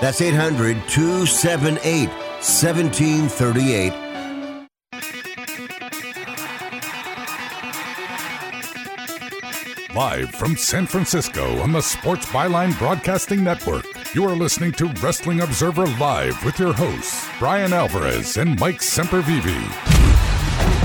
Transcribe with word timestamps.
That's 0.00 0.20
800 0.20 0.76
278 0.88 2.08
1738. 2.08 3.92
Live 9.94 10.30
from 10.32 10.56
San 10.58 10.86
Francisco 10.86 11.58
on 11.60 11.72
the 11.72 11.80
Sports 11.80 12.26
Byline 12.26 12.78
Broadcasting 12.78 13.42
Network, 13.42 13.86
you 14.14 14.24
are 14.24 14.36
listening 14.36 14.72
to 14.72 14.88
Wrestling 15.00 15.40
Observer 15.40 15.86
Live 15.86 16.44
with 16.44 16.58
your 16.58 16.74
hosts, 16.74 17.26
Bryan 17.38 17.72
Alvarez 17.72 18.36
and 18.36 18.60
Mike 18.60 18.80
Sempervive. 18.80 19.46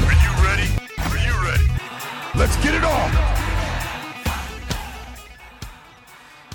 Are 0.08 0.14
you 0.14 0.32
ready? 0.42 0.70
Are 0.98 1.18
you 1.18 1.46
ready? 1.46 1.68
Let's 2.34 2.56
get 2.64 2.74
it 2.74 2.86
on! 2.86 3.41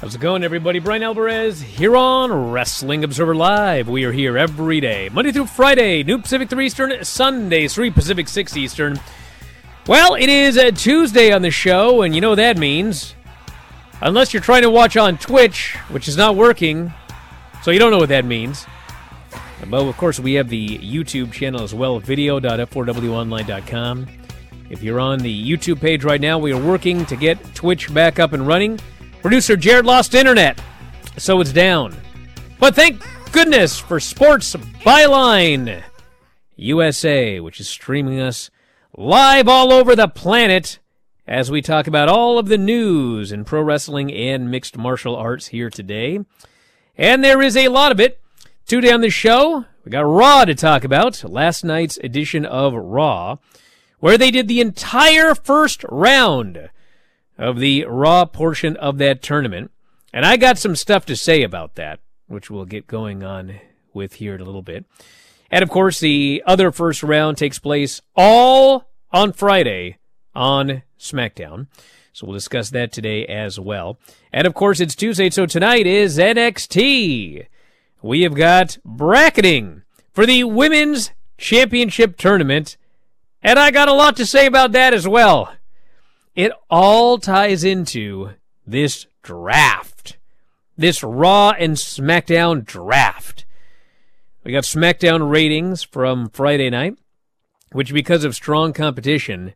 How's 0.07 0.15
it 0.15 0.21
going, 0.21 0.45
everybody? 0.45 0.79
Bryan 0.79 1.03
Alvarez 1.03 1.61
here 1.61 1.97
on 1.97 2.53
Wrestling 2.53 3.03
Observer 3.03 3.35
Live. 3.35 3.89
We 3.89 4.05
are 4.05 4.13
here 4.13 4.39
every 4.39 4.79
day, 4.79 5.11
Monday 5.13 5.33
through 5.33 5.47
Friday, 5.47 6.05
New 6.05 6.19
Pacific 6.19 6.49
3 6.49 6.67
Eastern, 6.67 7.05
Sunday 7.05 7.67
3 7.67 7.91
Pacific 7.91 8.29
6 8.29 8.57
Eastern. 8.57 9.01
Well, 9.89 10.15
it 10.15 10.29
is 10.29 10.59
a 10.59 10.71
Tuesday 10.71 11.33
on 11.33 11.43
the 11.43 11.51
show, 11.51 12.03
and 12.03 12.15
you 12.15 12.21
know 12.21 12.29
what 12.29 12.37
that 12.37 12.57
means. 12.57 13.17
Unless 14.01 14.33
you're 14.33 14.45
trying 14.45 14.63
to 14.63 14.71
watch 14.71 14.97
on 14.97 15.19
Twitch, 15.19 15.75
which 15.89 16.07
is 16.07 16.17
not 16.17 16.37
working, 16.37 16.93
so 17.65 17.73
you 17.73 17.81
don't 17.81 17.91
know 17.91 17.99
what 17.99 18.11
that 18.11 18.25
means. 18.25 18.65
But 19.69 19.89
of 19.89 19.97
course, 19.97 20.21
we 20.21 20.35
have 20.35 20.49
the 20.49 20.79
YouTube 20.79 21.33
channel 21.33 21.63
as 21.63 21.75
well, 21.75 21.99
video.f4wonline.com. 21.99 24.07
If 24.71 24.85
you're 24.85 25.01
on 25.01 25.19
the 25.19 25.51
YouTube 25.51 25.81
page 25.81 26.05
right 26.05 26.21
now, 26.21 26.39
we 26.39 26.53
are 26.53 26.63
working 26.63 27.05
to 27.07 27.17
get 27.17 27.57
Twitch 27.57 27.93
back 27.93 28.21
up 28.21 28.33
and 28.33 28.47
running. 28.47 28.79
Producer 29.27 29.57
Jared 29.57 29.85
lost 29.85 30.15
internet, 30.15 30.63
so 31.17 31.41
it's 31.41 31.53
down. 31.53 31.97
But 32.61 32.77
thank 32.77 33.03
goodness 33.33 33.77
for 33.77 33.99
Sports 33.99 34.55
Byline 34.55 35.83
USA, 36.55 37.41
which 37.41 37.59
is 37.59 37.69
streaming 37.69 38.21
us 38.21 38.53
live 38.97 39.49
all 39.49 39.73
over 39.73 39.97
the 39.97 40.07
planet 40.07 40.79
as 41.27 41.51
we 41.51 41.61
talk 41.61 41.89
about 41.89 42.09
all 42.09 42.39
of 42.39 42.47
the 42.47 42.57
news 42.57 43.33
in 43.33 43.45
pro 43.45 43.63
wrestling 43.63 44.13
and 44.13 44.49
mixed 44.49 44.79
martial 44.79 45.17
arts 45.17 45.49
here 45.49 45.71
today. 45.71 46.21
And 46.97 47.25
there 47.25 47.43
is 47.43 47.57
a 47.57 47.67
lot 47.67 47.91
of 47.91 47.99
it. 47.99 48.21
Today 48.65 48.93
on 48.93 49.01
the 49.01 49.11
show, 49.11 49.65
we 49.85 49.91
got 49.91 50.03
Raw 50.03 50.45
to 50.45 50.55
talk 50.55 50.85
about, 50.85 51.25
last 51.25 51.65
night's 51.65 51.97
edition 51.97 52.47
of 52.47 52.75
Raw, 52.75 53.39
where 53.99 54.17
they 54.17 54.31
did 54.31 54.47
the 54.47 54.61
entire 54.61 55.35
first 55.35 55.85
round 55.91 56.71
of 57.39 57.59
the 57.59 57.85
Raw 57.85 58.25
portion 58.25 58.77
of 58.77 58.99
that 58.99 59.23
tournament. 59.23 59.71
And 60.13 60.25
I 60.25 60.37
got 60.37 60.59
some 60.59 60.77
stuff 60.77 61.05
to 61.07 61.17
say 61.17 61.43
about 61.43 61.75
that, 61.75 62.01
which 62.27 62.51
we'll 62.51 62.65
get 62.65 62.87
going 62.87 63.23
on 63.23 63.61
with 63.93 64.15
here 64.15 64.35
in 64.35 64.41
a 64.41 64.45
little 64.45 64.63
bit. 64.63 64.85
And 65.51 65.63
of 65.63 65.71
course, 65.71 66.01
the 66.01 66.43
other 66.47 66.73
first 66.73 67.03
round 67.03 67.37
takes 67.37 67.59
place 67.59 68.01
all 68.15 68.89
on 69.13 69.33
Friday 69.33 69.99
on 70.35 70.83
SmackDown. 70.99 71.69
So 72.13 72.27
we'll 72.27 72.35
discuss 72.35 72.71
that 72.71 72.93
today 72.93 73.27
as 73.27 73.61
well. 73.61 73.99
And 74.33 74.47
of 74.47 74.55
course, 74.55 74.81
it's 74.81 74.95
Tuesday, 74.95 75.29
so 75.31 75.45
tonight 75.45 75.87
is 75.87 76.19
NXT. 76.19 77.47
We 78.03 78.23
have 78.23 78.35
got 78.35 78.79
bracketing 78.85 79.83
for 80.13 80.25
the 80.25 80.45
Women's 80.45 81.11
Championship 81.37 82.17
Tournament. 82.17 82.77
And 83.43 83.59
I 83.59 83.71
got 83.71 83.89
a 83.89 83.93
lot 83.93 84.17
to 84.17 84.27
say 84.27 84.47
about 84.47 84.73
that 84.73 84.95
as 84.95 85.07
well. 85.07 85.53
It 86.37 86.53
all 86.69 87.17
ties 87.17 87.65
into 87.65 88.33
this 88.67 89.07
draft. 89.23 90.19
This 90.77 91.03
Raw 91.03 91.55
and 91.59 91.77
SmackDown 91.77 92.63
draft. 92.63 93.47
We 94.45 94.53
got 94.53 94.65
SmackDown 94.65 95.31
ratings 95.31 95.83
from 95.83 96.29
Friday 96.29 96.69
night, 96.69 96.99
which, 97.73 97.93
because 97.93 98.23
of 98.23 98.35
strong 98.35 98.75
competition, 98.75 99.55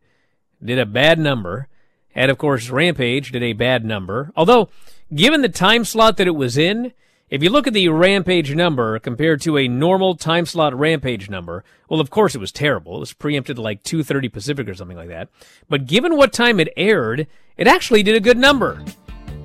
did 0.63 0.79
a 0.79 0.85
bad 0.87 1.19
number. 1.19 1.67
And 2.15 2.31
of 2.31 2.39
course, 2.39 2.71
Rampage 2.71 3.31
did 3.31 3.43
a 3.43 3.53
bad 3.53 3.85
number. 3.85 4.31
Although, 4.35 4.69
given 5.13 5.43
the 5.43 5.49
time 5.49 5.85
slot 5.85 6.17
that 6.17 6.27
it 6.27 6.35
was 6.35 6.57
in, 6.57 6.93
if 7.31 7.41
you 7.41 7.49
look 7.49 7.65
at 7.65 7.73
the 7.73 7.87
Rampage 7.87 8.53
number 8.53 8.99
compared 8.99 9.39
to 9.41 9.57
a 9.57 9.69
normal 9.69 10.15
time 10.15 10.45
slot 10.45 10.77
Rampage 10.77 11.29
number, 11.29 11.63
well, 11.87 12.01
of 12.01 12.09
course 12.09 12.35
it 12.35 12.39
was 12.39 12.51
terrible. 12.51 12.97
It 12.97 12.99
was 12.99 13.13
preempted 13.13 13.57
like 13.57 13.83
2.30 13.83 14.33
Pacific 14.33 14.67
or 14.67 14.73
something 14.73 14.97
like 14.97 15.07
that. 15.07 15.29
But 15.69 15.87
given 15.87 16.17
what 16.17 16.33
time 16.33 16.59
it 16.59 16.73
aired, 16.75 17.27
it 17.55 17.67
actually 17.67 18.03
did 18.03 18.15
a 18.15 18.19
good 18.19 18.37
number. 18.37 18.83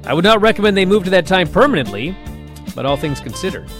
I 0.05 0.15
would 0.15 0.25
not 0.25 0.41
recommend 0.41 0.77
they 0.77 0.85
move 0.85 1.05
to 1.05 1.11
that 1.11 1.29
time 1.29 1.49
permanently, 1.49 2.17
but 2.75 2.87
all 2.87 2.97
things 2.97 3.21
considered. 3.21 3.71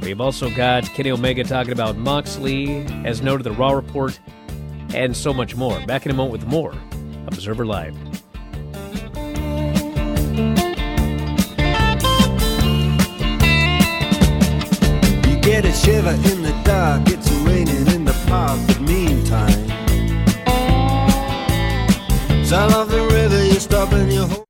We've 0.00 0.22
also 0.22 0.48
got 0.48 0.84
Kenny 0.84 1.10
Omega 1.10 1.44
talking 1.44 1.72
about 1.72 1.98
Moxley, 1.98 2.86
as 3.04 3.20
noted 3.20 3.44
the 3.44 3.52
Raw 3.52 3.72
report, 3.72 4.18
and 4.94 5.14
so 5.14 5.34
much 5.34 5.54
more. 5.54 5.78
Back 5.84 6.06
in 6.06 6.12
a 6.12 6.14
moment 6.14 6.32
with 6.32 6.46
more 6.46 6.72
Observer 7.26 7.66
Live. 7.66 7.94
Get 15.62 15.70
a 15.70 15.76
shiver 15.76 16.10
in 16.30 16.42
the 16.42 16.62
dark, 16.64 17.02
it's 17.06 17.30
raining 17.42 17.86
in 17.88 18.04
the 18.04 18.12
park, 18.26 18.58
but 18.66 18.80
meantime, 18.80 19.50
sound 22.44 22.72
of 22.72 22.90
the 22.90 23.02
river, 23.12 23.44
you 23.44 23.60
stop 23.60 23.92
and 23.92 24.12
you 24.12 24.24
hold. 24.24 24.49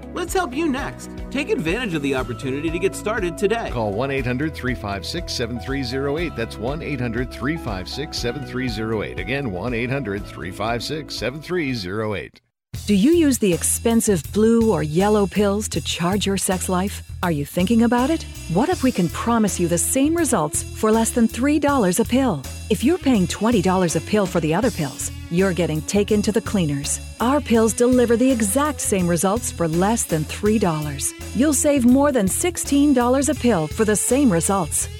Let's 0.13 0.33
help 0.33 0.53
you 0.53 0.67
next. 0.67 1.09
Take 1.29 1.49
advantage 1.49 1.93
of 1.93 2.01
the 2.01 2.15
opportunity 2.15 2.69
to 2.69 2.79
get 2.79 2.95
started 2.95 3.37
today. 3.37 3.69
Call 3.71 3.93
1 3.93 4.11
800 4.11 4.53
356 4.53 5.31
7308. 5.33 6.35
That's 6.35 6.57
1 6.57 6.81
800 6.81 7.31
356 7.31 8.17
7308. 8.17 9.19
Again, 9.19 9.51
1 9.51 9.73
800 9.73 10.25
356 10.25 11.15
7308. 11.15 12.41
Do 12.87 12.95
you 12.95 13.11
use 13.11 13.37
the 13.37 13.53
expensive 13.53 14.23
blue 14.33 14.71
or 14.71 14.83
yellow 14.83 15.27
pills 15.27 15.69
to 15.69 15.81
charge 15.81 16.25
your 16.25 16.37
sex 16.37 16.67
life? 16.67 17.09
Are 17.23 17.31
you 17.31 17.45
thinking 17.45 17.83
about 17.83 18.09
it? 18.09 18.23
What 18.53 18.69
if 18.69 18.83
we 18.83 18.91
can 18.91 19.07
promise 19.09 19.59
you 19.59 19.67
the 19.67 19.77
same 19.77 20.15
results 20.15 20.63
for 20.63 20.91
less 20.91 21.11
than 21.11 21.27
$3 21.27 21.99
a 21.99 22.05
pill? 22.05 22.43
If 22.69 22.83
you're 22.83 22.97
paying 22.97 23.27
$20 23.27 23.95
a 23.95 24.01
pill 24.01 24.25
for 24.25 24.39
the 24.39 24.53
other 24.53 24.71
pills, 24.71 25.11
you're 25.31 25.53
getting 25.53 25.81
taken 25.81 26.21
to 26.21 26.31
the 26.31 26.41
cleaners. 26.41 26.99
Our 27.19 27.41
pills 27.41 27.73
deliver 27.73 28.17
the 28.17 28.31
exact 28.31 28.81
same 28.81 29.07
results 29.07 29.51
for 29.51 29.67
less 29.67 30.03
than 30.03 30.23
$3. 30.25 31.13
You'll 31.35 31.53
save 31.53 31.85
more 31.85 32.11
than 32.11 32.27
$16 32.27 33.29
a 33.29 33.35
pill 33.35 33.67
for 33.67 33.85
the 33.85 33.95
same 33.95 34.31
results. 34.31 34.87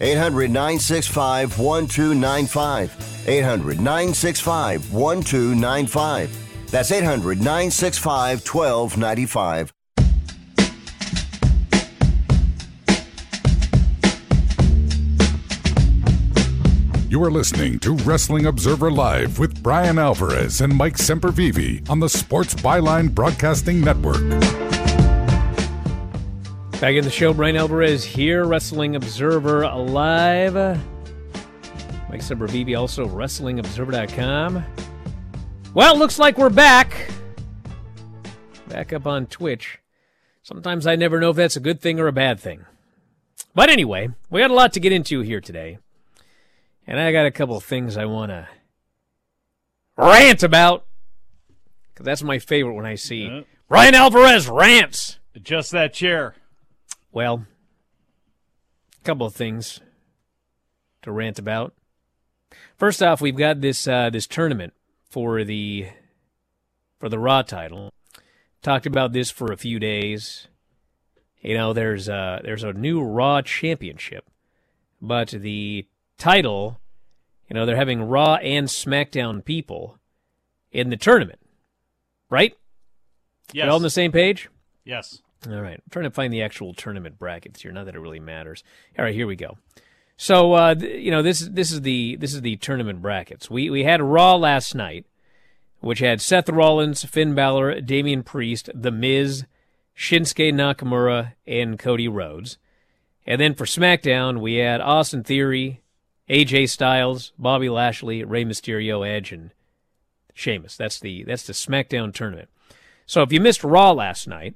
800 0.00 0.50
965 0.50 1.58
1295. 1.58 3.28
800 3.28 3.80
965 3.80 4.92
1295. 4.92 6.70
That's 6.70 6.90
800 6.90 7.38
965 7.38 8.46
1295. 8.46 9.72
You 17.08 17.22
are 17.22 17.30
listening 17.30 17.78
to 17.78 17.94
Wrestling 17.98 18.46
Observer 18.46 18.90
Live 18.90 19.38
with 19.38 19.62
Bryan 19.62 20.00
Alvarez 20.00 20.60
and 20.60 20.74
Mike 20.74 20.96
Sempervive 20.96 21.88
on 21.88 22.00
the 22.00 22.08
Sports 22.08 22.56
Byline 22.56 23.14
Broadcasting 23.14 23.80
Network. 23.80 24.63
Back 26.84 26.96
in 26.96 27.04
the 27.04 27.10
show, 27.10 27.32
Bryan 27.32 27.56
Alvarez 27.56 28.04
here, 28.04 28.44
Wrestling 28.44 28.94
Observer 28.94 29.66
Live. 29.66 30.52
Mike 30.52 32.20
Sempervive, 32.20 32.78
also 32.78 33.08
WrestlingObserver.com. 33.08 34.62
Well, 35.72 35.96
looks 35.96 36.18
like 36.18 36.36
we're 36.36 36.50
back. 36.50 37.08
Back 38.68 38.92
up 38.92 39.06
on 39.06 39.24
Twitch. 39.28 39.78
Sometimes 40.42 40.86
I 40.86 40.94
never 40.94 41.20
know 41.20 41.30
if 41.30 41.36
that's 41.36 41.56
a 41.56 41.60
good 41.60 41.80
thing 41.80 41.98
or 41.98 42.06
a 42.06 42.12
bad 42.12 42.38
thing. 42.38 42.66
But 43.54 43.70
anyway, 43.70 44.10
we 44.28 44.42
got 44.42 44.50
a 44.50 44.54
lot 44.54 44.74
to 44.74 44.80
get 44.80 44.92
into 44.92 45.22
here 45.22 45.40
today. 45.40 45.78
And 46.86 47.00
I 47.00 47.12
got 47.12 47.24
a 47.24 47.30
couple 47.30 47.56
of 47.56 47.64
things 47.64 47.96
I 47.96 48.04
want 48.04 48.28
to 48.28 48.46
rant 49.96 50.42
about. 50.42 50.84
Because 51.94 52.04
that's 52.04 52.22
my 52.22 52.38
favorite 52.38 52.74
when 52.74 52.84
I 52.84 52.96
see 52.96 53.24
Yeah. 53.24 53.40
Bryan 53.70 53.94
Alvarez 53.94 54.50
rants. 54.50 55.18
Adjust 55.34 55.70
that 55.70 55.94
chair. 55.94 56.34
Well, 57.14 57.46
a 59.00 59.04
couple 59.04 59.24
of 59.24 59.36
things 59.36 59.80
to 61.02 61.12
rant 61.12 61.38
about. 61.38 61.72
First 62.76 63.04
off, 63.04 63.20
we've 63.20 63.36
got 63.36 63.60
this 63.60 63.86
uh, 63.86 64.10
this 64.10 64.26
tournament 64.26 64.74
for 65.08 65.44
the 65.44 65.86
for 66.98 67.08
the 67.08 67.20
Raw 67.20 67.42
title. 67.42 67.92
Talked 68.62 68.84
about 68.84 69.12
this 69.12 69.30
for 69.30 69.52
a 69.52 69.56
few 69.56 69.78
days. 69.78 70.48
You 71.40 71.56
know, 71.56 71.72
there's 71.72 72.08
uh, 72.08 72.40
there's 72.42 72.64
a 72.64 72.72
new 72.72 73.00
Raw 73.00 73.42
championship, 73.42 74.28
but 75.00 75.28
the 75.28 75.86
title, 76.18 76.80
you 77.48 77.54
know, 77.54 77.64
they're 77.64 77.76
having 77.76 78.02
Raw 78.02 78.36
and 78.42 78.66
SmackDown 78.66 79.44
people 79.44 80.00
in 80.72 80.90
the 80.90 80.96
tournament, 80.96 81.38
right? 82.28 82.56
Yes. 83.52 83.66
We're 83.66 83.70
all 83.70 83.76
on 83.76 83.82
the 83.82 83.90
same 83.90 84.10
page. 84.10 84.48
Yes. 84.84 85.22
All 85.46 85.60
right. 85.60 85.74
I'm 85.74 85.90
trying 85.90 86.04
to 86.04 86.10
find 86.10 86.32
the 86.32 86.42
actual 86.42 86.74
tournament 86.74 87.18
brackets 87.18 87.62
here. 87.62 87.72
Not 87.72 87.86
that 87.86 87.94
it 87.94 88.00
really 88.00 88.20
matters. 88.20 88.62
All 88.98 89.04
right, 89.04 89.14
here 89.14 89.26
we 89.26 89.36
go. 89.36 89.58
So 90.16 90.52
uh, 90.52 90.74
th- 90.74 91.02
you 91.02 91.10
know 91.10 91.22
this 91.22 91.40
this 91.40 91.72
is 91.72 91.82
the 91.82 92.16
this 92.16 92.34
is 92.34 92.42
the 92.42 92.56
tournament 92.56 93.02
brackets. 93.02 93.50
We 93.50 93.70
we 93.70 93.84
had 93.84 94.00
Raw 94.00 94.36
last 94.36 94.74
night, 94.74 95.06
which 95.80 95.98
had 95.98 96.20
Seth 96.20 96.48
Rollins, 96.48 97.04
Finn 97.04 97.34
Balor, 97.34 97.80
Damian 97.80 98.22
Priest, 98.22 98.70
The 98.74 98.92
Miz, 98.92 99.44
Shinsuke 99.96 100.52
Nakamura, 100.52 101.32
and 101.46 101.78
Cody 101.78 102.08
Rhodes. 102.08 102.58
And 103.26 103.40
then 103.40 103.54
for 103.54 103.64
SmackDown, 103.64 104.40
we 104.40 104.56
had 104.56 104.80
Austin 104.80 105.24
Theory, 105.24 105.82
AJ 106.28 106.70
Styles, 106.70 107.32
Bobby 107.38 107.68
Lashley, 107.68 108.22
Rey 108.22 108.44
Mysterio, 108.44 109.06
Edge, 109.06 109.32
and 109.32 109.50
Sheamus. 110.34 110.76
That's 110.76 111.00
the 111.00 111.24
that's 111.24 111.46
the 111.46 111.52
SmackDown 111.52 112.14
tournament. 112.14 112.48
So 113.06 113.22
if 113.22 113.32
you 113.32 113.40
missed 113.40 113.64
Raw 113.64 113.92
last 113.92 114.28
night, 114.28 114.54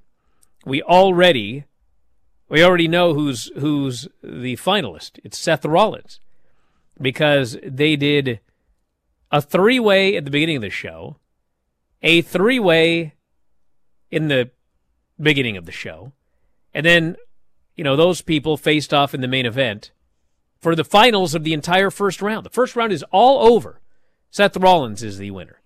we 0.64 0.82
already 0.82 1.64
we 2.48 2.62
already 2.62 2.88
know 2.88 3.14
who's 3.14 3.50
who's 3.58 4.08
the 4.22 4.56
finalist. 4.56 5.18
It's 5.22 5.38
Seth 5.38 5.64
Rollins 5.64 6.20
because 7.00 7.56
they 7.62 7.96
did 7.96 8.40
a 9.30 9.42
three-way 9.42 10.16
at 10.16 10.24
the 10.24 10.30
beginning 10.30 10.56
of 10.56 10.62
the 10.62 10.70
show, 10.70 11.16
a 12.02 12.22
three-way 12.22 13.14
in 14.10 14.28
the 14.28 14.50
beginning 15.20 15.56
of 15.56 15.66
the 15.66 15.72
show, 15.72 16.12
and 16.72 16.86
then 16.86 17.16
you 17.76 17.84
know 17.84 17.96
those 17.96 18.22
people 18.22 18.56
faced 18.56 18.94
off 18.94 19.14
in 19.14 19.20
the 19.20 19.28
main 19.28 19.46
event 19.46 19.90
for 20.60 20.74
the 20.74 20.84
finals 20.84 21.34
of 21.34 21.44
the 21.44 21.52
entire 21.52 21.90
first 21.90 22.20
round. 22.20 22.44
The 22.44 22.50
first 22.50 22.74
round 22.74 22.92
is 22.92 23.04
all 23.10 23.52
over. 23.52 23.80
Seth 24.30 24.56
Rollins 24.56 25.02
is 25.02 25.18
the 25.18 25.30
winner. 25.30 25.60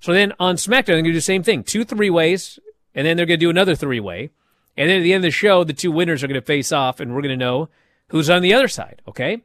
So 0.00 0.12
then 0.12 0.32
on 0.40 0.56
SmackDown, 0.56 0.86
they're 0.86 0.94
going 0.96 1.04
to 1.04 1.10
do 1.10 1.14
the 1.14 1.20
same 1.20 1.42
thing. 1.42 1.64
Two 1.64 1.84
three 1.84 2.10
ways, 2.10 2.58
and 2.98 3.06
then 3.06 3.16
they're 3.16 3.26
going 3.26 3.38
to 3.38 3.46
do 3.46 3.48
another 3.48 3.76
three 3.76 4.00
way. 4.00 4.30
And 4.76 4.90
then 4.90 4.98
at 4.98 5.02
the 5.04 5.12
end 5.12 5.24
of 5.24 5.28
the 5.28 5.30
show, 5.30 5.62
the 5.62 5.72
two 5.72 5.92
winners 5.92 6.24
are 6.24 6.26
going 6.26 6.40
to 6.40 6.44
face 6.44 6.72
off, 6.72 6.98
and 6.98 7.14
we're 7.14 7.22
going 7.22 7.38
to 7.38 7.44
know 7.44 7.68
who's 8.08 8.28
on 8.28 8.42
the 8.42 8.52
other 8.52 8.66
side, 8.66 9.02
okay? 9.06 9.42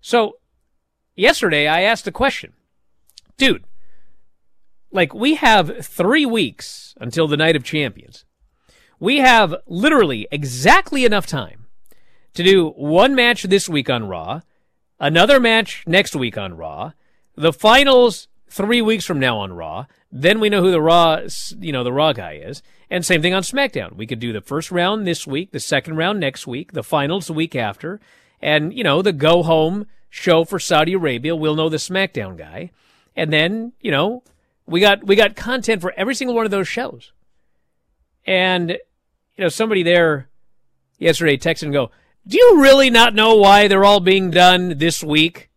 So 0.00 0.38
yesterday, 1.14 1.66
I 1.66 1.82
asked 1.82 2.06
a 2.06 2.12
question. 2.12 2.54
Dude, 3.36 3.64
like, 4.90 5.12
we 5.12 5.34
have 5.34 5.84
three 5.84 6.24
weeks 6.24 6.94
until 6.98 7.28
the 7.28 7.36
Night 7.36 7.56
of 7.56 7.62
Champions. 7.62 8.24
We 8.98 9.18
have 9.18 9.54
literally 9.66 10.26
exactly 10.30 11.04
enough 11.04 11.26
time 11.26 11.66
to 12.32 12.42
do 12.42 12.70
one 12.70 13.14
match 13.14 13.42
this 13.42 13.68
week 13.68 13.90
on 13.90 14.08
Raw, 14.08 14.40
another 14.98 15.38
match 15.40 15.84
next 15.86 16.16
week 16.16 16.38
on 16.38 16.56
Raw, 16.56 16.92
the 17.34 17.52
finals 17.52 18.28
three 18.48 18.82
weeks 18.82 19.04
from 19.04 19.20
now 19.20 19.38
on 19.38 19.52
Raw. 19.52 19.86
Then 20.10 20.40
we 20.40 20.48
know 20.48 20.62
who 20.62 20.70
the 20.70 20.80
Raw, 20.80 21.20
you 21.58 21.72
know, 21.72 21.84
the 21.84 21.92
Raw 21.92 22.12
guy 22.12 22.34
is. 22.34 22.62
And 22.90 23.04
same 23.04 23.22
thing 23.22 23.34
on 23.34 23.42
SmackDown. 23.42 23.96
We 23.96 24.06
could 24.06 24.20
do 24.20 24.32
the 24.32 24.40
first 24.40 24.70
round 24.70 25.06
this 25.06 25.26
week, 25.26 25.50
the 25.50 25.60
second 25.60 25.96
round 25.96 26.20
next 26.20 26.46
week, 26.46 26.72
the 26.72 26.84
finals 26.84 27.26
the 27.26 27.32
week 27.32 27.56
after, 27.56 28.00
and 28.40 28.72
you 28.72 28.84
know 28.84 29.02
the 29.02 29.12
go 29.12 29.42
home 29.42 29.86
show 30.08 30.44
for 30.44 30.58
Saudi 30.60 30.92
Arabia. 30.92 31.34
We'll 31.34 31.56
know 31.56 31.68
the 31.68 31.78
SmackDown 31.78 32.36
guy, 32.36 32.70
and 33.16 33.32
then 33.32 33.72
you 33.80 33.90
know 33.90 34.22
we 34.66 34.80
got 34.80 35.04
we 35.04 35.16
got 35.16 35.34
content 35.34 35.80
for 35.80 35.92
every 35.96 36.14
single 36.14 36.36
one 36.36 36.44
of 36.44 36.52
those 36.52 36.68
shows. 36.68 37.12
And 38.24 38.70
you 38.70 39.44
know 39.44 39.48
somebody 39.48 39.82
there 39.82 40.28
yesterday 40.98 41.36
texted 41.36 41.64
and 41.64 41.72
go, 41.72 41.90
"Do 42.26 42.38
you 42.38 42.62
really 42.62 42.90
not 42.90 43.14
know 43.14 43.34
why 43.34 43.66
they're 43.66 43.84
all 43.84 44.00
being 44.00 44.30
done 44.30 44.78
this 44.78 45.02
week?" 45.02 45.50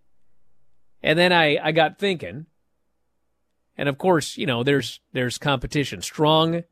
And 1.04 1.18
then 1.18 1.32
I, 1.32 1.58
I 1.64 1.72
got 1.72 1.98
thinking, 2.00 2.48
and 3.80 3.88
of 3.88 3.98
course, 3.98 4.38
you 4.38 4.46
know, 4.46 4.62
there's 4.62 5.00
there's 5.14 5.38
competition, 5.38 6.02
strong 6.02 6.64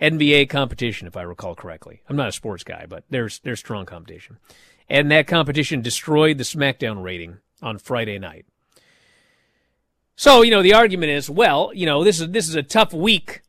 NBA 0.00 0.48
competition, 0.48 1.06
if 1.06 1.18
I 1.18 1.22
recall 1.22 1.54
correctly. 1.54 2.00
I'm 2.08 2.16
not 2.16 2.28
a 2.28 2.32
sports 2.32 2.64
guy, 2.64 2.86
but 2.88 3.04
there's 3.10 3.40
there's 3.40 3.60
strong 3.60 3.84
competition, 3.84 4.38
and 4.88 5.10
that 5.10 5.26
competition 5.26 5.82
destroyed 5.82 6.38
the 6.38 6.44
SmackDown 6.44 7.02
rating 7.02 7.40
on 7.60 7.78
Friday 7.78 8.18
night. 8.18 8.46
So 10.16 10.40
you 10.40 10.50
know, 10.50 10.62
the 10.62 10.72
argument 10.72 11.12
is, 11.12 11.28
well, 11.28 11.70
you 11.74 11.84
know, 11.84 12.02
this 12.02 12.18
is 12.18 12.30
this 12.30 12.48
is 12.48 12.54
a 12.54 12.62
tough 12.62 12.94
week, 12.94 13.42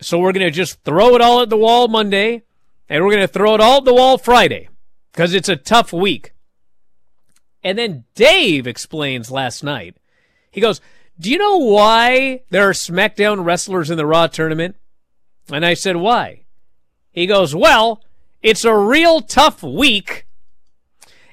so 0.00 0.20
we're 0.20 0.32
gonna 0.32 0.52
just 0.52 0.84
throw 0.84 1.16
it 1.16 1.20
all 1.20 1.42
at 1.42 1.50
the 1.50 1.56
wall 1.56 1.88
Monday, 1.88 2.44
and 2.88 3.04
we're 3.04 3.12
gonna 3.12 3.26
throw 3.26 3.56
it 3.56 3.60
all 3.60 3.78
at 3.78 3.84
the 3.84 3.94
wall 3.94 4.18
Friday, 4.18 4.68
because 5.10 5.34
it's 5.34 5.48
a 5.48 5.56
tough 5.56 5.92
week. 5.92 6.32
And 7.64 7.76
then 7.76 8.04
Dave 8.14 8.68
explains 8.68 9.32
last 9.32 9.64
night. 9.64 9.96
He 10.52 10.60
goes, 10.60 10.80
Do 11.20 11.30
you 11.30 11.38
know 11.38 11.56
why 11.56 12.42
there 12.50 12.68
are 12.68 12.72
SmackDown 12.72 13.44
wrestlers 13.44 13.90
in 13.90 13.96
the 13.96 14.06
Raw 14.06 14.28
tournament? 14.28 14.76
And 15.50 15.66
I 15.66 15.74
said, 15.74 15.96
Why? 15.96 16.42
He 17.10 17.26
goes, 17.26 17.54
Well, 17.54 18.02
it's 18.42 18.64
a 18.64 18.74
real 18.74 19.20
tough 19.20 19.62
week. 19.62 20.26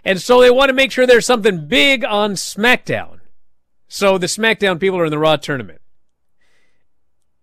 And 0.04 0.22
so 0.22 0.42
they 0.42 0.52
want 0.52 0.70
to 0.70 0.74
make 0.74 0.92
sure 0.92 1.06
there's 1.06 1.26
something 1.26 1.68
big 1.68 2.04
on 2.04 2.34
SmackDown. 2.34 3.20
So 3.88 4.18
the 4.18 4.28
SmackDown 4.28 4.80
people 4.80 5.00
are 5.00 5.06
in 5.06 5.12
the 5.12 5.20
Raw 5.20 5.36
tournament. 5.36 5.82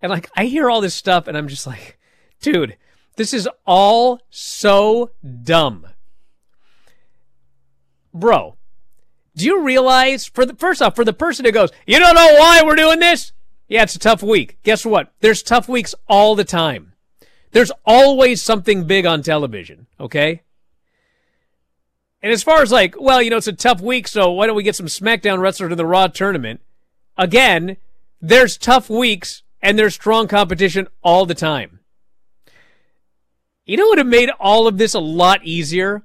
And 0.01 0.11
like, 0.11 0.29
I 0.37 0.47
hear 0.47 0.69
all 0.69 0.81
this 0.81 0.95
stuff 0.95 1.29
and 1.29 1.37
I'm 1.37 1.49
just 1.49 1.67
like, 1.67 1.99
dude, 2.41 2.77
this 3.17 3.33
is 3.33 3.49
all 3.67 4.21
so 4.31 5.11
dumb. 5.43 5.87
Bro, 8.13 8.57
do 9.35 9.45
you 9.45 9.63
realize 9.63 10.27
for 10.27 10.45
the 10.45 10.55
first 10.55 10.83
off, 10.83 10.95
for 10.95 11.05
the 11.05 11.13
person 11.13 11.45
who 11.45 11.53
goes, 11.53 11.71
you 11.87 11.99
don't 11.99 12.15
know 12.15 12.35
why 12.39 12.63
we're 12.63 12.77
doing 12.77 12.99
this? 12.99 13.33
Yeah, 13.69 13.83
it's 13.83 13.95
a 13.95 13.99
tough 13.99 14.23
week. 14.23 14.59
Guess 14.63 14.85
what? 14.85 15.13
There's 15.21 15.43
tough 15.43 15.69
weeks 15.69 15.95
all 16.07 16.35
the 16.35 16.45
time. 16.45 16.93
There's 17.53 17.73
always 17.85 18.43
something 18.43 18.85
big 18.85 19.07
on 19.07 19.23
television, 19.23 19.87
okay? 19.99 20.43
And 22.23 22.33
as 22.33 22.43
far 22.43 22.63
as 22.63 22.71
like, 22.71 22.95
well, 23.01 23.21
you 23.21 23.31
know, 23.31 23.39
it's 23.39 23.47
a 23.47 23.53
tough 23.53 23.81
week, 23.81 24.07
so 24.09 24.31
why 24.31 24.47
don't 24.47 24.57
we 24.57 24.63
get 24.63 24.77
some 24.77 24.87
SmackDown 24.87 25.41
wrestlers 25.41 25.71
to 25.71 25.77
the 25.77 25.87
Raw 25.87 26.07
tournament? 26.07 26.61
Again, 27.17 27.79
there's 28.21 28.57
tough 28.57 28.89
weeks 28.89 29.43
and 29.61 29.79
there's 29.79 29.95
strong 29.95 30.29
competition 30.29 30.89
all 31.03 31.27
the 31.27 31.35
time. 31.35 31.81
You 33.65 33.77
know 33.77 33.85
what 33.85 33.91
would 33.91 33.99
have 33.99 34.07
made 34.07 34.31
all 34.41 34.67
of 34.67 34.79
this 34.79 34.95
a 34.95 35.01
lot 35.01 35.45
easier? 35.45 36.03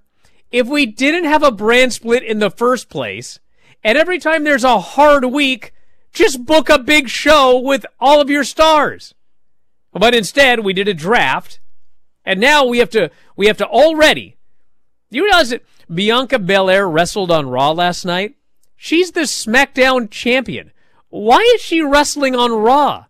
If 0.51 0.67
we 0.67 0.85
didn't 0.85 1.25
have 1.25 1.43
a 1.43 1.51
brand 1.51 1.93
split 1.93 2.23
in 2.23 2.39
the 2.39 2.49
first 2.49 2.89
place, 2.89 3.39
and 3.83 3.97
every 3.97 4.19
time 4.19 4.43
there's 4.43 4.63
a 4.63 4.79
hard 4.79 5.25
week, 5.25 5.73
just 6.13 6.45
book 6.45 6.69
a 6.69 6.79
big 6.79 7.09
show 7.09 7.57
with 7.57 7.85
all 7.99 8.21
of 8.21 8.29
your 8.29 8.43
stars. 8.43 9.13
But 9.93 10.15
instead, 10.15 10.61
we 10.61 10.73
did 10.73 10.87
a 10.87 10.93
draft, 10.93 11.59
and 12.25 12.39
now 12.39 12.65
we 12.65 12.79
have 12.79 12.89
to 12.91 13.09
we 13.35 13.47
have 13.47 13.57
to 13.57 13.67
already. 13.67 14.35
You 15.09 15.23
realize 15.23 15.49
that 15.49 15.63
Bianca 15.93 16.39
Belair 16.39 16.87
wrestled 16.87 17.31
on 17.31 17.49
Raw 17.49 17.71
last 17.71 18.05
night? 18.05 18.35
She's 18.75 19.11
the 19.11 19.21
SmackDown 19.21 20.09
champion. 20.11 20.71
Why 21.09 21.39
is 21.55 21.61
she 21.61 21.81
wrestling 21.81 22.35
on 22.35 22.51
Raw? 22.51 23.05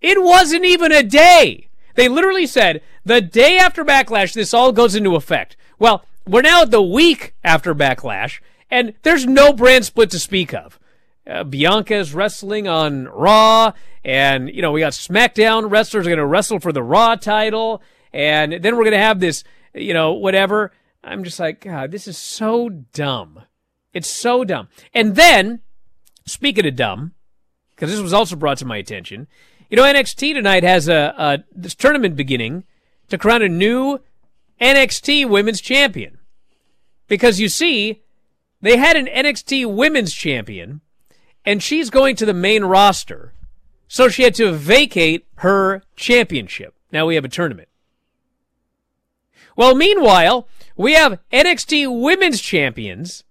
It 0.00 0.22
wasn't 0.22 0.64
even 0.64 0.92
a 0.92 1.02
day. 1.02 1.68
They 1.94 2.08
literally 2.08 2.46
said 2.46 2.82
the 3.04 3.20
day 3.20 3.58
after 3.58 3.84
Backlash, 3.84 4.34
this 4.34 4.52
all 4.52 4.72
goes 4.72 4.94
into 4.94 5.16
effect. 5.16 5.56
Well, 5.78 6.04
we're 6.26 6.42
now 6.42 6.62
at 6.62 6.70
the 6.70 6.82
week 6.82 7.34
after 7.44 7.74
Backlash, 7.74 8.40
and 8.70 8.94
there's 9.02 9.26
no 9.26 9.52
brand 9.52 9.84
split 9.84 10.10
to 10.10 10.18
speak 10.18 10.52
of. 10.52 10.78
Uh, 11.26 11.44
Bianca's 11.44 12.14
wrestling 12.14 12.68
on 12.68 13.06
Raw, 13.06 13.72
and 14.04 14.48
you 14.48 14.62
know 14.62 14.72
we 14.72 14.80
got 14.80 14.92
SmackDown 14.92 15.70
wrestlers 15.70 16.06
are 16.06 16.10
going 16.10 16.18
to 16.18 16.26
wrestle 16.26 16.60
for 16.60 16.72
the 16.72 16.82
Raw 16.82 17.16
title, 17.16 17.82
and 18.12 18.52
then 18.52 18.76
we're 18.76 18.84
going 18.84 18.92
to 18.92 18.98
have 18.98 19.20
this, 19.20 19.44
you 19.74 19.94
know, 19.94 20.12
whatever. 20.12 20.72
I'm 21.02 21.24
just 21.24 21.38
like, 21.38 21.60
God, 21.60 21.90
this 21.90 22.08
is 22.08 22.18
so 22.18 22.68
dumb. 22.68 23.42
It's 23.92 24.10
so 24.10 24.44
dumb. 24.44 24.68
And 24.92 25.14
then, 25.14 25.60
speaking 26.26 26.66
of 26.66 26.76
dumb, 26.76 27.14
because 27.70 27.90
this 27.90 28.00
was 28.00 28.12
also 28.12 28.36
brought 28.36 28.58
to 28.58 28.64
my 28.64 28.76
attention, 28.76 29.26
you 29.70 29.76
know, 29.76 29.82
NXT 29.82 30.34
tonight 30.34 30.62
has 30.62 30.88
a, 30.88 31.14
a 31.16 31.44
this 31.52 31.74
tournament 31.74 32.16
beginning 32.16 32.64
to 33.08 33.18
crown 33.18 33.42
a 33.42 33.48
new 33.48 34.00
NXT 34.60 35.28
Women's 35.28 35.60
Champion. 35.60 36.18
Because 37.08 37.40
you 37.40 37.48
see, 37.48 38.02
they 38.60 38.76
had 38.76 38.96
an 38.96 39.06
NXT 39.06 39.72
Women's 39.72 40.12
Champion, 40.12 40.80
and 41.44 41.62
she's 41.62 41.90
going 41.90 42.16
to 42.16 42.26
the 42.26 42.34
main 42.34 42.64
roster. 42.64 43.32
So 43.88 44.08
she 44.08 44.24
had 44.24 44.34
to 44.36 44.52
vacate 44.52 45.26
her 45.36 45.82
championship. 45.94 46.74
Now 46.90 47.06
we 47.06 47.14
have 47.14 47.24
a 47.24 47.28
tournament. 47.28 47.68
Well, 49.54 49.74
meanwhile, 49.74 50.48
we 50.76 50.92
have 50.94 51.20
NXT 51.32 52.02
Women's 52.02 52.40
Champions, 52.40 53.24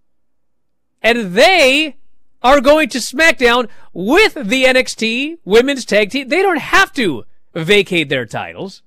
and 1.02 1.34
they 1.34 1.98
are 2.42 2.62
going 2.62 2.90
to 2.90 3.00
SmackDown 3.00 3.68
with 3.94 4.34
the 4.34 4.64
NXT 4.66 5.40
Women's 5.46 5.86
Tag 5.86 6.12
Team. 6.12 6.28
They 6.28 6.42
don't 6.42 6.60
have 6.60 6.94
to 6.94 7.26
vacate 7.54 8.10
their 8.10 8.26
titles. 8.26 8.82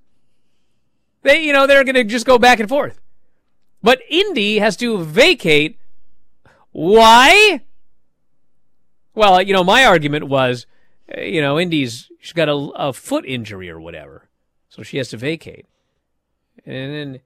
They, 1.23 1.43
you 1.43 1.53
know, 1.53 1.67
they're 1.67 1.85
going 1.85 1.95
to 1.95 2.05
just 2.05 2.27
go 2.27 2.39
back 2.39 2.61
and 2.61 2.69
forth. 2.69 3.01
But 3.83 4.01
Indi 4.09 4.59
has 4.59 4.77
to 4.79 5.03
vacate. 5.03 5.79
Why? 6.73 7.63
Well, 9.15 9.43
you 9.43 9.53
know, 9.53 9.65
my 9.65 9.85
argument 9.85 10.29
was, 10.29 10.67
uh, 11.17 11.21
you 11.21 11.41
know, 11.41 11.59
Indi's 11.59 12.11
she's 12.21 12.33
got 12.33 12.49
a, 12.49 12.55
a 12.55 12.93
foot 12.93 13.25
injury 13.25 13.71
or 13.71 13.81
whatever, 13.81 14.29
so 14.69 14.83
she 14.83 14.99
has 14.99 15.09
to 15.09 15.17
vacate. 15.17 15.67
And 16.67 16.95
then, 16.95 17.21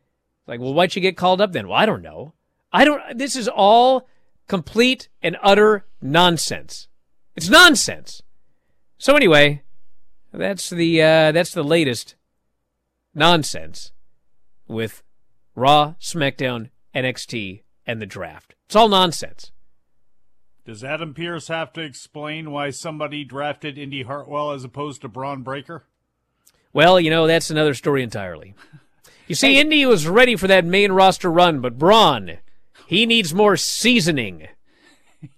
like, 0.47 0.61
well, 0.61 0.75
why'd 0.75 0.93
she 0.93 1.01
get 1.01 1.17
called 1.17 1.41
up 1.41 1.53
then? 1.53 1.69
Well, 1.69 1.79
I 1.79 1.87
don't 1.87 2.03
know. 2.03 2.35
I 2.73 2.85
don't. 2.85 3.19
This 3.19 3.37
is 3.37 3.49
all 3.49 4.09
complete 4.49 5.09
and 5.23 5.37
utter 5.43 5.85
nonsense. 6.01 6.89
It's 7.35 7.49
nonsense. 7.49 8.23
So 8.99 9.17
anyway, 9.17 9.63
that's 10.33 10.71
the 10.71 11.03
uh, 11.03 11.33
that's 11.33 11.53
the 11.53 11.65
latest 11.65 12.15
nonsense 13.15 13.93
with 14.67 15.03
Raw, 15.55 15.95
SmackDown, 16.01 16.71
NXT, 16.95 17.63
and 17.87 18.01
the 18.01 18.07
draft. 18.07 18.55
It's 18.67 18.77
all 18.77 18.89
nonsense. 18.89 19.53
Does 20.65 20.85
Adam 20.85 21.13
Pearce 21.13 21.49
have 21.49 21.73
to 21.73 21.81
explain 21.81 22.53
why 22.53 22.71
somebody 22.71 23.25
drafted 23.25 23.77
Indi 23.77 24.03
Hartwell 24.03 24.53
as 24.53 24.63
opposed 24.63 25.01
to 25.03 25.09
Bron 25.09 25.43
Breakker? 25.43 25.85
Well, 26.73 27.01
you 27.01 27.11
know, 27.11 27.27
that's 27.27 27.51
another 27.51 27.75
story 27.75 28.03
entirely. 28.03 28.55
You 29.29 29.37
see, 29.37 29.55
hey. 29.55 29.61
Indi 29.61 29.87
was 29.87 30.07
ready 30.07 30.37
for 30.37 30.49
that 30.49 30.65
main 30.65 30.93
roster 30.93 31.31
run, 31.31 31.61
but 31.61 31.79
Bron, 31.79 32.39
he 32.87 33.07
needs 33.07 33.33
more 33.33 33.57
seasoning. 33.57 34.49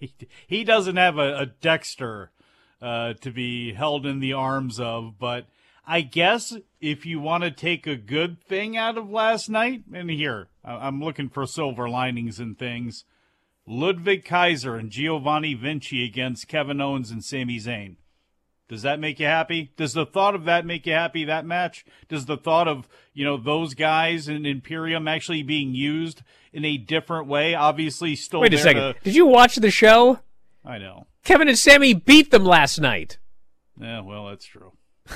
he, 0.00 0.14
he 0.48 0.64
doesn't 0.64 0.96
have 0.96 1.18
a, 1.18 1.36
a 1.40 1.46
Dexter 1.46 2.32
uh, 2.80 3.12
to 3.20 3.30
be 3.30 3.74
held 3.74 4.06
in 4.06 4.20
the 4.20 4.32
arms 4.32 4.80
of, 4.80 5.18
but 5.18 5.46
I 5.86 6.00
guess 6.00 6.56
if 6.84 7.06
you 7.06 7.18
want 7.18 7.42
to 7.44 7.50
take 7.50 7.86
a 7.86 7.96
good 7.96 8.42
thing 8.42 8.76
out 8.76 8.98
of 8.98 9.08
last 9.08 9.48
night, 9.48 9.84
and 9.92 10.10
here, 10.10 10.48
I'm 10.62 11.02
looking 11.02 11.30
for 11.30 11.46
silver 11.46 11.88
linings 11.88 12.38
and 12.38 12.58
things. 12.58 13.04
Ludwig 13.66 14.24
Kaiser 14.26 14.76
and 14.76 14.90
Giovanni 14.90 15.54
Vinci 15.54 16.04
against 16.04 16.46
Kevin 16.46 16.82
Owens 16.82 17.10
and 17.10 17.24
Sami 17.24 17.58
Zayn. 17.58 17.96
Does 18.68 18.82
that 18.82 19.00
make 19.00 19.18
you 19.18 19.24
happy? 19.24 19.72
Does 19.78 19.94
the 19.94 20.04
thought 20.04 20.34
of 20.34 20.44
that 20.44 20.66
make 20.66 20.84
you 20.84 20.92
happy, 20.92 21.24
that 21.24 21.46
match? 21.46 21.86
Does 22.08 22.26
the 22.26 22.36
thought 22.36 22.68
of, 22.68 22.86
you 23.14 23.24
know, 23.24 23.38
those 23.38 23.72
guys 23.72 24.28
in 24.28 24.44
Imperium 24.44 25.08
actually 25.08 25.42
being 25.42 25.74
used 25.74 26.22
in 26.52 26.66
a 26.66 26.76
different 26.76 27.28
way? 27.28 27.54
Obviously, 27.54 28.14
still. 28.14 28.40
Wait 28.40 28.52
a 28.52 28.58
second. 28.58 28.82
To... 28.82 28.96
Did 29.02 29.14
you 29.14 29.24
watch 29.24 29.56
the 29.56 29.70
show? 29.70 30.20
I 30.64 30.76
know. 30.76 31.06
Kevin 31.24 31.48
and 31.48 31.58
Sami 31.58 31.94
beat 31.94 32.30
them 32.30 32.44
last 32.44 32.78
night. 32.78 33.16
Yeah, 33.80 34.00
well, 34.00 34.26
that's 34.26 34.44
true. 34.44 34.72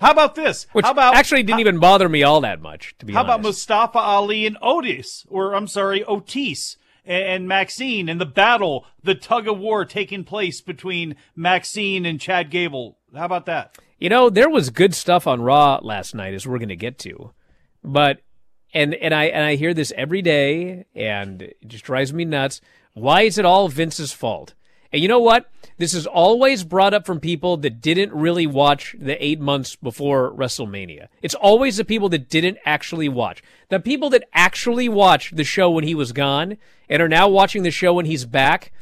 How 0.00 0.10
about 0.10 0.34
this? 0.34 0.66
Which 0.72 0.84
how 0.84 0.92
about 0.92 1.14
actually 1.14 1.42
didn't 1.42 1.54
how, 1.54 1.60
even 1.60 1.78
bother 1.78 2.08
me 2.08 2.22
all 2.22 2.40
that 2.42 2.60
much, 2.60 2.94
to 2.98 3.06
be 3.06 3.12
how 3.12 3.20
honest. 3.20 3.28
How 3.28 3.34
about 3.34 3.46
Mustafa 3.46 3.98
Ali 3.98 4.46
and 4.46 4.58
Otis, 4.60 5.24
or 5.28 5.54
I'm 5.54 5.68
sorry, 5.68 6.04
Otis 6.04 6.76
and, 7.04 7.24
and 7.24 7.48
Maxxine, 7.48 8.08
and 8.08 8.20
the 8.20 8.26
battle, 8.26 8.86
the 9.02 9.14
tug 9.14 9.48
of 9.48 9.58
war 9.58 9.84
taking 9.84 10.24
place 10.24 10.60
between 10.60 11.16
Maxxine 11.36 12.04
and 12.04 12.20
Chad 12.20 12.50
Gable? 12.50 12.98
How 13.14 13.26
about 13.26 13.46
that? 13.46 13.78
You 13.98 14.08
know, 14.08 14.28
there 14.28 14.50
was 14.50 14.70
good 14.70 14.94
stuff 14.94 15.26
on 15.26 15.40
Raw 15.40 15.78
last 15.82 16.14
night, 16.14 16.34
as 16.34 16.46
we're 16.46 16.58
going 16.58 16.68
to 16.68 16.76
get 16.76 16.98
to, 17.00 17.32
but 17.82 18.20
and 18.74 18.94
and 18.94 19.14
I 19.14 19.26
and 19.26 19.44
I 19.44 19.54
hear 19.54 19.72
this 19.72 19.92
every 19.96 20.20
day, 20.20 20.84
and 20.94 21.42
it 21.42 21.56
just 21.66 21.84
drives 21.84 22.12
me 22.12 22.24
nuts. 22.24 22.60
Why 22.92 23.22
is 23.22 23.38
it 23.38 23.44
all 23.44 23.68
Vince's 23.68 24.12
fault? 24.12 24.54
And 24.92 25.00
you 25.00 25.08
know 25.08 25.20
what? 25.20 25.50
This 25.76 25.92
is 25.92 26.06
always 26.06 26.62
brought 26.62 26.94
up 26.94 27.04
from 27.04 27.18
people 27.18 27.56
that 27.58 27.80
didn't 27.80 28.12
really 28.12 28.46
watch 28.46 28.94
the 28.98 29.22
eight 29.24 29.40
months 29.40 29.74
before 29.74 30.32
WrestleMania. 30.32 31.08
It's 31.20 31.34
always 31.34 31.76
the 31.76 31.84
people 31.84 32.08
that 32.10 32.28
didn't 32.28 32.58
actually 32.64 33.08
watch. 33.08 33.42
The 33.70 33.80
people 33.80 34.08
that 34.10 34.28
actually 34.32 34.88
watched 34.88 35.36
the 35.36 35.42
show 35.42 35.70
when 35.70 35.84
he 35.84 35.94
was 35.94 36.12
gone 36.12 36.58
and 36.88 37.02
are 37.02 37.08
now 37.08 37.28
watching 37.28 37.64
the 37.64 37.72
show 37.72 37.94
when 37.94 38.06
he's 38.06 38.24
back 38.24 38.72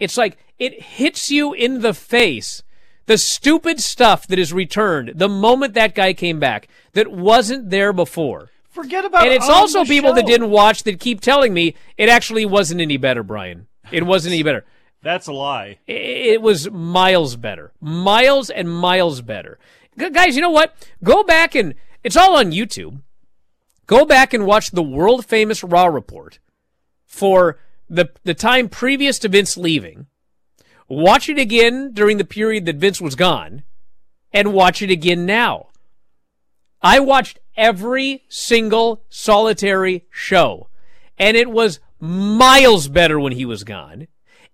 It's 0.00 0.16
like 0.16 0.38
it 0.58 0.82
hits 0.82 1.30
you 1.30 1.52
in 1.52 1.82
the 1.82 1.94
face. 1.94 2.62
The 3.06 3.18
stupid 3.18 3.80
stuff 3.80 4.26
that 4.26 4.38
is 4.38 4.52
returned 4.52 5.12
the 5.14 5.28
moment 5.28 5.74
that 5.74 5.94
guy 5.94 6.12
came 6.12 6.40
back 6.40 6.68
that 6.94 7.12
wasn't 7.12 7.70
there 7.70 7.92
before. 7.92 8.50
Forget 8.70 9.04
about 9.04 9.24
And 9.24 9.32
it's 9.32 9.48
also 9.48 9.84
people 9.84 10.14
that 10.14 10.26
didn't 10.26 10.50
watch 10.50 10.84
that 10.84 11.00
keep 11.00 11.20
telling 11.20 11.52
me 11.52 11.74
it 11.96 12.08
actually 12.08 12.46
wasn't 12.46 12.80
any 12.80 12.96
better, 12.96 13.22
Bryan. 13.22 13.66
It 13.92 14.06
wasn't 14.06 14.34
any 14.34 14.42
better. 14.42 14.64
That's 15.02 15.26
a 15.26 15.32
lie. 15.32 15.78
It 15.86 16.42
was 16.42 16.70
miles 16.70 17.36
better. 17.36 17.72
Miles 17.80 18.50
and 18.50 18.68
miles 18.68 19.22
better. 19.22 19.58
Guys, 19.96 20.36
you 20.36 20.42
know 20.42 20.50
what? 20.50 20.74
Go 21.02 21.22
back 21.22 21.54
and 21.54 21.74
it's 22.04 22.16
all 22.16 22.36
on 22.36 22.52
YouTube. 22.52 23.00
Go 23.86 24.04
back 24.04 24.34
and 24.34 24.46
watch 24.46 24.70
the 24.70 24.82
world 24.82 25.26
famous 25.26 25.64
Raw 25.64 25.86
report 25.86 26.38
for 27.06 27.58
the 27.88 28.10
the 28.24 28.34
time 28.34 28.68
previous 28.68 29.18
to 29.20 29.28
Vince 29.28 29.56
leaving. 29.56 30.06
Watch 30.88 31.28
it 31.28 31.38
again 31.38 31.92
during 31.92 32.18
the 32.18 32.24
period 32.24 32.66
that 32.66 32.76
Vince 32.76 33.00
was 33.00 33.14
gone 33.14 33.64
and 34.32 34.52
watch 34.52 34.82
it 34.82 34.90
again 34.90 35.26
now. 35.26 35.68
I 36.82 37.00
watched 37.00 37.38
every 37.56 38.24
single 38.28 39.04
solitary 39.08 40.06
show 40.10 40.68
and 41.18 41.36
it 41.36 41.50
was 41.50 41.80
miles 41.98 42.88
better 42.88 43.18
when 43.18 43.32
he 43.32 43.44
was 43.44 43.64
gone. 43.64 44.06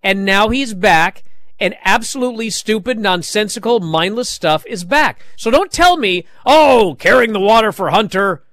And 0.02 0.24
now 0.24 0.48
he's 0.50 0.74
back 0.74 1.22
and 1.58 1.74
absolutely 1.84 2.50
stupid, 2.50 2.98
nonsensical, 2.98 3.80
mindless 3.80 4.28
stuff 4.30 4.64
is 4.66 4.84
back. 4.84 5.24
So 5.36 5.50
don't 5.50 5.72
tell 5.72 5.96
me, 5.96 6.26
oh, 6.44 6.96
carrying 6.98 7.32
the 7.32 7.40
water 7.40 7.72
for 7.72 7.90
Hunter, 7.90 8.44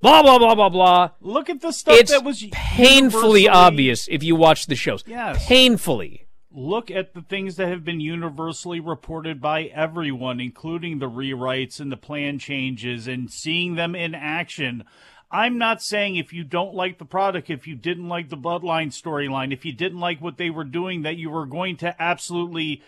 blah, 0.00 0.22
blah, 0.22 0.38
blah, 0.38 0.54
blah, 0.54 0.68
blah. 0.68 1.10
Look 1.20 1.48
at 1.48 1.60
the 1.60 1.72
stuff 1.72 1.96
It's 1.98 2.10
that 2.12 2.24
was 2.24 2.44
painfully 2.52 3.42
universally- 3.42 3.48
obvious 3.48 4.06
if 4.10 4.22
you 4.22 4.36
watch 4.36 4.66
the 4.66 4.76
shows. 4.76 5.02
Yes. 5.06 5.46
Painfully. 5.46 6.26
Look 6.54 6.90
at 6.90 7.14
the 7.14 7.22
things 7.22 7.56
that 7.56 7.68
have 7.68 7.82
been 7.82 8.00
universally 8.00 8.78
reported 8.78 9.40
by 9.40 9.64
everyone, 9.74 10.38
including 10.38 10.98
the 10.98 11.08
rewrites 11.08 11.80
and 11.80 11.90
the 11.90 11.96
plan 11.96 12.38
changes 12.38 13.08
and 13.08 13.30
seeing 13.30 13.76
them 13.76 13.94
in 13.94 14.14
action. 14.14 14.84
I'm 15.32 15.56
not 15.56 15.82
saying 15.82 16.16
if 16.16 16.32
you 16.34 16.44
don't 16.44 16.74
like 16.74 16.98
the 16.98 17.06
product, 17.06 17.48
if 17.48 17.66
you 17.66 17.74
didn't 17.74 18.08
like 18.08 18.28
the 18.28 18.36
Bloodline 18.36 18.88
storyline, 18.88 19.52
if 19.52 19.64
you 19.64 19.72
didn't 19.72 19.98
like 19.98 20.20
what 20.20 20.36
they 20.36 20.50
were 20.50 20.64
doing, 20.64 21.02
that 21.02 21.16
you 21.16 21.30
were 21.30 21.46
going 21.46 21.78
to 21.78 22.00
absolutely 22.00 22.82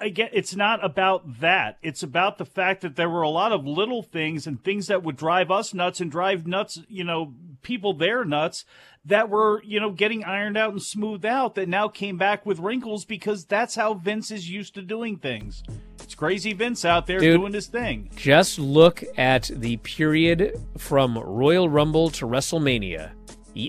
again, 0.00 0.30
it's 0.32 0.54
not 0.54 0.84
about 0.84 1.40
that. 1.40 1.78
It's 1.82 2.02
about 2.02 2.38
the 2.38 2.44
fact 2.44 2.82
that 2.82 2.96
there 2.96 3.10
were 3.10 3.22
a 3.22 3.28
lot 3.28 3.52
of 3.52 3.66
little 3.66 4.02
things 4.02 4.46
and 4.46 4.62
things 4.62 4.86
that 4.86 5.02
would 5.02 5.16
drive 5.16 5.50
us 5.50 5.74
nuts 5.74 6.00
and 6.00 6.10
drive 6.10 6.46
nuts, 6.46 6.80
you 6.88 7.04
know, 7.04 7.34
people 7.62 7.92
there 7.92 8.24
nuts 8.24 8.64
that 9.04 9.28
were, 9.28 9.62
you 9.64 9.80
know, 9.80 9.90
getting 9.90 10.24
ironed 10.24 10.56
out 10.56 10.70
and 10.70 10.82
smoothed 10.82 11.26
out 11.26 11.56
that 11.56 11.68
now 11.68 11.88
came 11.88 12.16
back 12.16 12.46
with 12.46 12.60
wrinkles 12.60 13.04
because 13.04 13.44
that's 13.44 13.74
how 13.74 13.94
Vince 13.94 14.30
is 14.30 14.48
used 14.48 14.74
to 14.74 14.82
doing 14.82 15.16
things. 15.16 15.64
It's 16.02 16.14
crazy 16.14 16.52
Vince 16.52 16.84
out 16.84 17.06
there 17.06 17.18
Dude. 17.18 17.40
doing 17.40 17.52
his 17.52 17.66
thing. 17.66 18.10
Just 18.14 18.58
look 18.58 19.02
at 19.16 19.50
the 19.52 19.76
period 19.78 20.60
from 20.78 21.18
Royal 21.18 21.68
Rumble 21.68 22.10
to 22.10 22.26
WrestleMania. 22.26 23.12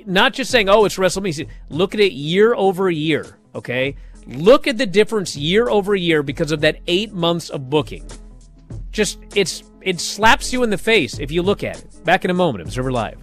Not 0.06 0.34
just 0.34 0.52
saying, 0.52 0.70
oh, 0.70 0.86
it's 0.86 0.98
WrestleMania. 0.98 1.48
Look 1.70 1.94
at 1.94 2.00
it 2.00 2.13
year 2.13 2.54
over 2.54 2.90
year, 2.92 3.38
okay? 3.56 3.96
Look 4.28 4.68
at 4.68 4.78
the 4.78 4.86
difference 4.86 5.36
year 5.36 5.68
over 5.68 5.96
year 5.96 6.22
because 6.22 6.52
of 6.52 6.62
that 6.62 6.80
eight 6.88 7.12
months 7.12 7.50
of 7.50 7.70
booking. 7.70 8.08
Just, 8.92 9.20
it's, 9.36 9.63
it 9.82 10.00
slaps 10.00 10.54
you 10.54 10.63
in 10.63 10.70
the 10.70 10.78
face 10.78 11.20
if 11.20 11.32
you 11.32 11.42
look 11.42 11.63
at 11.63 11.80
it. 11.80 12.04
Back 12.06 12.24
in 12.24 12.32
a 12.32 12.36
moment, 12.36 12.63
Observer 12.63 12.92
Live. 12.92 13.23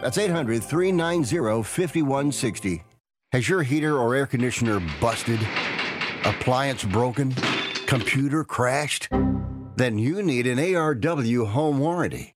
That's 0.00 0.18
800 0.18 0.62
390 0.62 1.62
5160. 1.62 2.84
Has 3.32 3.48
your 3.48 3.62
heater 3.62 3.98
or 3.98 4.14
air 4.14 4.26
conditioner 4.26 4.80
busted? 5.00 5.40
Appliance 6.24 6.84
broken? 6.84 7.34
Computer 7.86 8.44
crashed? 8.44 9.08
Then 9.76 9.98
you 9.98 10.22
need 10.22 10.46
an 10.46 10.58
ARW 10.58 11.46
home 11.48 11.78
warranty. 11.78 12.35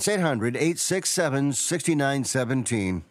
That's 0.00 0.16
800 0.16 0.56
867 0.56 1.52
6917. 1.52 3.04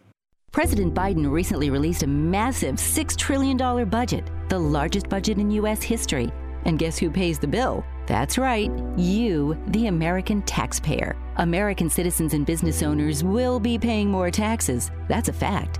President 0.52 0.96
Biden 0.96 1.30
recently 1.30 1.70
released 1.70 2.02
a 2.02 2.08
massive 2.08 2.78
$6 2.78 3.16
trillion 3.16 3.88
budget, 3.88 4.32
the 4.50 4.58
largest 4.58 5.08
budget 5.08 5.38
in 5.38 5.52
U.S. 5.52 5.84
history. 5.84 6.32
And 6.66 6.80
guess 6.80 6.98
who 6.98 7.12
pays 7.12 7.38
the 7.38 7.48
bill? 7.48 7.86
That's 8.08 8.40
right, 8.40 8.72
you, 8.98 9.56
the 9.68 9.86
American 9.86 10.42
taxpayer. 10.42 11.16
American 11.36 11.92
citizens 11.92 12.34
and 12.34 12.44
business 12.44 12.82
owners 12.82 13.24
will 13.24 13.60
be 13.60 13.78
paying 13.78 14.10
more 14.10 14.32
taxes. 14.32 14.90
That's 15.08 15.30
a 15.30 15.34
fact. 15.34 15.80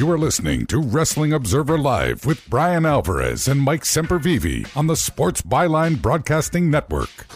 You 0.00 0.10
are 0.10 0.16
listening 0.16 0.64
to 0.68 0.80
Wrestling 0.80 1.34
Observer 1.34 1.76
Live 1.76 2.24
with 2.24 2.48
Bryan 2.48 2.86
Alvarez 2.86 3.46
and 3.46 3.60
Mike 3.60 3.82
Sempervive 3.82 4.74
on 4.74 4.86
the 4.86 4.96
Sports 4.96 5.42
Byline 5.42 6.00
Broadcasting 6.00 6.70
Network. 6.70 7.26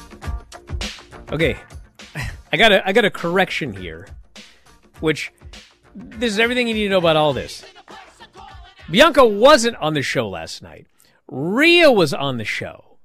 Okay, 1.30 1.58
I 2.50 2.56
got 2.56 2.72
a 2.72 2.88
I 2.88 2.92
got 2.92 3.04
a 3.04 3.10
correction 3.10 3.74
here, 3.74 4.08
which 5.00 5.30
this 5.94 6.32
is 6.32 6.38
everything 6.38 6.66
you 6.66 6.72
need 6.72 6.84
to 6.84 6.88
know 6.88 6.96
about 6.96 7.16
all 7.16 7.34
this. 7.34 7.66
Bianca 8.90 9.26
wasn't 9.26 9.76
on 9.76 9.92
the 9.92 10.00
show 10.00 10.26
last 10.26 10.62
night. 10.62 10.86
Rhea 11.28 11.92
was 11.92 12.14
on 12.14 12.38
the 12.38 12.46
show, 12.46 12.96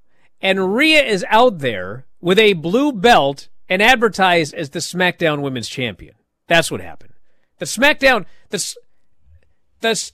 and 0.41 0.74
Rhea 0.74 1.04
is 1.04 1.26
out 1.28 1.60
there 1.60 2.06
with 2.22 2.39
a 2.39 2.54
blue 2.54 2.93
belt 2.93 3.50
and 3.67 3.82
advertised 3.82 4.54
as 4.54 4.69
the 4.69 4.80
SmackDown 4.80 5.41
Women's 5.41 5.67
Champion. 5.67 6.15
That's 6.48 6.72
what 6.72 6.80
happened. 6.80 7.12
The 7.58 7.65
SmackDown 7.65 8.26
the 8.52 8.76
the 9.82 10.12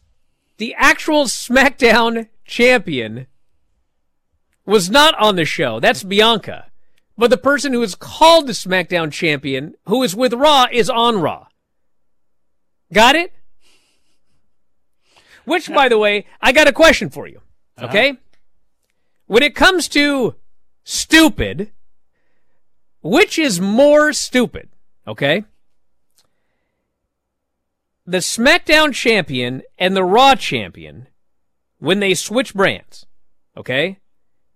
the 0.58 0.74
actual 0.78 1.26
SmackDown 1.26 2.30
champion 2.46 3.28
was 4.66 4.90
not 4.90 5.18
on 5.20 5.36
the 5.36 5.46
show. 5.46 5.80
That's 5.80 6.04
Bianca. 6.04 6.72
But 7.18 7.30
the 7.30 7.38
person 7.38 7.74
who 7.74 7.82
is 7.82 7.96
called 7.96 8.48
the 8.48 8.54
SmackDown 8.54 9.12
champion, 9.12 9.76
who 9.88 10.04
is 10.04 10.16
with 10.16 10.34
Raw, 10.34 10.66
is 10.72 10.90
on 10.90 11.22
Raw. 11.22 11.48
Got 12.92 13.16
it? 13.16 13.34
Which, 15.46 15.72
by 15.72 15.90
the 15.90 15.98
way, 15.98 16.26
I 16.42 16.52
got 16.52 16.68
a 16.68 16.74
question 16.74 17.10
for 17.10 17.28
you. 17.28 17.42
Okay? 17.82 18.10
Uh-huh. 18.12 18.20
When 19.28 19.44
it 19.44 19.56
comes 19.56 19.88
to 19.90 20.36
stupid, 20.84 21.72
which 23.02 23.40
is 23.40 23.62
more 23.62 24.12
stupid? 24.12 24.70
Okay? 25.08 25.46
The 28.06 28.18
SmackDown 28.18 28.94
champion 28.94 29.64
and 29.78 29.96
the 29.96 30.04
Raw 30.04 30.36
champion 30.36 31.08
when 31.80 32.00
they 32.00 32.14
switch 32.14 32.54
brands. 32.54 33.06
Okay? 33.58 34.00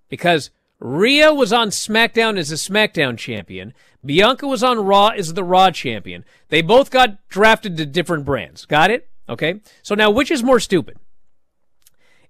Because 0.10 0.52
Rhea 0.80 1.34
was 1.34 1.52
on 1.52 1.70
SmackDown 1.70 2.38
as 2.38 2.50
the 2.50 2.56
SmackDown 2.56 3.18
champion. 3.18 3.74
Bianca 4.06 4.48
was 4.48 4.64
on 4.64 4.86
Raw 4.86 5.10
as 5.10 5.34
the 5.34 5.44
Raw 5.44 5.72
champion. 5.72 6.24
They 6.50 6.62
both 6.62 6.90
got 6.92 7.28
drafted 7.28 7.76
to 7.78 7.86
different 7.86 8.26
brands. 8.26 8.66
Got 8.66 8.92
it? 8.92 9.10
Okay? 9.28 9.62
So 9.82 9.96
now 9.96 10.10
which 10.10 10.32
is 10.32 10.44
more 10.44 10.60
stupid? 10.60 10.98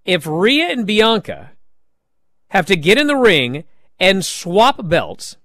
If 0.05 0.25
Rhea 0.25 0.67
and 0.69 0.87
Bianca 0.87 1.51
have 2.49 2.65
to 2.67 2.75
get 2.75 2.97
in 2.97 3.07
the 3.07 3.15
ring 3.15 3.65
and 3.99 4.25
swap 4.25 4.87
belts, 4.87 5.37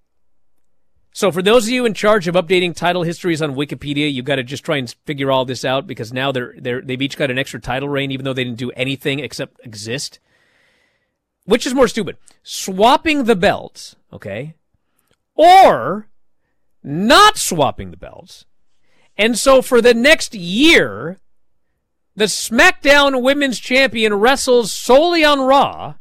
so 1.14 1.30
for 1.30 1.42
those 1.42 1.66
of 1.66 1.70
you 1.70 1.86
in 1.86 1.94
charge 1.94 2.26
of 2.26 2.34
updating 2.34 2.74
title 2.74 3.04
histories 3.04 3.40
on 3.40 3.54
Wikipedia, 3.54 4.12
you've 4.12 4.24
got 4.24 4.34
to 4.34 4.42
just 4.42 4.64
try 4.64 4.78
and 4.78 4.92
figure 5.06 5.30
all 5.30 5.44
this 5.44 5.64
out 5.64 5.86
because 5.86 6.12
now 6.12 6.32
they're 6.32 6.56
they're 6.58 6.80
they've 6.80 7.00
each 7.00 7.16
got 7.16 7.30
an 7.30 7.38
extra 7.38 7.60
title 7.60 7.88
reign, 7.88 8.10
even 8.10 8.24
though 8.24 8.32
they 8.32 8.42
didn't 8.42 8.58
do 8.58 8.72
anything 8.72 9.20
except 9.20 9.64
exist. 9.64 10.18
Which 11.44 11.66
is 11.68 11.74
more 11.74 11.86
stupid? 11.86 12.16
Swapping 12.42 13.24
the 13.24 13.36
belts, 13.36 13.94
okay? 14.12 14.56
Or 15.36 16.08
not 16.82 17.38
swapping 17.38 17.92
the 17.92 17.96
belts. 17.96 18.44
And 19.16 19.38
so 19.38 19.62
for 19.62 19.80
the 19.80 19.94
next 19.94 20.34
year, 20.34 21.20
the 22.16 22.24
SmackDown 22.24 23.22
Women's 23.22 23.60
Champion 23.60 24.14
wrestles 24.14 24.72
solely 24.72 25.24
on 25.24 25.38
Raw 25.38 25.94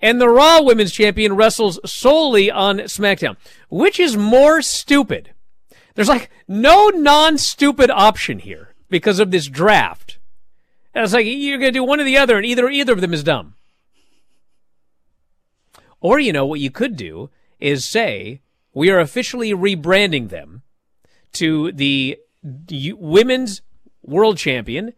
and 0.00 0.20
the 0.20 0.28
Raw 0.28 0.62
Women's 0.62 0.92
Champion 0.92 1.34
wrestles 1.34 1.78
solely 1.84 2.50
on 2.50 2.78
SmackDown. 2.78 3.36
Which 3.68 4.00
is 4.00 4.16
more 4.16 4.62
stupid? 4.62 5.32
There's 5.94 6.08
like 6.08 6.30
no 6.48 6.88
non-stupid 6.88 7.90
option 7.90 8.38
here 8.38 8.74
because 8.88 9.18
of 9.18 9.30
this 9.30 9.46
draft. 9.46 10.18
And 10.94 11.04
it's 11.04 11.12
like 11.12 11.26
you're 11.26 11.58
going 11.58 11.72
to 11.72 11.78
do 11.78 11.84
one 11.84 12.00
or 12.00 12.04
the 12.04 12.16
other, 12.16 12.36
and 12.36 12.46
either 12.46 12.68
either 12.68 12.92
of 12.92 13.00
them 13.00 13.14
is 13.14 13.22
dumb. 13.22 13.54
Or 16.00 16.18
you 16.18 16.32
know 16.32 16.46
what 16.46 16.60
you 16.60 16.70
could 16.70 16.96
do 16.96 17.30
is 17.58 17.84
say 17.84 18.40
we 18.72 18.90
are 18.90 18.98
officially 18.98 19.52
rebranding 19.52 20.30
them 20.30 20.62
to 21.32 21.72
the 21.72 22.18
women's 22.42 23.62
world 24.02 24.38
champion 24.38 24.94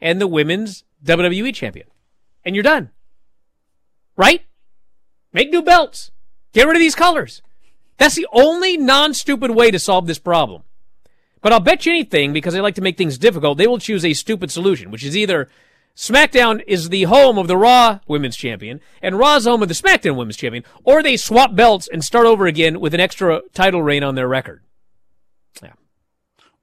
and 0.00 0.20
the 0.20 0.26
women's 0.26 0.84
WWE 1.04 1.54
champion, 1.54 1.86
and 2.44 2.56
you're 2.56 2.62
done. 2.62 2.90
Right? 4.18 4.44
Make 5.32 5.50
new 5.50 5.62
belts. 5.62 6.10
Get 6.52 6.66
rid 6.66 6.76
of 6.76 6.80
these 6.80 6.94
colors. 6.94 7.40
That's 7.96 8.16
the 8.16 8.26
only 8.32 8.76
non-stupid 8.76 9.52
way 9.52 9.70
to 9.70 9.78
solve 9.78 10.06
this 10.06 10.18
problem. 10.18 10.64
But 11.40 11.52
I'll 11.52 11.60
bet 11.60 11.86
you 11.86 11.92
anything, 11.92 12.32
because 12.32 12.52
they 12.52 12.60
like 12.60 12.74
to 12.74 12.82
make 12.82 12.98
things 12.98 13.16
difficult, 13.16 13.58
they 13.58 13.68
will 13.68 13.78
choose 13.78 14.04
a 14.04 14.12
stupid 14.12 14.50
solution, 14.50 14.90
which 14.90 15.04
is 15.04 15.16
either 15.16 15.48
SmackDown 15.94 16.62
is 16.66 16.88
the 16.88 17.04
home 17.04 17.38
of 17.38 17.46
the 17.46 17.56
Raw 17.56 18.00
Women's 18.08 18.36
Champion, 18.36 18.80
and 19.00 19.18
Raw's 19.18 19.44
home 19.44 19.62
of 19.62 19.68
the 19.68 19.74
SmackDown 19.74 20.16
Women's 20.16 20.36
Champion, 20.36 20.64
or 20.82 21.02
they 21.02 21.16
swap 21.16 21.54
belts 21.54 21.88
and 21.92 22.04
start 22.04 22.26
over 22.26 22.46
again 22.46 22.80
with 22.80 22.94
an 22.94 23.00
extra 23.00 23.42
title 23.52 23.82
reign 23.82 24.02
on 24.02 24.16
their 24.16 24.28
record. 24.28 24.62
Yeah. 25.62 25.74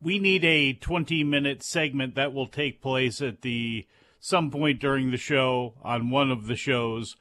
We 0.01 0.19
need 0.19 0.43
a 0.43 0.73
20 0.73 1.23
minute 1.23 1.63
segment 1.63 2.15
that 2.15 2.33
will 2.33 2.47
take 2.47 2.81
place 2.81 3.21
at 3.21 3.41
the 3.41 3.87
some 4.19 4.51
point 4.51 4.79
during 4.79 5.11
the 5.11 5.17
show 5.17 5.75
on 5.83 6.09
one 6.09 6.31
of 6.31 6.47
the 6.47 6.55
shows 6.55 7.15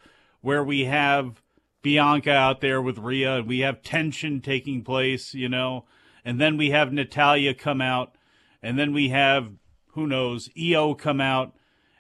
where 0.45 0.63
we 0.63 0.85
have 0.85 1.41
Bianca 1.81 2.31
out 2.31 2.61
there 2.61 2.83
with 2.83 2.99
Rhea 2.99 3.37
and 3.37 3.49
we 3.49 3.61
have 3.61 3.83
tension 3.83 4.43
taking 4.43 4.85
place, 4.85 5.33
you 5.33 5.49
know, 5.49 5.87
and 6.23 6.39
then 6.39 6.59
we 6.59 6.69
have 6.69 6.93
Natalya 6.93 7.55
come 7.55 7.81
out, 7.81 8.15
and 8.63 8.79
then 8.79 8.93
we 8.93 9.09
have 9.09 9.53
who 9.93 10.07
knows 10.07 10.51
IYO 10.55 10.95
come 10.95 11.19
out, 11.19 11.55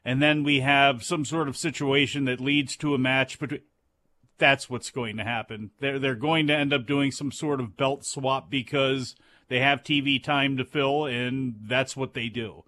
and 0.04 0.22
then 0.22 0.44
we 0.44 0.60
have 0.60 1.02
some 1.02 1.24
sort 1.24 1.48
of 1.48 1.56
situation 1.56 2.26
that 2.26 2.38
leads 2.38 2.76
to 2.76 2.94
a 2.94 2.98
match. 2.98 3.38
But 3.38 3.62
that's 4.36 4.68
what's 4.68 4.90
going 4.90 5.16
to 5.16 5.24
happen. 5.24 5.70
They're 5.80 5.98
they're 5.98 6.14
going 6.14 6.46
to 6.48 6.54
end 6.54 6.74
up 6.74 6.86
doing 6.86 7.12
some 7.12 7.32
sort 7.32 7.60
of 7.60 7.78
belt 7.78 8.04
swap 8.04 8.50
because 8.50 9.16
they 9.48 9.60
have 9.60 9.82
TV 9.82 10.22
time 10.22 10.58
to 10.58 10.66
fill, 10.66 11.06
and 11.06 11.54
that's 11.62 11.96
what 11.96 12.12
they 12.12 12.28
do 12.28 12.64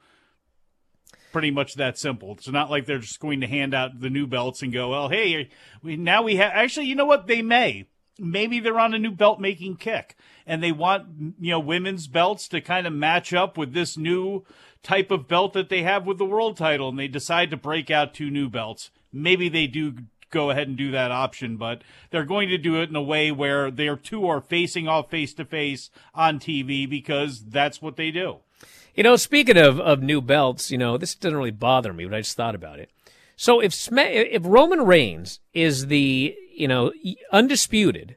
pretty 1.37 1.51
much 1.51 1.75
that 1.75 1.99
simple. 1.99 2.33
It's 2.33 2.49
not 2.49 2.71
like 2.71 2.87
they're 2.87 2.97
just 2.97 3.21
going 3.21 3.43
to 3.43 3.47
hand 3.47 3.75
out 3.75 4.01
the 4.01 4.09
new 4.09 4.27
belts 4.27 4.63
and 4.63 4.73
go, 4.73 4.89
well, 4.89 5.11
hey, 5.11 5.51
we 5.83 5.95
now 5.95 6.23
we 6.23 6.37
have. 6.37 6.51
Actually, 6.55 6.87
you 6.87 6.95
know 6.95 7.05
what? 7.05 7.27
They 7.27 7.43
may. 7.43 7.85
Maybe 8.19 8.59
they're 8.59 8.81
on 8.81 8.95
a 8.95 8.99
new 8.99 9.11
belt 9.11 9.39
making 9.39 9.77
kick, 9.77 10.17
and 10.47 10.63
they 10.63 10.73
want 10.73 11.35
you 11.39 11.51
know 11.51 11.61
women's 11.61 12.07
belts 12.07 12.49
to 12.49 12.63
kind 12.63 12.87
of 12.87 12.95
match 12.95 13.35
up 13.35 13.59
with 13.59 13.75
this 13.75 13.99
new 13.99 14.47
type 14.83 15.11
of 15.11 15.29
belt 15.29 15.53
that 15.53 15.69
they 15.69 15.83
have 15.83 16.07
with 16.07 16.17
the 16.17 16.25
world 16.25 16.57
title, 16.57 16.89
and 16.89 16.99
they 16.99 17.07
decide 17.07 17.51
to 17.51 17.59
break 17.59 17.91
out 17.91 18.15
two 18.15 18.31
new 18.31 18.49
belts. 18.49 18.91
Maybe 19.13 19.51
they 19.51 19.67
do 19.67 19.93
go 20.31 20.49
ahead 20.49 20.69
and 20.69 20.77
do 20.79 20.91
that 20.93 21.11
option, 21.11 21.59
but 21.59 21.83
they're 22.11 22.25
going 22.25 22.49
to 22.49 22.57
do 22.57 22.81
it 22.81 22.89
in 22.89 22.97
a 22.97 23.03
way 23.03 23.31
where 23.31 23.71
their 23.71 23.97
two 23.97 24.27
are 24.27 24.41
facing 24.41 24.89
off 24.89 25.11
face 25.11 25.35
to 25.35 25.45
face 25.45 25.91
on 26.15 26.41
TV 26.41 26.89
because 26.89 27.45
that's 27.45 27.83
what 27.83 27.97
they 27.97 28.11
do. 28.11 28.39
You 28.97 29.03
know, 29.03 29.17
speaking 29.17 29.59
of, 29.59 29.79
of 29.79 30.03
new 30.03 30.21
belts, 30.21 30.71
you 30.71 30.79
know, 30.79 30.97
this 30.97 31.15
doesn't 31.15 31.37
really 31.37 31.51
bother 31.51 31.93
me, 31.93 32.07
but 32.07 32.15
I 32.15 32.21
just 32.21 32.37
thought 32.37 32.55
about 32.55 32.79
it. 32.79 32.91
So 33.37 33.61
if 33.61 33.89
if 33.93 34.43
Roman 34.45 34.87
Reigns 34.87 35.41
is 35.53 35.89
the, 35.89 36.35
you 36.55 36.67
know, 36.67 36.93
undisputed 37.31 38.17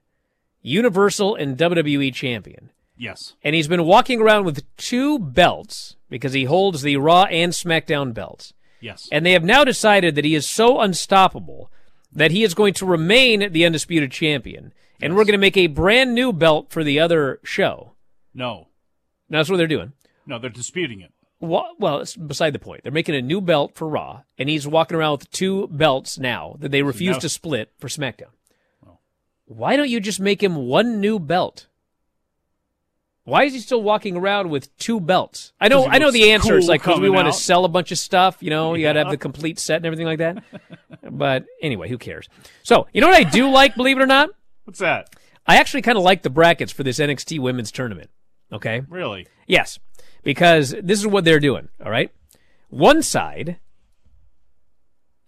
Universal 0.61 1.35
and 1.35 1.57
WWE 1.57 2.13
champion. 2.13 2.71
Yes. 2.97 3.33
And 3.43 3.55
he's 3.55 3.67
been 3.67 3.85
walking 3.85 4.21
around 4.21 4.45
with 4.45 4.63
two 4.77 5.19
belts 5.19 5.95
because 6.09 6.33
he 6.33 6.45
holds 6.45 6.81
the 6.81 6.97
Raw 6.97 7.23
and 7.23 7.53
SmackDown 7.53 8.13
belts. 8.13 8.53
Yes. 8.81 9.07
And 9.11 9.25
they 9.25 9.31
have 9.33 9.43
now 9.43 9.63
decided 9.63 10.15
that 10.15 10.25
he 10.25 10.35
is 10.35 10.47
so 10.47 10.79
unstoppable 10.79 11.71
that 12.11 12.31
he 12.31 12.43
is 12.43 12.53
going 12.53 12.73
to 12.75 12.85
remain 12.85 13.51
the 13.51 13.65
undisputed 13.65 14.11
champion. 14.11 14.73
And 15.01 15.13
yes. 15.13 15.17
we're 15.17 15.25
going 15.25 15.33
to 15.33 15.37
make 15.37 15.57
a 15.57 15.67
brand 15.67 16.13
new 16.13 16.33
belt 16.33 16.71
for 16.71 16.83
the 16.83 16.99
other 16.99 17.39
show. 17.43 17.93
No. 18.33 18.67
that's 19.29 19.49
what 19.49 19.57
they're 19.57 19.67
doing. 19.67 19.93
No, 20.29 20.37
they're 20.37 20.51
disputing 20.51 21.01
it. 21.01 21.11
Well, 21.39 21.71
well, 21.79 21.99
it's 21.99 22.15
beside 22.15 22.53
the 22.53 22.59
point. 22.59 22.83
They're 22.83 22.91
making 22.91 23.15
a 23.15 23.21
new 23.21 23.41
belt 23.41 23.73
for 23.73 23.87
Raw, 23.87 24.21
and 24.37 24.47
he's 24.47 24.67
walking 24.67 24.95
around 24.95 25.13
with 25.13 25.31
two 25.31 25.67
belts 25.69 26.19
now 26.19 26.55
that 26.59 26.69
they 26.69 26.83
refuse 26.83 27.15
now, 27.15 27.19
to 27.19 27.29
split 27.29 27.71
for 27.79 27.87
SmackDown. 27.87 28.29
Oh. 28.85 28.99
Why 29.45 29.75
don't 29.75 29.89
you 29.89 29.99
just 29.99 30.19
make 30.19 30.43
him 30.43 30.55
one 30.55 31.01
new 31.01 31.17
belt? 31.17 31.65
Why 33.23 33.45
is 33.45 33.53
he 33.53 33.59
still 33.59 33.81
walking 33.81 34.17
around 34.17 34.51
with 34.51 34.75
two 34.77 34.99
belts? 34.99 35.51
I 35.59 35.67
know, 35.67 35.87
I 35.87 35.97
know 35.97 36.11
the 36.11 36.31
answer. 36.31 36.49
Cool 36.49 36.57
it's 36.57 36.67
like 36.67 36.81
because 36.81 36.99
we 36.99 37.09
want 37.09 37.27
to 37.27 37.33
sell 37.33 37.65
a 37.65 37.69
bunch 37.69 37.91
of 37.91 37.97
stuff. 37.97 38.37
You 38.41 38.51
know, 38.51 38.75
you 38.75 38.83
got 38.83 38.93
to 38.93 38.99
have 38.99 39.09
the 39.09 39.17
complete 39.17 39.57
set 39.57 39.77
and 39.77 39.87
everything 39.87 40.05
like 40.05 40.19
that. 40.19 40.43
but 41.09 41.45
anyway, 41.61 41.89
who 41.89 41.97
cares? 41.97 42.29
So, 42.61 42.85
you 42.93 43.01
know 43.01 43.07
what 43.07 43.17
I 43.17 43.27
do 43.27 43.49
like, 43.49 43.75
believe 43.75 43.97
it 43.97 44.03
or 44.03 44.07
not? 44.07 44.29
What's 44.65 44.79
that? 44.79 45.15
I 45.47 45.57
actually 45.57 45.81
kind 45.81 45.97
of 45.97 46.03
like 46.03 46.21
the 46.21 46.29
brackets 46.29 46.71
for 46.71 46.83
this 46.83 46.99
NXT 46.99 47.39
Women's 47.39 47.71
Tournament. 47.71 48.11
Okay. 48.51 48.83
Really? 48.87 49.27
Yes 49.47 49.79
because 50.23 50.75
this 50.81 50.99
is 50.99 51.07
what 51.07 51.25
they're 51.25 51.39
doing. 51.39 51.69
All 51.83 51.91
right. 51.91 52.11
One 52.69 53.01
side 53.01 53.57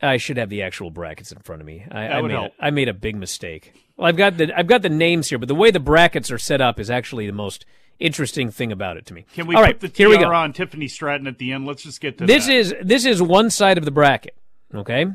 I 0.02 0.18
should 0.18 0.38
have 0.38 0.50
the 0.50 0.64
actual 0.64 0.90
brackets 0.90 1.32
in 1.32 1.40
front 1.40 1.62
of 1.62 1.66
me. 1.68 1.86
I, 1.92 2.08
I 2.08 2.22
made. 2.22 2.32
A, 2.36 2.52
I 2.60 2.72
made 2.72 2.90
a 2.90 2.94
big 2.94 3.16
mistake. 3.16 3.74
Well, 3.98 4.08
I've 4.08 4.18
got 4.18 4.38
the 4.38 4.58
I've 4.58 4.68
got 4.68 4.82
the 4.82 4.90
names 4.90 5.30
here, 5.30 5.38
but 5.38 5.48
the 5.48 5.56
way 5.56 5.70
the 5.72 5.80
brackets 5.80 6.32
are 6.32 6.40
set 6.40 6.60
up 6.62 6.80
is 6.80 6.90
actually 6.90 7.28
the 7.28 7.34
most 7.34 7.66
interesting 8.00 8.50
thing 8.50 8.72
about 8.72 8.98
it 8.98 9.06
to 9.08 9.14
me. 9.14 9.26
Can 9.34 9.46
we 9.46 9.56
All 9.56 9.62
put 9.62 9.66
right, 9.68 9.80
the 9.80 9.92
here 9.96 10.10
we 10.10 10.18
go. 10.18 10.28
TR 10.28 10.34
on 10.34 10.54
Tiffany 10.54 10.88
Stratton 10.88 11.28
at 11.28 11.38
the 11.38 11.52
end? 11.52 11.68
Let's 11.68 11.84
just 11.84 12.02
get 12.02 12.18
to 12.18 12.26
This 12.26 12.48
that. 12.48 12.54
is 12.56 12.76
this 12.82 13.06
is 13.06 13.22
one 13.22 13.52
side 13.52 13.78
of 13.78 13.86
the 13.86 13.92
bracket, 13.92 14.36
okay? 14.74 15.06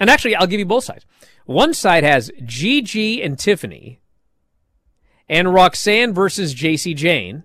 And 0.00 0.08
actually, 0.08 0.36
I'll 0.36 0.46
give 0.46 0.60
you 0.60 0.66
both 0.66 0.84
sides. 0.84 1.04
One 1.46 1.74
side 1.74 2.04
has 2.04 2.30
Gigi 2.44 3.20
and 3.20 3.36
Tiffany, 3.36 3.98
and 5.28 5.52
Roxanne 5.52 6.14
versus 6.14 6.54
Jacy 6.54 6.94
Jayne, 6.94 7.42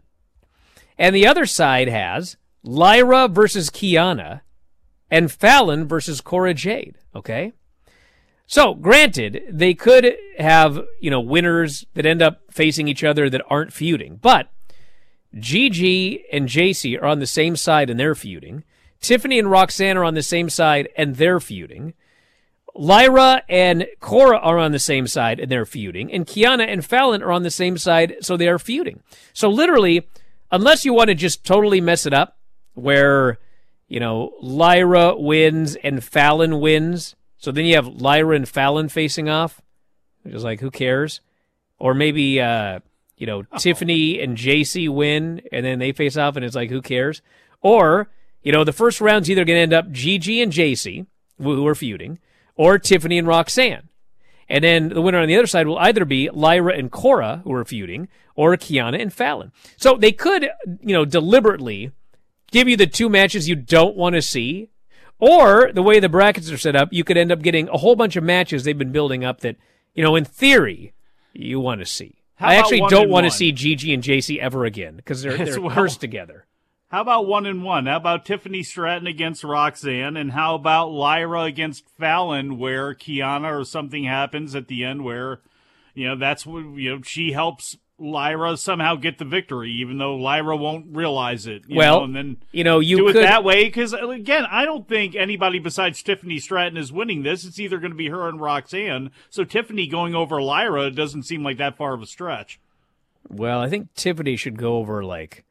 and 1.04 1.14
the 1.14 1.28
other 1.28 1.46
side 1.46 1.90
has 1.90 2.38
Lyra 2.64 3.28
versus 3.28 3.70
Kiana, 3.70 4.40
and 5.12 5.30
Fallon 5.30 5.86
versus 5.86 6.22
Cora 6.22 6.54
Jade. 6.54 6.98
Okay. 7.14 7.52
So, 8.48 8.74
granted, 8.74 9.44
they 9.50 9.74
could 9.74 10.16
have, 10.38 10.80
you 11.02 11.12
know, 11.12 11.20
winners 11.20 11.86
that 11.96 12.06
end 12.06 12.22
up 12.22 12.44
facing 12.50 12.88
each 12.88 13.04
other 13.04 13.30
that 13.30 13.44
aren't 13.50 13.74
feuding, 13.74 14.16
but 14.16 14.50
Gigi 15.38 16.24
and 16.32 16.48
Jacy 16.48 16.98
are 16.98 17.08
on 17.08 17.20
the 17.20 17.28
same 17.28 17.58
side 17.58 17.90
and 17.90 18.00
they're 18.00 18.16
feuding. 18.16 18.64
Tiffany 19.02 19.38
and 19.38 19.52
Roxanne 19.52 19.98
are 19.98 20.06
on 20.06 20.14
the 20.14 20.24
same 20.24 20.50
side 20.50 20.88
and 20.96 21.18
they're 21.18 21.42
feuding. 21.42 21.96
Lyra 22.76 23.44
and 23.50 23.88
Cora 24.00 24.38
are 24.38 24.58
on 24.58 24.72
the 24.72 24.80
same 24.80 25.08
side 25.08 25.42
and 25.42 25.52
they're 25.52 25.66
feuding. 25.66 26.14
And 26.14 26.26
Kiana 26.26 26.66
and 26.66 26.86
Fallon 26.86 27.22
are 27.22 27.32
on 27.34 27.44
the 27.44 27.52
same 27.52 27.78
side, 27.78 28.16
so 28.22 28.38
they 28.38 28.48
are 28.48 28.58
feuding. 28.58 29.04
So 29.34 29.50
literally, 29.50 30.08
unless 30.54 30.86
you 30.86 30.94
want 30.94 31.10
to 31.10 31.16
just 31.16 31.44
totally 31.44 31.82
mess 31.82 32.06
it 32.06 32.14
up, 32.14 32.38
where, 32.76 33.40
you 33.88 34.00
know, 34.00 34.34
Lyra 34.40 35.16
wins 35.18 35.76
and 35.76 36.02
Fallon 36.04 36.62
wins, 36.62 37.16
so 37.38 37.52
then 37.52 37.66
you 37.66 37.76
have 37.76 37.88
Lyra 37.88 38.36
and 38.36 38.48
Fallon 38.48 38.88
facing 38.88 39.28
off, 39.28 39.62
which 40.22 40.34
is 40.34 40.44
like, 40.44 40.62
who 40.62 40.72
cares? 40.72 41.20
Or 41.80 41.94
maybe, 41.94 42.40
uh, 42.40 42.80
you 43.18 43.28
know, 43.28 43.44
Tiffany 43.58 44.22
and 44.22 44.38
Jacy 44.38 44.88
win 44.88 45.42
and 45.52 45.66
then 45.66 45.80
they 45.80 45.92
face 45.92 46.16
off 46.16 46.36
and 46.36 46.46
it's 46.46 46.56
like, 46.56 46.70
who 46.70 46.82
cares? 46.82 47.22
Or, 47.62 48.10
you 48.44 48.52
know, 48.52 48.64
the 48.64 48.72
first 48.72 49.02
round's 49.02 49.30
either 49.30 49.44
going 49.44 49.58
to 49.58 49.62
end 49.62 49.74
up 49.74 49.92
Gigi 49.92 50.42
and 50.42 50.52
Jacy, 50.52 51.08
who 51.38 51.66
are 51.68 51.76
feuding, 51.76 52.20
or 52.56 52.78
Tiffany 52.78 53.18
and 53.18 53.28
Roxanne. 53.28 53.90
And 54.54 54.64
then 54.64 54.90
the 54.90 55.02
winner 55.02 55.18
on 55.18 55.28
the 55.28 55.36
other 55.36 55.48
side 55.48 55.66
will 55.66 55.80
either 55.80 56.06
be 56.06 56.30
Lyra 56.30 56.78
and 56.78 56.92
Cora, 56.92 57.42
who 57.44 57.52
are 57.54 57.66
feuding, 57.66 58.08
or 58.36 58.56
Kiana 58.56 59.02
and 59.02 59.12
Fallon. 59.12 59.52
So 59.78 59.98
they 59.98 60.12
could, 60.12 60.48
you 60.80 60.94
know, 60.94 61.06
deliberately 61.06 61.90
give 62.52 62.70
you 62.70 62.78
the 62.78 62.86
two 62.86 63.10
matches 63.10 63.50
you 63.50 63.56
don't 63.56 63.96
want 63.98 64.14
to 64.14 64.22
see. 64.22 64.70
Or 65.18 65.72
the 65.74 65.82
way 65.82 66.00
the 66.00 66.08
brackets 66.08 66.52
are 66.52 66.60
set 66.60 66.76
up, 66.76 66.90
you 66.92 67.04
could 67.04 67.18
end 67.18 67.32
up 67.32 67.42
getting 67.42 67.68
a 67.70 67.80
whole 67.80 67.96
bunch 67.96 68.16
of 68.16 68.24
matches 68.24 68.64
they've 68.64 68.78
been 68.78 68.92
building 68.92 69.26
up 69.26 69.40
that, 69.40 69.56
you 69.96 70.04
know, 70.04 70.16
in 70.16 70.24
theory, 70.24 70.94
you 71.34 71.60
want 71.60 71.82
to 71.82 71.86
see. 71.88 72.22
How 72.36 72.50
I 72.50 72.56
actually 72.56 72.84
don't 72.90 73.10
want 73.10 73.26
to 73.26 73.32
see 73.32 73.52
Gigi 73.54 73.92
and 73.92 74.04
Jacy 74.04 74.40
ever 74.40 74.66
again 74.66 74.98
because 74.98 75.24
they're, 75.24 75.36
they're 75.46 75.62
well. 75.62 75.74
cursed 75.74 76.00
together. 76.00 76.46
How 76.94 77.02
about 77.02 77.26
one 77.26 77.48
and 77.48 77.64
one? 77.64 77.88
How 77.88 77.98
about 77.98 78.24
Tiffany 78.24 78.62
Stratton 78.62 79.08
against 79.08 79.44
Roxanne? 79.44 80.16
And 80.16 80.32
how 80.32 80.54
about 80.54 80.92
Lyra 80.92 81.42
against 81.42 81.90
Fallon, 81.90 82.60
where 82.60 82.94
Kiana 82.94 83.52
or 83.52 83.66
something 83.66 84.04
happens 84.04 84.54
at 84.54 84.68
the 84.68 84.84
end 84.84 85.04
where, 85.04 85.40
you 85.96 86.08
know, 86.08 86.16
that's 86.16 86.46
what, 86.46 86.60
you 86.76 86.92
know, 86.92 87.02
she 87.02 87.32
helps 87.32 87.78
Lyra 87.98 88.58
somehow 88.58 88.94
get 88.94 89.18
the 89.18 89.26
victory, 89.26 89.72
even 89.72 89.98
though 89.98 90.14
Lyra 90.14 90.56
won't 90.56 90.96
realize 90.96 91.48
it. 91.48 91.64
you 91.68 91.78
Well, 91.78 92.02
know, 92.02 92.04
and 92.04 92.16
then 92.16 92.38
you 92.52 92.64
know, 92.64 92.80
you 92.80 92.98
do 92.98 93.08
it 93.08 93.14
that 93.14 93.44
way. 93.44 93.64
Because, 93.64 93.96
uh, 93.96 94.10
again, 94.10 94.46
I 94.48 94.64
don't 94.64 94.88
think 94.88 95.16
anybody 95.16 95.58
besides 95.58 96.04
Tiffany 96.04 96.38
Stratton 96.38 96.78
is 96.78 96.94
winning 96.94 97.24
this. 97.24 97.44
It's 97.44 97.60
either 97.60 97.80
going 97.80 97.90
to 97.90 97.98
be 97.98 98.10
her 98.10 98.30
and 98.30 98.40
Roxanne. 98.40 99.10
So 99.32 99.44
Tiffany 99.44 99.88
going 99.88 100.14
over 100.14 100.40
Lyra 100.44 100.92
doesn't 100.92 101.24
seem 101.24 101.44
like 101.44 101.58
that 101.58 101.76
far 101.76 101.96
of 101.96 102.04
a 102.04 102.06
stretch. 102.06 102.60
Well, 103.28 103.60
I 103.60 103.68
think 103.68 103.96
Tiffany 103.96 104.36
should 104.36 104.60
go 104.60 104.78
over 104.78 105.04
like. 105.04 105.44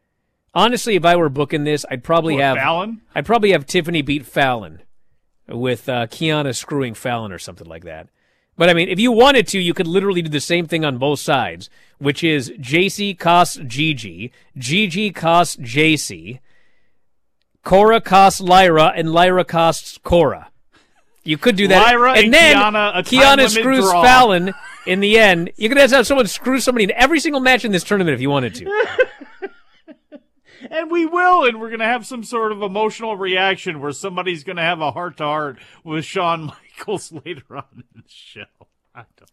Honestly, 0.54 0.96
if 0.96 1.04
I 1.04 1.16
were 1.16 1.28
booking 1.28 1.64
this, 1.64 1.86
I'd 1.90 2.04
probably 2.04 2.34
What, 2.34 2.42
have 2.42 2.56
Fallon? 2.58 3.00
I'd 3.14 3.26
probably 3.26 3.52
have 3.52 3.66
Tiffany 3.66 4.02
beat 4.02 4.26
Fallon, 4.26 4.82
with 5.48 5.88
uh, 5.88 6.06
Kiana 6.08 6.54
screwing 6.54 6.94
Fallon 6.94 7.32
or 7.32 7.38
something 7.38 7.66
like 7.66 7.84
that. 7.84 8.08
But 8.56 8.68
I 8.68 8.74
mean, 8.74 8.88
if 8.88 9.00
you 9.00 9.12
wanted 9.12 9.46
to, 9.48 9.58
you 9.58 9.72
could 9.72 9.86
literally 9.86 10.20
do 10.20 10.28
the 10.28 10.40
same 10.40 10.66
thing 10.66 10.84
on 10.84 10.98
both 10.98 11.20
sides, 11.20 11.70
which 11.98 12.22
is 12.22 12.52
Jacy 12.60 13.14
costs 13.14 13.58
Gigi, 13.66 14.30
Gigi 14.56 15.10
costs 15.10 15.56
Jacy, 15.56 16.40
Cora 17.64 18.00
costs 18.00 18.40
Lyra, 18.40 18.92
and 18.94 19.12
Lyra 19.12 19.44
costs 19.44 19.98
Cora. 19.98 20.50
You 21.24 21.38
could 21.38 21.56
do 21.56 21.68
that, 21.68 21.82
Lyra 21.82 22.12
and 22.14 22.34
then 22.34 22.56
Kiana, 22.56 22.90
a 22.90 23.02
time 23.02 23.04
Kiana 23.04 23.36
limit 23.36 23.50
screws 23.52 23.84
draw. 23.84 24.02
Fallon 24.02 24.54
in 24.86 25.00
the 25.00 25.18
end. 25.18 25.52
You 25.56 25.68
could 25.68 25.78
have 25.78 26.06
someone 26.06 26.26
screw 26.26 26.60
somebody 26.60 26.84
in 26.84 26.90
every 26.92 27.20
single 27.20 27.40
match 27.40 27.64
in 27.64 27.72
this 27.72 27.84
tournament 27.84 28.14
if 28.14 28.20
you 28.20 28.28
wanted 28.28 28.54
to. 28.56 28.64
And 30.72 30.90
we 30.90 31.04
will, 31.04 31.44
and 31.44 31.60
we're 31.60 31.68
to 31.80 31.84
have 31.84 32.06
some 32.06 32.24
sort 32.24 32.50
of 32.50 32.62
emotional 32.62 33.14
reaction 33.14 33.78
where 33.78 33.92
somebody's 33.92 34.42
to 34.56 34.62
have 34.62 34.80
a 34.80 34.90
heart 34.90 35.18
to 35.18 35.24
heart 35.24 35.58
with 35.84 36.06
Shawn 36.06 36.46
Michaels 36.78 37.12
later 37.12 37.44
on 37.54 37.84
in 37.94 38.02
the 38.02 38.08
show. 38.08 38.46
I, 38.94 39.04
don't, 39.14 39.30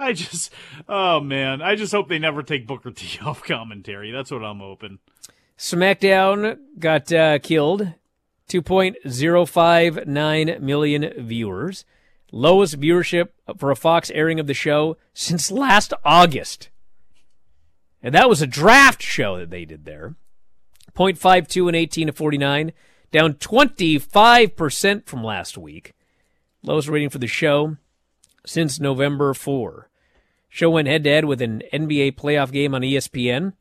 I 0.00 0.12
just, 0.12 0.52
oh 0.88 1.20
man, 1.20 1.62
I 1.62 1.76
just 1.76 1.92
hope 1.92 2.08
they 2.08 2.18
never 2.18 2.42
take 2.42 2.66
Booker 2.66 2.90
T 2.90 3.18
off 3.24 3.44
commentary. 3.44 4.10
That's 4.10 4.32
what 4.32 4.42
I'm 4.42 4.58
hoping. 4.58 4.98
SmackDown 5.56 6.58
got 6.80 7.12
uh, 7.12 7.38
killed. 7.38 7.92
2.059 8.48 10.60
million 10.60 11.12
viewers. 11.18 11.84
Lowest 12.32 12.80
viewership 12.80 13.28
for 13.58 13.70
a 13.70 13.76
Fox 13.76 14.10
airing 14.10 14.40
of 14.40 14.48
the 14.48 14.54
show 14.54 14.96
since 15.14 15.52
last 15.52 15.94
August. 16.04 16.68
And 18.02 18.12
that 18.12 18.28
was 18.28 18.42
a 18.42 18.48
draft 18.48 19.00
show 19.00 19.38
that 19.38 19.50
they 19.50 19.64
did 19.64 19.84
there. 19.84 20.16
0.52 20.94 21.66
and 21.66 21.76
18 21.76 22.06
to 22.08 22.12
49, 22.12 22.72
down 23.12 23.34
25% 23.34 25.06
from 25.06 25.24
last 25.24 25.58
week. 25.58 25.92
Lowest 26.62 26.88
rating 26.88 27.10
for 27.10 27.18
the 27.18 27.26
show 27.26 27.76
since 28.46 28.80
November 28.80 29.34
4. 29.34 29.88
Show 30.48 30.70
went 30.70 30.88
head 30.88 31.04
to 31.04 31.10
head 31.10 31.24
with 31.24 31.42
an 31.42 31.62
NBA 31.72 32.12
playoff 32.12 32.52
game 32.52 32.74
on 32.74 32.82
ESPN. 32.82 33.54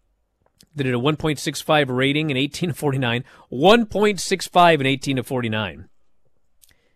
They 0.76 0.84
did 0.84 0.96
a 0.96 1.00
1.65 1.00 1.90
rating 1.90 2.30
in 2.30 2.38
18 2.38 2.70
to 2.70 2.76
49, 2.76 3.24
1.65 3.52 4.80
in 4.80 4.86
18 4.86 5.16
to 5.18 5.24
49. 5.24 5.90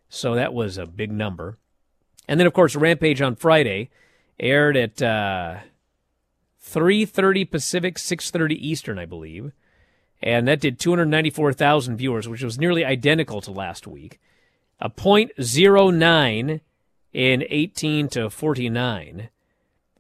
So 0.10 0.36
that 0.36 0.54
was 0.54 0.78
a 0.78 0.86
big 0.86 1.12
number. 1.12 1.58
And 2.28 2.40
then, 2.40 2.48
of 2.48 2.54
course, 2.54 2.76
Rampage 2.76 3.22
on 3.22 3.36
Friday 3.36 3.90
aired 4.40 4.78
at 4.78 5.02
uh, 5.02 5.58
3.30 6.64 7.50
Pacific, 7.50 7.96
6.30 7.96 8.52
Eastern, 8.52 9.00
I 9.00 9.06
believe. 9.06 9.52
And 10.22 10.48
that 10.48 10.60
did 10.60 10.80
294,000 10.80 11.98
viewers, 11.98 12.28
which 12.28 12.44
was 12.44 12.58
nearly 12.58 12.84
identical 12.84 13.42
to 13.42 13.52
last 13.52 13.86
week. 13.86 14.20
A 14.80 14.90
.09 14.90 16.62
in 17.14 17.44
18 17.50 18.08
to 18.10 18.30
49. 18.30 19.30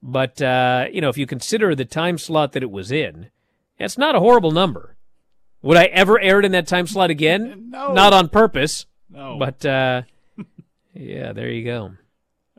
But, 0.01 0.41
uh, 0.41 0.86
you 0.91 1.01
know, 1.01 1.10
if 1.10 1.17
you 1.17 1.25
consider 1.25 1.75
the 1.75 1.86
time 1.86 2.17
slot 2.17 2.53
that 2.53 2.63
it 2.63 2.71
was 2.71 2.91
in, 2.91 3.30
it's 3.80 3.97
not 3.97 4.15
a 4.15 4.19
horrible 4.19 4.51
number. 4.51 4.95
Would 5.62 5.77
I 5.77 5.86
ever 5.86 6.19
air 6.19 6.39
it 6.39 6.45
in 6.45 6.51
that 6.51 6.67
time 6.67 6.88
slot 6.88 7.10
again? 7.10 7.69
No. 7.69 7.93
Not 7.93 8.13
on 8.13 8.30
purpose. 8.30 8.86
No. 9.10 9.38
But, 9.38 9.65
uh, 9.65 10.03
yeah, 10.93 11.34
there 11.34 11.49
you 11.49 11.65
go. 11.65 11.93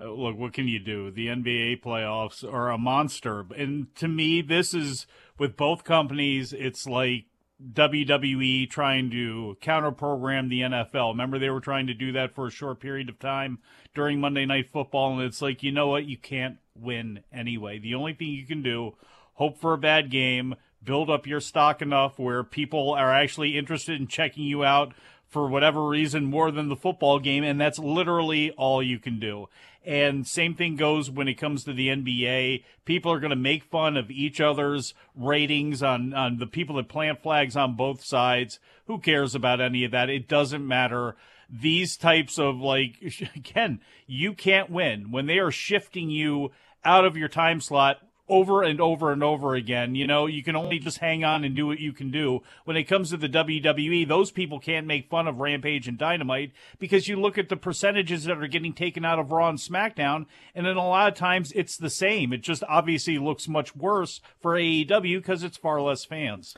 Uh, 0.01 0.11
look, 0.11 0.37
what 0.37 0.53
can 0.53 0.69
you 0.69 0.79
do? 0.79 1.11
The 1.11 1.29
NBA 1.29 1.83
playoffs 1.83 2.45
are 2.45 2.71
a 2.71 2.79
monster. 2.79 3.47
And 3.57 3.95
to 3.97 4.09
me, 4.09 4.43
this 4.43 4.75
is 4.75 5.07
with 5.39 5.57
both 5.57 5.85
companies, 5.85 6.53
it's 6.53 6.87
like 6.87 7.27
WWE 7.61 8.71
trying 8.71 9.11
to 9.11 9.57
counter 9.61 9.91
program 9.91 10.49
the 10.49 10.61
NFL. 10.61 11.11
Remember, 11.11 11.39
they 11.39 11.51
were 11.51 11.61
trying 11.61 11.89
to 11.89 11.95
do 11.95 12.13
that 12.13 12.35
for 12.35 12.47
a 12.47 12.53
short 12.53 12.81
period 12.81 13.09
of 13.09 13.19
time 13.19 13.59
during 13.95 14.21
Monday 14.21 14.47
Night 14.47 14.71
Football. 14.71 15.15
And 15.15 15.23
it's 15.23 15.43
like, 15.43 15.63
you 15.63 15.73
know 15.73 15.89
what? 15.89 16.07
You 16.07 16.17
can't 16.17 16.59
win 16.77 17.21
anyway. 17.33 17.79
The 17.79 17.95
only 17.95 18.15
thing 18.15 18.29
you 18.29 18.47
can 18.47 18.63
do, 18.63 18.95
hope 19.35 19.59
for 19.59 19.73
a 19.73 19.79
bad 19.79 20.11
game, 20.11 20.55
build 20.83 21.11
up 21.11 21.27
your 21.27 21.41
stock 21.41 21.83
enough 21.83 22.19
where 22.19 22.45
people 22.45 22.93
are 22.93 23.13
actually 23.13 23.59
interested 23.59 24.01
in 24.01 24.07
checking 24.07 24.45
you 24.45 24.65
out 24.65 24.95
for 25.29 25.47
whatever 25.47 25.87
reason 25.87 26.25
more 26.25 26.51
than 26.51 26.69
the 26.69 26.77
football 26.77 27.19
game, 27.19 27.45
and 27.45 27.61
that's 27.61 27.79
literally 27.79 28.51
all 28.53 28.83
you 28.83 28.99
can 28.99 29.21
do. 29.21 29.49
And 29.85 30.27
same 30.27 30.55
thing 30.55 30.77
goes 30.77 31.11
when 31.11 31.29
it 31.29 31.35
comes 31.35 31.65
to 31.65 31.73
the 31.73 31.89
NBA. 31.89 32.65
People 32.85 33.13
are 33.13 33.21
going 33.21 33.31
to 33.31 33.37
make 33.37 33.65
fun 33.65 33.97
of 33.97 34.11
each 34.11 34.41
other's 34.41 34.93
ratings 35.15 35.83
on, 35.83 36.13
on 36.13 36.39
the 36.39 36.47
people 36.47 36.77
that 36.77 36.89
plant 36.89 37.23
flags 37.23 37.57
on 37.57 37.77
both 37.77 38.05
sides. 38.05 38.59
Who 38.87 38.99
cares 38.99 39.35
about 39.35 39.61
any 39.61 39.85
of 39.85 39.93
that? 39.93 40.11
It 40.11 40.29
doesn't 40.29 40.67
matter. 40.67 41.17
These 41.49 41.97
types 41.97 42.39
of 42.39 42.57
like, 42.57 42.97
again, 43.37 43.81
you 44.07 44.35
can't 44.35 44.71
win 44.71 45.11
when 45.11 45.27
they 45.27 45.39
are 45.39 45.51
shifting 45.51 46.11
you 46.11 46.51
out 46.85 47.05
of 47.05 47.17
your 47.17 47.29
time 47.29 47.61
slot 47.61 47.99
over 48.29 48.63
and 48.63 48.81
over 48.81 49.13
and 49.13 49.23
over 49.23 49.55
again. 49.55 49.95
You 49.95 50.07
know, 50.07 50.27
you 50.27 50.43
can 50.43 50.57
only 50.57 50.79
just 50.79 50.99
hang 50.99 51.25
on 51.25 51.45
and 51.45 51.55
do 51.55 51.67
what 51.67 51.81
you 51.81 51.93
can 51.93 52.11
do. 52.11 52.43
When 52.65 52.77
it 52.77 52.85
comes 52.85 53.11
to 53.11 53.17
the 53.17 53.29
WWE, 53.29 54.07
those 54.07 54.31
people 54.31 54.59
can't 54.61 54.87
make 54.87 55.09
fun 55.09 55.27
of 55.27 55.41
Rampage 55.41 55.89
and 55.89 55.99
Dynamite 55.99 56.53
because 56.79 57.09
you 57.09 57.21
look 57.21 57.39
at 57.39 57.49
the 57.49 57.57
percentages 57.57 58.25
that 58.25 58.39
are 58.39 58.47
getting 58.47 58.73
taken 58.73 59.05
out 59.05 59.19
of 59.19 59.31
Raw 59.31 59.49
and 59.49 59.59
SmackDown, 59.59 60.27
and 60.55 60.67
then 60.67 60.77
a 60.77 60.87
lot 60.87 61.09
of 61.09 61.15
times 61.15 61.53
it's 61.53 61.77
the 61.77 61.91
same. 61.91 62.33
It 62.33 62.43
just 62.43 62.63
obviously 62.69 63.19
looks 63.19 63.49
much 63.49 63.75
worse 63.75 64.21
for 64.41 64.53
AEW 64.53 65.19
because 65.19 65.43
it's 65.43 65.57
far 65.57 65.81
less 65.81 66.05
fans. 66.05 66.55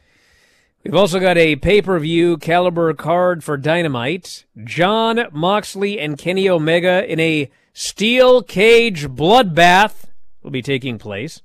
We've 0.83 0.95
also 0.95 1.21
got 1.21 1.37
a 1.37 1.57
pay 1.57 1.83
per 1.83 1.99
view 1.99 2.39
caliber 2.39 2.95
card 2.95 3.45
for 3.45 3.59
Dynamite. 3.59 4.47
Jon 4.65 5.27
Moxley 5.31 6.01
and 6.01 6.17
Kenny 6.17 6.49
Omega 6.49 7.11
in 7.11 7.21
a 7.21 7.51
steel 7.75 8.43
cage 8.43 9.07
bloodbath 9.07 10.05
will 10.43 10.51
be 10.51 10.63
taking 10.63 10.99
place. 10.99 11.43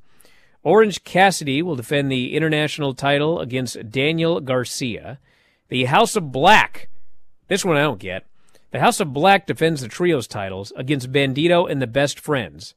Orange 0.65 1.03
Cassidy 1.03 1.61
will 1.61 1.75
defend 1.75 2.11
the 2.11 2.35
international 2.35 2.95
title 2.95 3.39
against 3.39 3.91
Daniel 3.91 4.41
Garcia. 4.41 5.19
The 5.69 5.85
House 5.85 6.15
of 6.15 6.31
Black, 6.31 6.89
this 7.47 7.63
one 7.63 7.77
I 7.77 7.81
don't 7.81 7.99
get. 7.99 8.25
The 8.71 8.79
House 8.79 8.99
of 8.99 9.13
Black 9.13 9.45
defends 9.45 9.81
the 9.81 9.87
trios 9.87 10.25
titles 10.25 10.73
against 10.75 11.11
Bandito 11.11 11.69
and 11.69 11.79
the 11.79 11.87
Best 11.87 12.19
Friends, 12.19 12.73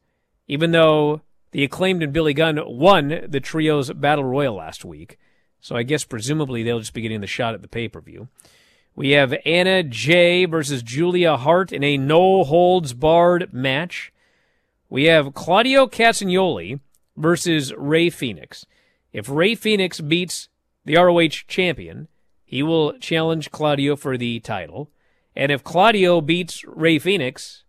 even 0.46 0.72
though 0.72 1.22
the 1.52 1.64
acclaimed 1.64 2.02
and 2.02 2.12
Billy 2.12 2.34
Gunn 2.34 2.60
won 2.66 3.22
the 3.26 3.40
trios 3.40 3.90
battle 3.94 4.24
royal 4.24 4.56
last 4.56 4.84
week. 4.84 5.18
So 5.58 5.74
I 5.74 5.82
guess 5.82 6.04
presumably 6.04 6.62
they'll 6.62 6.80
just 6.80 6.92
be 6.92 7.00
getting 7.00 7.22
the 7.22 7.26
shot 7.26 7.54
at 7.54 7.62
the 7.62 7.68
pay 7.68 7.88
per 7.88 8.02
view. 8.02 8.28
We 8.94 9.12
have 9.12 9.34
Anna 9.46 9.82
Jay 9.82 10.44
versus 10.44 10.82
Julia 10.82 11.38
Hart 11.38 11.72
in 11.72 11.82
a 11.82 11.96
no 11.96 12.44
holds 12.44 12.92
barred 12.92 13.50
match. 13.50 14.12
We 14.90 15.04
have 15.04 15.32
Claudio 15.32 15.86
Castagnoli 15.86 16.80
versus 17.18 17.74
Rey 17.74 18.08
Fenix. 18.10 18.64
If 19.12 19.28
Rey 19.28 19.54
Fenix 19.54 20.00
beats 20.00 20.48
the 20.84 20.96
ROH 20.96 21.44
champion, 21.48 22.08
he 22.44 22.62
will 22.62 22.94
challenge 22.98 23.50
Claudio 23.50 23.96
for 23.96 24.16
the 24.16 24.40
title. 24.40 24.90
And 25.36 25.52
if 25.52 25.64
Claudio 25.64 26.20
beats 26.20 26.64
Rey 26.64 26.98
Fenix, 26.98 27.64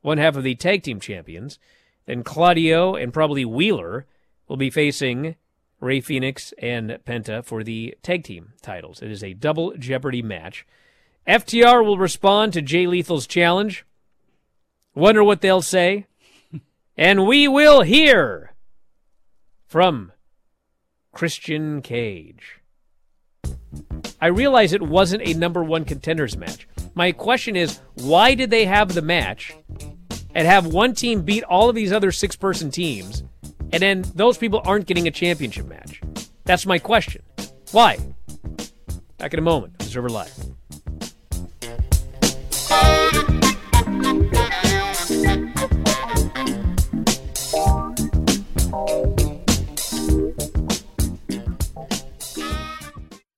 one 0.00 0.18
half 0.18 0.36
of 0.36 0.42
the 0.42 0.54
tag 0.54 0.82
team 0.82 1.00
champions, 1.00 1.58
then 2.06 2.22
Claudio 2.22 2.94
and 2.94 3.12
probably 3.12 3.44
Wheeler 3.44 4.06
will 4.48 4.56
be 4.56 4.70
facing 4.70 5.36
Rey 5.80 6.00
Fenix 6.00 6.52
and 6.58 6.90
Penta 7.06 7.44
for 7.44 7.62
the 7.62 7.96
tag 8.02 8.24
team 8.24 8.52
titles. 8.62 9.02
It 9.02 9.10
is 9.10 9.22
a 9.22 9.34
double 9.34 9.74
Jeopardy 9.76 10.22
match. 10.22 10.66
FTR 11.26 11.84
will 11.84 11.98
respond 11.98 12.52
to 12.52 12.62
Jay 12.62 12.86
Lethal's 12.86 13.26
challenge. 13.26 13.86
Wonder 14.94 15.24
what 15.24 15.40
they'll 15.40 15.62
say. 15.62 16.06
and 16.96 17.26
we 17.26 17.48
will 17.48 17.82
hear 17.82 18.53
from 19.74 20.12
Christian 21.10 21.82
Cage. 21.82 22.60
I 24.20 24.28
realize 24.28 24.72
it 24.72 24.80
wasn't 24.80 25.26
a 25.26 25.34
number 25.34 25.64
one 25.64 25.84
contenders 25.84 26.36
match. 26.36 26.68
My 26.94 27.10
question 27.10 27.56
is, 27.56 27.80
why 27.94 28.36
did 28.36 28.50
they 28.50 28.66
have 28.66 28.94
the 28.94 29.02
match 29.02 29.52
and 30.32 30.46
have 30.46 30.68
one 30.68 30.94
team 30.94 31.22
beat 31.22 31.42
all 31.42 31.68
of 31.68 31.74
these 31.74 31.92
other 31.92 32.12
six 32.12 32.36
person 32.36 32.70
teams, 32.70 33.24
and 33.72 33.82
then 33.82 34.04
those 34.14 34.38
people 34.38 34.62
aren't 34.64 34.86
getting 34.86 35.08
a 35.08 35.10
championship 35.10 35.66
match? 35.66 36.00
That's 36.44 36.66
my 36.66 36.78
question. 36.78 37.22
Why? 37.72 37.98
Back 39.18 39.32
in 39.32 39.40
a 39.40 39.42
moment. 39.42 39.74
Observer 39.80 40.08
Live. 40.08 40.54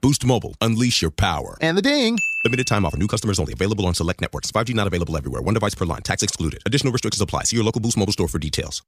Boost 0.00 0.24
Mobile. 0.24 0.54
Unleash 0.60 1.02
your 1.02 1.10
power. 1.10 1.56
And 1.60 1.76
the 1.76 1.82
ding. 1.82 2.18
Limited 2.44 2.66
time 2.66 2.86
offer. 2.86 2.96
New 2.96 3.06
customers 3.06 3.38
only. 3.38 3.52
Available 3.52 3.86
on 3.86 3.94
select 3.94 4.20
networks. 4.20 4.50
5G 4.50 4.74
not 4.74 4.86
available 4.86 5.16
everywhere. 5.16 5.42
One 5.42 5.54
device 5.54 5.74
per 5.74 5.84
line. 5.84 6.02
Tax 6.02 6.22
excluded. 6.22 6.62
Additional 6.64 6.92
restrictions 6.92 7.20
apply. 7.20 7.44
See 7.44 7.56
your 7.56 7.64
local 7.64 7.80
Boost 7.80 7.98
Mobile 7.98 8.12
store 8.12 8.28
for 8.28 8.38
details. 8.38 8.82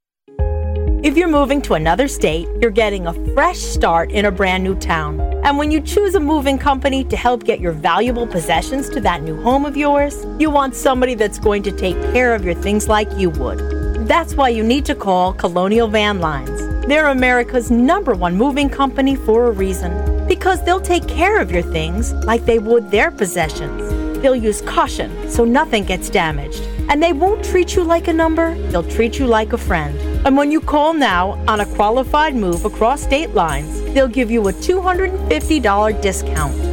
If 1.03 1.17
you're 1.17 1.27
moving 1.27 1.61
to 1.63 1.73
another 1.73 2.07
state, 2.07 2.47
you're 2.61 2.71
getting 2.71 3.07
a 3.07 3.13
fresh 3.33 3.59
start 3.59 4.09
in 4.09 4.23
a 4.23 4.31
brand 4.31 4.63
new 4.63 4.73
town. 4.73 5.19
And 5.43 5.57
when 5.57 5.69
you 5.69 5.81
choose 5.81 6.15
a 6.15 6.19
moving 6.19 6.57
company 6.57 7.03
to 7.03 7.17
help 7.17 7.43
get 7.43 7.59
your 7.59 7.73
valuable 7.73 8.25
possessions 8.25 8.89
to 8.91 9.01
that 9.01 9.21
new 9.21 9.39
home 9.41 9.65
of 9.65 9.75
yours, 9.75 10.25
you 10.39 10.49
want 10.49 10.75
somebody 10.75 11.13
that's 11.13 11.39
going 11.39 11.61
to 11.63 11.73
take 11.73 12.01
care 12.13 12.33
of 12.33 12.45
your 12.45 12.53
things 12.53 12.87
like 12.87 13.11
you 13.17 13.29
would. 13.31 13.59
That's 14.07 14.35
why 14.35 14.47
you 14.49 14.63
need 14.63 14.85
to 14.85 14.95
call 14.95 15.33
Colonial 15.33 15.89
Van 15.89 16.21
Lines. 16.21 16.87
They're 16.87 17.09
America's 17.09 17.69
number 17.69 18.15
one 18.15 18.37
moving 18.37 18.69
company 18.69 19.17
for 19.17 19.47
a 19.47 19.51
reason. 19.51 20.12
Because 20.43 20.61
they'll 20.65 20.81
take 20.81 21.07
care 21.07 21.39
of 21.39 21.51
your 21.51 21.61
things 21.61 22.11
like 22.25 22.43
they 22.43 22.59
would 22.59 22.91
their 22.91 23.11
possessions. 23.11 24.19
They'll 24.21 24.35
use 24.35 24.59
caution 24.59 25.29
so 25.29 25.45
nothing 25.45 25.85
gets 25.85 26.09
damaged. 26.09 26.61
And 26.89 27.01
they 27.01 27.13
won't 27.13 27.45
treat 27.45 27.77
you 27.77 27.83
like 27.85 28.09
a 28.09 28.13
number, 28.13 28.53
they'll 28.67 28.83
treat 28.83 29.17
you 29.17 29.25
like 29.25 29.53
a 29.53 29.57
friend. 29.57 29.97
And 30.27 30.35
when 30.35 30.51
you 30.51 30.59
call 30.59 30.93
now 30.93 31.41
on 31.47 31.61
a 31.61 31.65
qualified 31.65 32.35
move 32.35 32.65
across 32.65 33.03
state 33.03 33.29
lines, 33.29 33.81
they'll 33.93 34.09
give 34.09 34.29
you 34.29 34.49
a 34.49 34.51
$250 34.51 36.01
discount. 36.01 36.72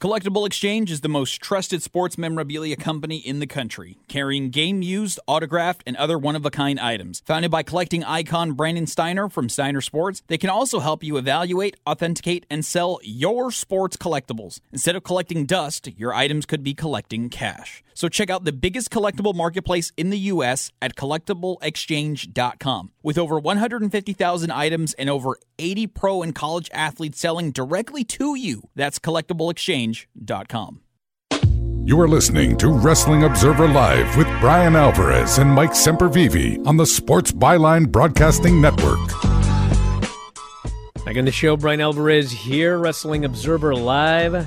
Collectible 0.00 0.46
Exchange 0.46 0.92
is 0.92 1.00
the 1.00 1.08
most 1.08 1.40
trusted 1.40 1.82
sports 1.82 2.16
memorabilia 2.16 2.76
company 2.76 3.16
in 3.16 3.40
the 3.40 3.48
country, 3.48 3.98
carrying 4.06 4.48
game 4.48 4.80
used, 4.80 5.18
autographed, 5.26 5.82
and 5.88 5.96
other 5.96 6.16
one 6.16 6.36
of 6.36 6.46
a 6.46 6.52
kind 6.52 6.78
items. 6.78 7.20
Founded 7.26 7.50
by 7.50 7.64
collecting 7.64 8.04
icon 8.04 8.52
Brandon 8.52 8.86
Steiner 8.86 9.28
from 9.28 9.48
Steiner 9.48 9.80
Sports, 9.80 10.22
they 10.28 10.38
can 10.38 10.50
also 10.50 10.78
help 10.78 11.02
you 11.02 11.16
evaluate, 11.16 11.76
authenticate, 11.84 12.46
and 12.48 12.64
sell 12.64 13.00
your 13.02 13.50
sports 13.50 13.96
collectibles. 13.96 14.60
Instead 14.70 14.94
of 14.94 15.02
collecting 15.02 15.46
dust, 15.46 15.88
your 15.96 16.14
items 16.14 16.46
could 16.46 16.62
be 16.62 16.74
collecting 16.74 17.28
cash. 17.28 17.82
So 17.98 18.08
check 18.08 18.30
out 18.30 18.44
the 18.44 18.52
biggest 18.52 18.90
collectible 18.92 19.34
marketplace 19.34 19.90
in 19.96 20.10
the 20.10 20.18
U.S. 20.30 20.70
at 20.80 20.94
collectibleexchange.com. 20.94 22.92
With 23.02 23.18
over 23.18 23.40
150,000 23.40 24.52
items 24.52 24.94
and 24.94 25.10
over 25.10 25.36
80 25.58 25.88
pro 25.88 26.22
and 26.22 26.32
college 26.32 26.70
athletes 26.72 27.18
selling 27.18 27.50
directly 27.50 28.04
to 28.04 28.36
you, 28.36 28.68
that's 28.76 29.00
collectibleexchange.com. 29.92 30.80
You 31.84 31.98
are 32.00 32.08
listening 32.08 32.56
to 32.58 32.68
Wrestling 32.68 33.24
Observer 33.24 33.66
Live 33.66 34.14
with 34.16 34.26
Bryan 34.40 34.76
Alvarez 34.76 35.38
and 35.38 35.50
Mike 35.50 35.70
Sempervive 35.70 36.66
on 36.66 36.76
the 36.76 36.84
Sports 36.84 37.32
Byline 37.32 37.90
Broadcasting 37.90 38.60
Network. 38.60 39.08
Back 41.06 41.16
on 41.16 41.24
the 41.24 41.32
show, 41.32 41.56
Bryan 41.56 41.80
Alvarez 41.80 42.30
here, 42.30 42.76
Wrestling 42.76 43.24
Observer 43.24 43.74
Live. 43.74 44.46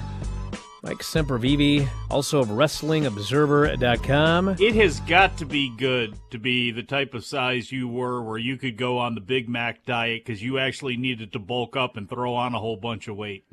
Mike 0.83 0.99
Sempervive, 0.99 1.87
also 2.09 2.39
of 2.39 2.49
WrestlingObserver.com. 2.49 4.49
It 4.59 4.75
has 4.75 4.99
got 5.01 5.37
to 5.37 5.45
be 5.45 5.75
good 5.77 6.15
to 6.31 6.39
be 6.39 6.71
the 6.71 6.83
type 6.83 7.13
of 7.13 7.23
size 7.23 7.71
you 7.71 7.87
were 7.87 8.21
where 8.21 8.39
you 8.39 8.57
could 8.57 8.77
go 8.77 8.97
on 8.97 9.13
the 9.13 9.21
Big 9.21 9.47
Mac 9.47 9.85
diet 9.85 10.25
because 10.25 10.41
you 10.41 10.57
actually 10.57 10.97
needed 10.97 11.33
to 11.33 11.39
bulk 11.39 11.75
up 11.75 11.97
and 11.97 12.09
throw 12.09 12.33
on 12.33 12.55
a 12.55 12.59
whole 12.59 12.77
bunch 12.77 13.07
of 13.07 13.15
weight. 13.15 13.45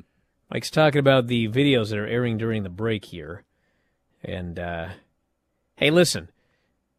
Mike's 0.49 0.71
talking 0.71 0.99
about 0.99 1.27
the 1.27 1.47
videos 1.47 1.89
that 1.89 1.99
are 1.99 2.07
airing 2.07 2.37
during 2.37 2.63
the 2.63 2.69
break 2.69 3.05
here. 3.05 3.43
And, 4.23 4.57
uh, 4.57 4.89
hey, 5.75 5.91
listen, 5.91 6.29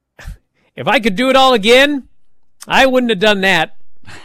if 0.77 0.87
I 0.87 1.01
could 1.01 1.17
do 1.17 1.31
it 1.31 1.37
all 1.37 1.53
again, 1.53 2.09
I 2.69 2.87
wouldn't 2.87 3.11
have 3.11 3.21
done 3.21 3.41
that. 3.43 3.77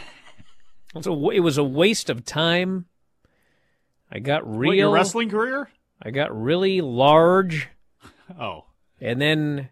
It 0.94 1.00
was 1.00 1.06
a, 1.08 1.36
it 1.36 1.40
was 1.40 1.58
a 1.58 1.64
waste 1.64 2.08
of 2.08 2.24
time. 2.24 2.86
I 4.10 4.18
got 4.18 4.48
real. 4.48 4.68
What, 4.68 4.76
your 4.78 4.90
wrestling 4.90 5.28
career? 5.28 5.68
I 6.02 6.10
got 6.10 6.34
really 6.34 6.80
large. 6.80 7.68
Oh. 8.40 8.64
And 9.00 9.20
then, 9.20 9.68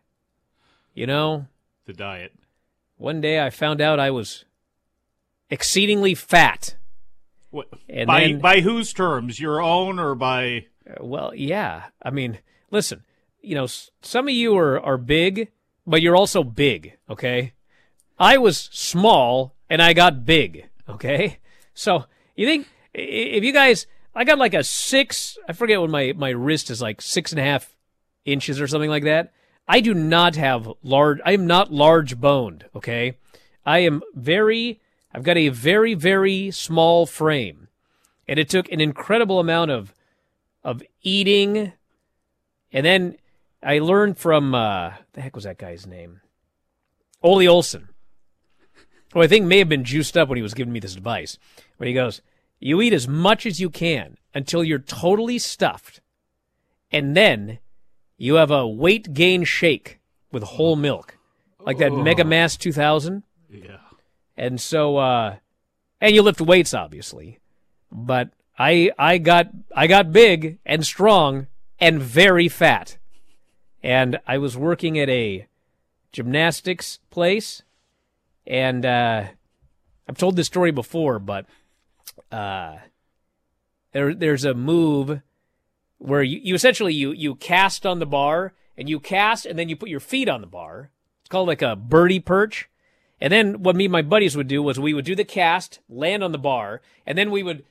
you 0.92 1.08
know, 1.08 1.46
the 1.86 1.92
diet. 1.92 2.32
One 2.98 3.20
day 3.20 3.44
I 3.44 3.50
found 3.50 3.80
out 3.80 3.98
I 3.98 4.10
was 4.10 4.44
exceedingly 5.50 6.14
fat. 6.14 6.76
And 7.88 8.06
by 8.06 8.20
then- 8.20 8.38
by 8.40 8.60
whose 8.60 8.92
terms? 8.92 9.38
Your 9.40 9.60
own 9.60 9.98
or 9.98 10.14
by? 10.14 10.66
Uh, 10.88 11.04
Well, 11.04 11.32
yeah. 11.34 11.84
I 12.02 12.10
mean, 12.10 12.38
listen, 12.70 13.02
you 13.40 13.54
know, 13.54 13.66
some 14.02 14.28
of 14.28 14.34
you 14.34 14.56
are, 14.56 14.80
are 14.80 14.96
big, 14.96 15.48
but 15.86 16.02
you're 16.02 16.16
also 16.16 16.42
big, 16.42 16.96
okay? 17.08 17.52
I 18.18 18.38
was 18.38 18.68
small 18.72 19.54
and 19.68 19.82
I 19.82 19.92
got 19.92 20.24
big, 20.24 20.68
okay? 20.88 21.38
So 21.74 22.04
you 22.36 22.46
think 22.46 22.68
if 22.94 23.42
you 23.42 23.52
guys, 23.52 23.86
I 24.14 24.24
got 24.24 24.38
like 24.38 24.54
a 24.54 24.62
six, 24.64 25.36
I 25.48 25.52
forget 25.52 25.80
what 25.80 25.90
my, 25.90 26.12
my 26.16 26.30
wrist 26.30 26.70
is 26.70 26.80
like 26.80 27.02
six 27.02 27.32
and 27.32 27.40
a 27.40 27.44
half 27.44 27.74
inches 28.24 28.60
or 28.60 28.66
something 28.68 28.90
like 28.90 29.04
that. 29.04 29.32
I 29.66 29.80
do 29.80 29.94
not 29.94 30.36
have 30.36 30.70
large, 30.82 31.18
I 31.24 31.32
am 31.32 31.46
not 31.46 31.72
large 31.72 32.20
boned, 32.20 32.66
okay? 32.76 33.16
I 33.66 33.78
am 33.80 34.02
very, 34.14 34.80
I've 35.14 35.22
got 35.22 35.36
a 35.36 35.48
very, 35.48 35.94
very 35.94 36.50
small 36.50 37.06
frame. 37.06 37.68
And 38.26 38.38
it 38.38 38.48
took 38.48 38.70
an 38.72 38.80
incredible 38.80 39.38
amount 39.38 39.70
of, 39.70 39.94
of 40.64 40.82
eating. 41.02 41.72
And 42.72 42.84
then 42.84 43.16
I 43.62 43.78
learned 43.78 44.18
from, 44.18 44.54
uh, 44.54 44.94
the 45.12 45.20
heck 45.20 45.36
was 45.36 45.44
that 45.44 45.58
guy's 45.58 45.86
name? 45.86 46.20
Ole 47.22 47.48
Olson, 47.48 47.88
who 49.12 49.22
I 49.22 49.28
think 49.28 49.46
may 49.46 49.58
have 49.58 49.68
been 49.68 49.84
juiced 49.84 50.16
up 50.16 50.28
when 50.28 50.36
he 50.36 50.42
was 50.42 50.54
giving 50.54 50.72
me 50.72 50.80
this 50.80 50.96
advice. 50.96 51.38
But 51.78 51.86
he 51.86 51.94
goes, 51.94 52.20
You 52.58 52.82
eat 52.82 52.92
as 52.92 53.06
much 53.06 53.46
as 53.46 53.60
you 53.60 53.70
can 53.70 54.18
until 54.34 54.64
you're 54.64 54.78
totally 54.80 55.38
stuffed. 55.38 56.00
And 56.90 57.16
then 57.16 57.60
you 58.16 58.34
have 58.34 58.50
a 58.50 58.66
weight 58.66 59.14
gain 59.14 59.44
shake 59.44 60.00
with 60.32 60.42
whole 60.42 60.76
milk, 60.76 61.16
like 61.60 61.78
that 61.78 61.92
Mega 61.92 62.24
Mass 62.24 62.56
2000. 62.56 63.22
Yeah. 63.48 63.78
And 64.36 64.60
so, 64.60 64.96
uh, 64.96 65.36
and 66.00 66.14
you 66.14 66.22
lift 66.22 66.40
weights, 66.40 66.74
obviously. 66.74 67.38
But 67.90 68.30
I, 68.58 68.90
I 68.98 69.18
got, 69.18 69.50
I 69.74 69.86
got 69.86 70.12
big 70.12 70.58
and 70.66 70.84
strong 70.84 71.46
and 71.78 72.00
very 72.00 72.48
fat. 72.48 72.98
And 73.82 74.18
I 74.26 74.38
was 74.38 74.56
working 74.56 74.98
at 74.98 75.08
a 75.08 75.46
gymnastics 76.12 76.98
place. 77.10 77.62
And, 78.46 78.84
uh, 78.84 79.24
I've 80.08 80.18
told 80.18 80.36
this 80.36 80.46
story 80.46 80.70
before, 80.70 81.18
but, 81.18 81.46
uh, 82.30 82.76
there, 83.92 84.14
there's 84.14 84.44
a 84.44 84.54
move 84.54 85.22
where 85.98 86.22
you, 86.22 86.40
you 86.42 86.54
essentially 86.54 86.92
you, 86.92 87.12
you 87.12 87.36
cast 87.36 87.86
on 87.86 88.00
the 88.00 88.06
bar 88.06 88.52
and 88.76 88.88
you 88.88 89.00
cast 89.00 89.46
and 89.46 89.58
then 89.58 89.68
you 89.68 89.76
put 89.76 89.88
your 89.88 90.00
feet 90.00 90.28
on 90.28 90.40
the 90.40 90.46
bar. 90.46 90.90
It's 91.20 91.28
called 91.28 91.48
like 91.48 91.62
a 91.62 91.76
birdie 91.76 92.20
perch. 92.20 92.68
And 93.24 93.32
then 93.32 93.62
what 93.62 93.74
me 93.74 93.86
and 93.86 93.92
my 93.92 94.02
buddies 94.02 94.36
would 94.36 94.48
do 94.48 94.62
was 94.62 94.78
we 94.78 94.92
would 94.92 95.06
do 95.06 95.14
the 95.14 95.24
cast, 95.24 95.80
land 95.88 96.22
on 96.22 96.32
the 96.32 96.38
bar, 96.38 96.82
and 97.06 97.16
then 97.16 97.30
we 97.30 97.42
would, 97.42 97.64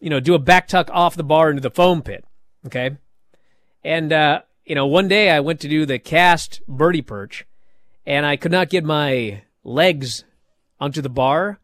you 0.00 0.10
know, 0.10 0.18
do 0.18 0.34
a 0.34 0.38
back 0.40 0.66
tuck 0.66 0.90
off 0.92 1.14
the 1.14 1.22
bar 1.22 1.48
into 1.48 1.62
the 1.62 1.70
foam 1.70 2.02
pit. 2.02 2.24
Okay. 2.66 2.96
And, 3.84 4.12
uh, 4.12 4.40
you 4.64 4.74
know, 4.74 4.88
one 4.88 5.06
day 5.06 5.30
I 5.30 5.38
went 5.38 5.60
to 5.60 5.68
do 5.68 5.86
the 5.86 6.00
cast 6.00 6.60
birdie 6.66 7.02
perch 7.02 7.46
and 8.04 8.26
I 8.26 8.34
could 8.34 8.50
not 8.50 8.68
get 8.68 8.82
my 8.82 9.44
legs 9.62 10.24
onto 10.80 11.00
the 11.00 11.08
bar 11.08 11.60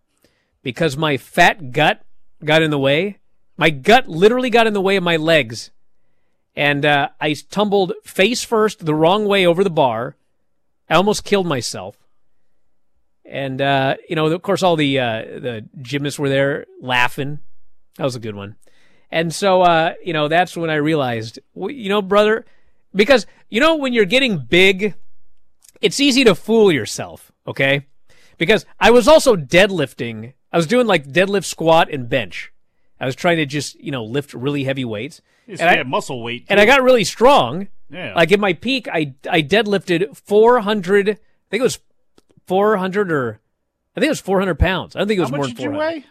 because 0.62 0.96
my 0.96 1.16
fat 1.16 1.72
gut 1.72 2.02
got 2.44 2.62
in 2.62 2.70
the 2.70 2.78
way. 2.78 3.18
My 3.56 3.70
gut 3.70 4.06
literally 4.06 4.50
got 4.50 4.68
in 4.68 4.72
the 4.72 4.80
way 4.80 4.94
of 4.94 5.02
my 5.02 5.16
legs. 5.16 5.72
And, 6.54 6.86
uh, 6.86 7.08
I 7.20 7.34
tumbled 7.50 7.92
face 8.04 8.44
first 8.44 8.86
the 8.86 8.94
wrong 8.94 9.26
way 9.26 9.44
over 9.44 9.64
the 9.64 9.68
bar. 9.68 10.14
I 10.88 10.94
almost 10.94 11.24
killed 11.24 11.48
myself. 11.48 12.05
And 13.28 13.60
uh, 13.60 13.96
you 14.08 14.14
know, 14.16 14.26
of 14.26 14.42
course, 14.42 14.62
all 14.62 14.76
the 14.76 14.98
uh, 15.00 15.22
the 15.22 15.68
gymnasts 15.82 16.18
were 16.18 16.28
there 16.28 16.66
laughing. 16.80 17.40
That 17.96 18.04
was 18.04 18.14
a 18.16 18.20
good 18.20 18.34
one. 18.36 18.56
And 19.10 19.32
so, 19.34 19.62
uh, 19.62 19.94
you 20.04 20.12
know, 20.12 20.28
that's 20.28 20.56
when 20.56 20.68
I 20.68 20.74
realized, 20.76 21.38
you 21.54 21.88
know, 21.88 22.02
brother, 22.02 22.44
because 22.94 23.26
you 23.48 23.60
know, 23.60 23.76
when 23.76 23.92
you're 23.92 24.04
getting 24.04 24.38
big, 24.38 24.94
it's 25.80 26.00
easy 26.00 26.24
to 26.24 26.34
fool 26.34 26.70
yourself. 26.72 27.32
Okay, 27.46 27.86
because 28.38 28.64
I 28.80 28.90
was 28.90 29.06
also 29.08 29.36
deadlifting. 29.36 30.34
I 30.52 30.56
was 30.56 30.66
doing 30.66 30.86
like 30.86 31.06
deadlift, 31.08 31.44
squat, 31.44 31.90
and 31.90 32.08
bench. 32.08 32.52
I 33.00 33.06
was 33.06 33.14
trying 33.14 33.36
to 33.38 33.46
just 33.46 33.74
you 33.80 33.90
know 33.90 34.04
lift 34.04 34.34
really 34.34 34.64
heavy 34.64 34.84
weights. 34.84 35.20
Yes, 35.46 35.60
And 35.60 35.68
I- 35.68 35.82
muscle 35.84 36.22
weight. 36.22 36.44
and 36.48 36.58
I 36.60 36.64
got 36.66 36.82
really 36.82 37.04
strong. 37.04 37.68
Yeah. 37.90 38.14
Like 38.14 38.32
in 38.32 38.40
my 38.40 38.52
peak, 38.52 38.88
I 38.88 39.14
I 39.30 39.42
deadlifted 39.42 40.16
400. 40.16 41.08
I 41.10 41.12
think 41.50 41.60
it 41.60 41.62
was 41.62 41.78
400 42.46 43.12
or 43.12 43.40
I 43.96 44.00
think 44.00 44.08
it 44.08 44.10
was 44.10 44.20
400 44.20 44.58
pounds. 44.58 44.94
I 44.94 45.00
don't 45.00 45.08
think 45.08 45.18
it 45.18 45.22
was 45.22 45.30
How 45.30 45.36
more 45.36 45.46
than 45.46 45.56
400. 45.56 46.04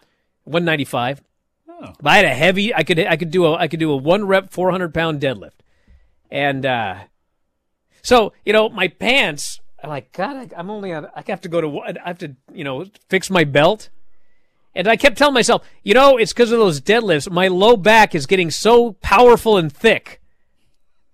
195. 0.46 1.22
Oh. 1.70 1.94
But 2.02 2.10
I 2.10 2.16
had 2.18 2.26
a 2.26 2.34
heavy. 2.34 2.74
I 2.74 2.84
could 2.84 3.00
I 3.00 3.18
could 3.18 3.32
do 3.32 3.46
a 3.46 3.56
I 3.56 3.68
could 3.68 3.80
do 3.80 3.92
a 3.92 3.98
one 3.98 4.26
rep 4.26 4.52
400 4.52 4.94
pound 4.94 5.22
deadlift, 5.22 5.60
and 6.32 6.66
uh, 6.66 6.96
so 8.02 8.34
you 8.46 8.54
know 8.54 8.70
my 8.70 8.88
pants. 8.88 9.60
I'm 9.84 9.90
like 9.90 10.12
God. 10.14 10.36
I, 10.36 10.50
I'm 10.58 10.70
only 10.70 10.94
on. 10.94 11.08
I 11.16 11.24
have 11.28 11.42
to 11.42 11.50
go 11.50 11.62
to. 11.62 11.82
I 11.82 12.08
have 12.08 12.20
to 12.20 12.36
you 12.54 12.64
know 12.64 12.86
fix 13.10 13.30
my 13.30 13.44
belt. 13.44 13.90
And 14.78 14.90
I 14.90 14.98
kept 14.98 15.18
telling 15.18 15.34
myself, 15.34 15.66
you 15.84 15.94
know, 15.94 16.18
it's 16.18 16.34
because 16.34 16.52
of 16.52 16.60
those 16.60 16.82
deadlifts. 16.82 17.32
My 17.32 17.48
low 17.48 17.78
back 17.78 18.14
is 18.14 18.26
getting 18.26 18.52
so 18.52 18.92
powerful 18.92 19.56
and 19.56 19.72
thick 19.72 20.20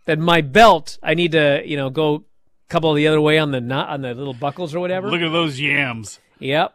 that 0.05 0.17
my 0.17 0.41
belt, 0.41 0.97
I 1.03 1.13
need 1.13 1.33
to, 1.33 1.61
you 1.63 1.77
know, 1.77 1.91
go 1.91 2.23
couple 2.71 2.93
the 2.93 3.07
other 3.07 3.21
way 3.21 3.37
on 3.37 3.51
the 3.51 3.61
knot 3.61 3.89
on 3.89 4.01
the 4.01 4.15
little 4.15 4.33
buckles 4.33 4.73
or 4.73 4.79
whatever. 4.79 5.11
Look 5.11 5.21
at 5.21 5.31
those 5.31 5.59
yams. 5.59 6.19
Yep. 6.39 6.73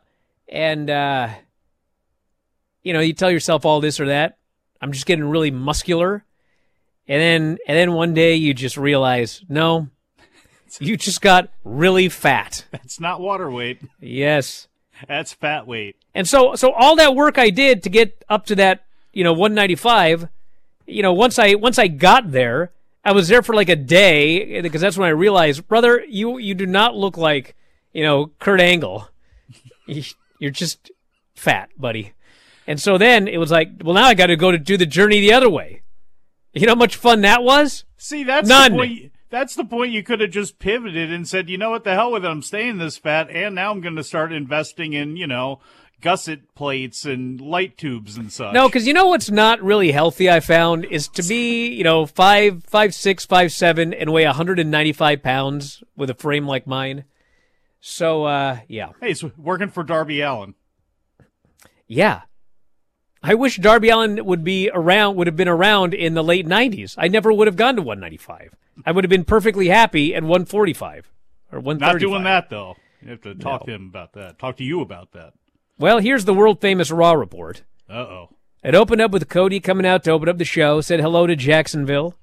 And 0.49 0.91
uh 0.91 1.31
you 2.83 2.93
know, 2.93 3.01
you 3.01 3.15
tell 3.15 3.31
yourself 3.31 3.65
all 3.65 3.81
this 3.81 3.99
or 3.99 4.07
that. 4.07 4.39
I'm 4.81 4.93
just 4.93 5.07
getting 5.07 5.25
really 5.25 5.51
muscular. 5.51 6.25
And 7.09 7.21
then 7.21 7.59
and 7.67 7.77
then 7.77 7.93
one 7.93 8.15
day 8.15 8.35
you 8.35 8.55
just 8.55 8.77
realize, 8.77 9.43
no. 9.49 9.89
You 10.79 10.97
just 10.97 11.23
got 11.23 11.49
really 11.65 12.09
fat. 12.09 12.67
That's 12.73 13.01
not 13.01 13.21
water 13.21 13.51
weight. 13.51 13.81
Yes. 14.01 14.67
That's 15.09 15.33
fat 15.33 15.67
weight. 15.67 15.97
And 16.13 16.29
so 16.29 16.55
so 16.57 16.73
all 16.73 16.97
that 16.97 17.15
work 17.15 17.39
I 17.39 17.51
did 17.51 17.83
to 17.85 17.89
get 17.89 18.23
up 18.29 18.47
to 18.47 18.57
that, 18.57 18.85
you 19.13 19.25
know, 19.25 19.33
195, 19.33 20.29
you 20.87 21.03
know, 21.03 21.13
once 21.15 21.39
I 21.39 21.55
once 21.55 21.79
I 21.79 21.87
got 21.87 22.33
there, 22.33 22.73
I 23.07 23.13
was 23.13 23.29
there 23.29 23.41
for 23.43 23.55
like 23.55 23.69
a 23.69 23.77
day 23.77 24.61
because 24.61 24.81
that's 24.81 24.99
when 24.99 25.07
I 25.07 25.13
realized, 25.13 25.67
brother, 25.69 26.05
you 26.09 26.39
you 26.39 26.55
do 26.55 26.67
not 26.67 26.97
look 26.97 27.17
like, 27.17 27.55
you 27.93 28.03
know, 28.03 28.33
Kurt 28.41 28.61
Angle. 28.61 29.09
You- 29.87 30.03
You're 30.39 30.51
just 30.51 30.91
fat, 31.35 31.71
buddy. 31.79 32.13
And 32.67 32.81
so 32.81 32.99
then 32.99 33.29
it 33.29 33.39
was 33.39 33.51
like, 33.51 33.69
well, 33.83 33.95
now 33.95 34.05
I 34.05 34.15
got 34.15 34.27
to 34.27 34.37
go 34.37 34.51
to 34.51 34.59
do 34.59 34.77
the 34.77 34.85
journey 34.85 35.21
the 35.21 35.33
other 35.33 35.49
way. 35.49 35.83
You 36.53 36.67
know 36.67 36.73
how 36.73 36.79
much 36.79 36.97
fun 36.97 37.21
that 37.21 37.43
was? 37.43 37.85
See, 37.97 38.25
that's 38.25 38.49
None. 38.49 38.73
the 38.73 38.79
point. 38.79 39.13
That's 39.31 39.55
the 39.55 39.65
point. 39.65 39.93
You 39.93 40.03
could 40.03 40.21
have 40.21 40.31
just 40.31 40.59
pivoted 40.59 41.13
and 41.13 41.27
said, 41.29 41.49
you 41.49 41.59
know 41.59 41.71
what, 41.71 41.85
the 41.85 41.95
hell 41.95 42.13
with 42.13 42.25
it. 42.25 42.29
I'm 42.29 42.43
staying 42.43 42.79
this 42.79 42.97
fat, 42.99 43.31
and 43.31 43.55
now 43.55 43.71
I'm 43.71 43.81
going 43.81 43.97
to 43.97 44.05
start 44.05 44.33
investing 44.33 44.93
in, 44.93 45.17
you 45.17 45.27
know, 45.27 45.61
gusset 46.01 46.55
plates 46.55 47.05
and 47.05 47.41
light 47.41 47.77
tubes 47.79 48.17
and 48.17 48.33
such. 48.33 48.53
No, 48.55 48.69
because 48.69 48.87
you 48.87 48.93
know 48.93 49.07
what's 49.07 49.31
not 49.31 49.63
really 49.63 49.93
healthy. 49.93 50.31
I 50.31 50.41
found 50.41 50.85
is 50.85 51.09
to 51.09 51.23
be 51.23 51.69
you 51.69 51.85
know 51.85 52.07
five 52.07 52.65
five 52.65 52.95
six 52.95 53.25
five 53.27 53.53
seven 53.53 53.93
and 53.95 54.13
weigh 54.13 54.25
195 54.27 55.23
pounds 55.23 55.83
with 55.97 56.11
a 56.11 56.15
frame 56.15 56.47
like 56.47 56.67
mine. 56.67 57.05
So 57.81 58.25
uh, 58.25 58.59
yeah, 58.69 58.91
Hey, 59.01 59.11
it's 59.11 59.23
working 59.37 59.69
for 59.71 59.83
Darby 59.85 60.21
Allin. 60.21 60.55
yeah. 61.87 62.23
I 63.23 63.35
wish 63.35 63.57
Darby 63.57 63.89
Allin 63.89 64.25
would 64.25 64.45
be 64.45 64.71
around. 64.73 65.17
Would 65.17 65.27
have 65.27 65.35
been 65.37 65.49
around 65.49 65.95
in 65.95 66.15
the 66.15 66.23
late 66.23 66.47
90s. 66.47 66.95
I 66.97 67.09
never 67.09 67.33
would 67.33 67.49
have 67.49 67.57
gone 67.57 67.75
to 67.75 67.83
195. 67.83 68.55
I 68.85 68.93
would 68.93 69.03
have 69.03 69.11
been 69.11 69.25
perfectly 69.25 69.67
happy 69.69 70.15
at 70.15 70.23
145 70.23 71.11
or 71.51 71.59
135. 71.59 71.81
Not 71.81 71.99
doing 72.01 72.23
that 72.25 72.51
though. 72.51 72.77
You 73.03 73.11
have 73.11 73.23
to 73.23 73.35
talk 73.35 73.67
to 73.67 73.73
him 73.73 73.87
about 73.89 74.13
that. 74.13 74.39
Talk 74.39 74.59
to 74.59 74.65
you 74.65 74.81
about 74.81 75.13
that. 75.13 75.33
Well, 75.79 75.99
here's 75.99 76.25
the 76.25 76.35
world 76.35 76.61
famous 76.61 76.91
Raw 76.91 77.13
report. 77.13 77.63
Uh 77.89 77.95
oh. 77.95 78.29
It 78.65 78.75
opened 78.75 79.01
up 79.01 79.11
with 79.11 79.29
Cody 79.29 79.61
coming 79.61 79.87
out 79.87 80.03
to 80.05 80.11
open 80.11 80.29
up 80.29 80.39
the 80.39 80.45
show, 80.45 80.81
said 80.81 81.01
hello 81.01 81.27
to 81.27 81.37
Jacksonville, 81.37 82.15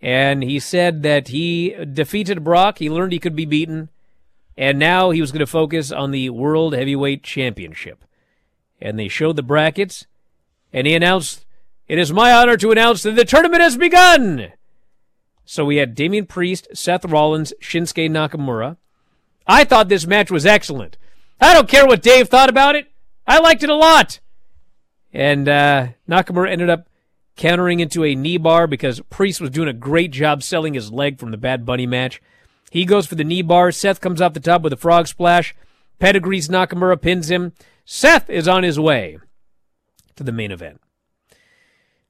and 0.00 0.42
he 0.42 0.58
said 0.58 1.02
that 1.02 1.28
he 1.28 1.74
defeated 1.92 2.44
Brock. 2.44 2.78
He 2.78 2.88
learned 2.88 3.12
he 3.12 3.18
could 3.18 3.36
be 3.36 3.44
beaten, 3.44 3.90
and 4.56 4.78
now 4.78 5.10
he 5.10 5.20
was 5.20 5.32
going 5.32 5.40
to 5.40 5.46
focus 5.46 5.90
on 5.90 6.10
the 6.10 6.30
World 6.30 6.74
Heavyweight 6.74 7.22
Championship. 7.22 8.04
And 8.80 8.98
they 8.98 9.08
showed 9.08 9.36
the 9.36 9.42
brackets, 9.42 10.06
and 10.72 10.86
he 10.86 10.94
announced, 10.94 11.44
It 11.88 11.98
is 11.98 12.12
my 12.12 12.32
honor 12.32 12.56
to 12.56 12.70
announce 12.70 13.02
that 13.02 13.16
the 13.16 13.24
tournament 13.24 13.60
has 13.60 13.76
begun! 13.76 14.52
So 15.44 15.64
we 15.64 15.76
had 15.76 15.94
Damian 15.94 16.26
Priest, 16.26 16.68
Seth 16.72 17.04
Rollins, 17.04 17.52
Shinsuke 17.60 18.08
Nakamura. 18.08 18.78
I 19.46 19.64
thought 19.64 19.88
this 19.88 20.06
match 20.06 20.30
was 20.30 20.46
excellent. 20.46 20.96
I 21.40 21.54
don't 21.54 21.68
care 21.68 21.86
what 21.86 22.02
Dave 22.02 22.28
thought 22.28 22.48
about 22.48 22.76
it. 22.76 22.86
I 23.26 23.38
liked 23.38 23.62
it 23.62 23.70
a 23.70 23.74
lot. 23.74 24.20
And 25.12 25.48
uh, 25.48 25.88
Nakamura 26.08 26.50
ended 26.50 26.70
up 26.70 26.88
countering 27.36 27.80
into 27.80 28.04
a 28.04 28.14
knee 28.14 28.36
bar 28.36 28.66
because 28.66 29.00
Priest 29.10 29.40
was 29.40 29.50
doing 29.50 29.68
a 29.68 29.72
great 29.72 30.10
job 30.10 30.42
selling 30.42 30.74
his 30.74 30.92
leg 30.92 31.18
from 31.18 31.30
the 31.30 31.36
Bad 31.36 31.64
Bunny 31.64 31.86
match. 31.86 32.20
He 32.70 32.84
goes 32.84 33.06
for 33.06 33.14
the 33.14 33.24
knee 33.24 33.42
bar. 33.42 33.70
Seth 33.70 34.00
comes 34.00 34.20
off 34.20 34.34
the 34.34 34.40
top 34.40 34.62
with 34.62 34.72
a 34.72 34.76
frog 34.76 35.06
splash. 35.06 35.54
Pedigrees 35.98 36.48
Nakamura, 36.48 37.00
pins 37.00 37.30
him. 37.30 37.52
Seth 37.84 38.28
is 38.28 38.48
on 38.48 38.62
his 38.62 38.80
way 38.80 39.18
to 40.16 40.24
the 40.24 40.32
main 40.32 40.50
event. 40.50 40.80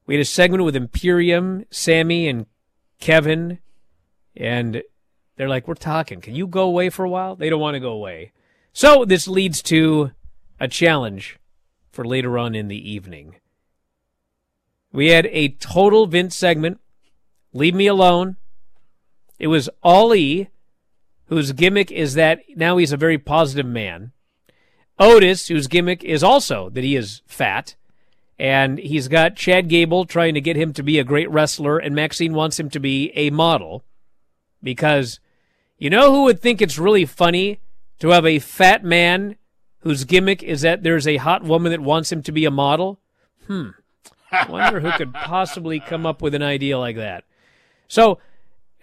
We 0.07 0.15
had 0.15 0.21
a 0.21 0.25
segment 0.25 0.63
with 0.63 0.75
Imperium, 0.75 1.65
Sammy, 1.69 2.27
and 2.27 2.45
Kevin, 2.99 3.59
and 4.35 4.83
they're 5.35 5.49
like, 5.49 5.67
We're 5.67 5.75
talking. 5.75 6.21
Can 6.21 6.35
you 6.35 6.47
go 6.47 6.63
away 6.63 6.89
for 6.89 7.05
a 7.05 7.09
while? 7.09 7.35
They 7.35 7.49
don't 7.49 7.59
want 7.59 7.75
to 7.75 7.79
go 7.79 7.91
away. 7.91 8.31
So 8.75 9.05
this 9.05 9.25
leads 9.25 9.61
to 9.63 10.11
a 10.59 10.67
challenge 10.67 11.39
for 11.93 12.03
later 12.03 12.37
on 12.37 12.55
in 12.55 12.67
the 12.67 12.91
evening. 12.91 13.35
We 14.91 15.11
had 15.11 15.27
a 15.27 15.47
total 15.47 16.07
Vince 16.07 16.35
segment. 16.35 16.81
Leave 17.53 17.73
me 17.73 17.87
alone. 17.87 18.35
It 19.39 19.47
was 19.47 19.69
Ali, 19.81 20.49
whose 21.27 21.53
gimmick 21.53 21.89
is 21.89 22.15
that 22.15 22.41
now 22.57 22.75
he's 22.75 22.91
a 22.91 22.97
very 22.97 23.17
positive 23.17 23.65
man. 23.65 24.11
Otis, 24.99 25.47
whose 25.47 25.67
gimmick 25.67 26.03
is 26.03 26.21
also 26.21 26.69
that 26.71 26.83
he 26.83 26.97
is 26.97 27.21
fat. 27.25 27.77
And 28.37 28.77
he's 28.77 29.07
got 29.07 29.37
Chad 29.37 29.69
Gable 29.69 30.03
trying 30.03 30.33
to 30.33 30.41
get 30.41 30.57
him 30.57 30.73
to 30.73 30.83
be 30.83 30.99
a 30.99 31.05
great 31.05 31.31
wrestler, 31.31 31.77
and 31.77 31.95
Maxxine 31.95 32.33
wants 32.33 32.59
him 32.59 32.69
to 32.71 32.81
be 32.81 33.13
a 33.15 33.29
model. 33.29 33.85
Because 34.61 35.21
you 35.77 35.89
know 35.89 36.11
who 36.11 36.23
would 36.23 36.41
think 36.41 36.61
it's 36.61 36.77
really 36.77 37.05
funny 37.05 37.61
to 37.99 38.09
have 38.09 38.25
a 38.25 38.39
fat 38.39 38.83
man 38.83 39.35
whose 39.79 40.03
gimmick 40.03 40.41
is 40.43 40.61
that 40.61 40.83
there's 40.83 41.07
a 41.07 41.17
hot 41.17 41.43
woman 41.43 41.71
that 41.71 41.81
wants 41.81 42.11
him 42.11 42.21
to 42.23 42.31
be 42.31 42.45
a 42.45 42.51
model? 42.51 42.99
Hmm. 43.47 43.69
Wonder 44.49 44.79
who 44.79 44.91
could 44.93 45.13
possibly 45.13 45.79
come 45.79 46.05
up 46.05 46.21
with 46.21 46.33
an 46.33 46.43
idea 46.43 46.77
like 46.77 46.95
that. 46.97 47.23
So, 47.87 48.19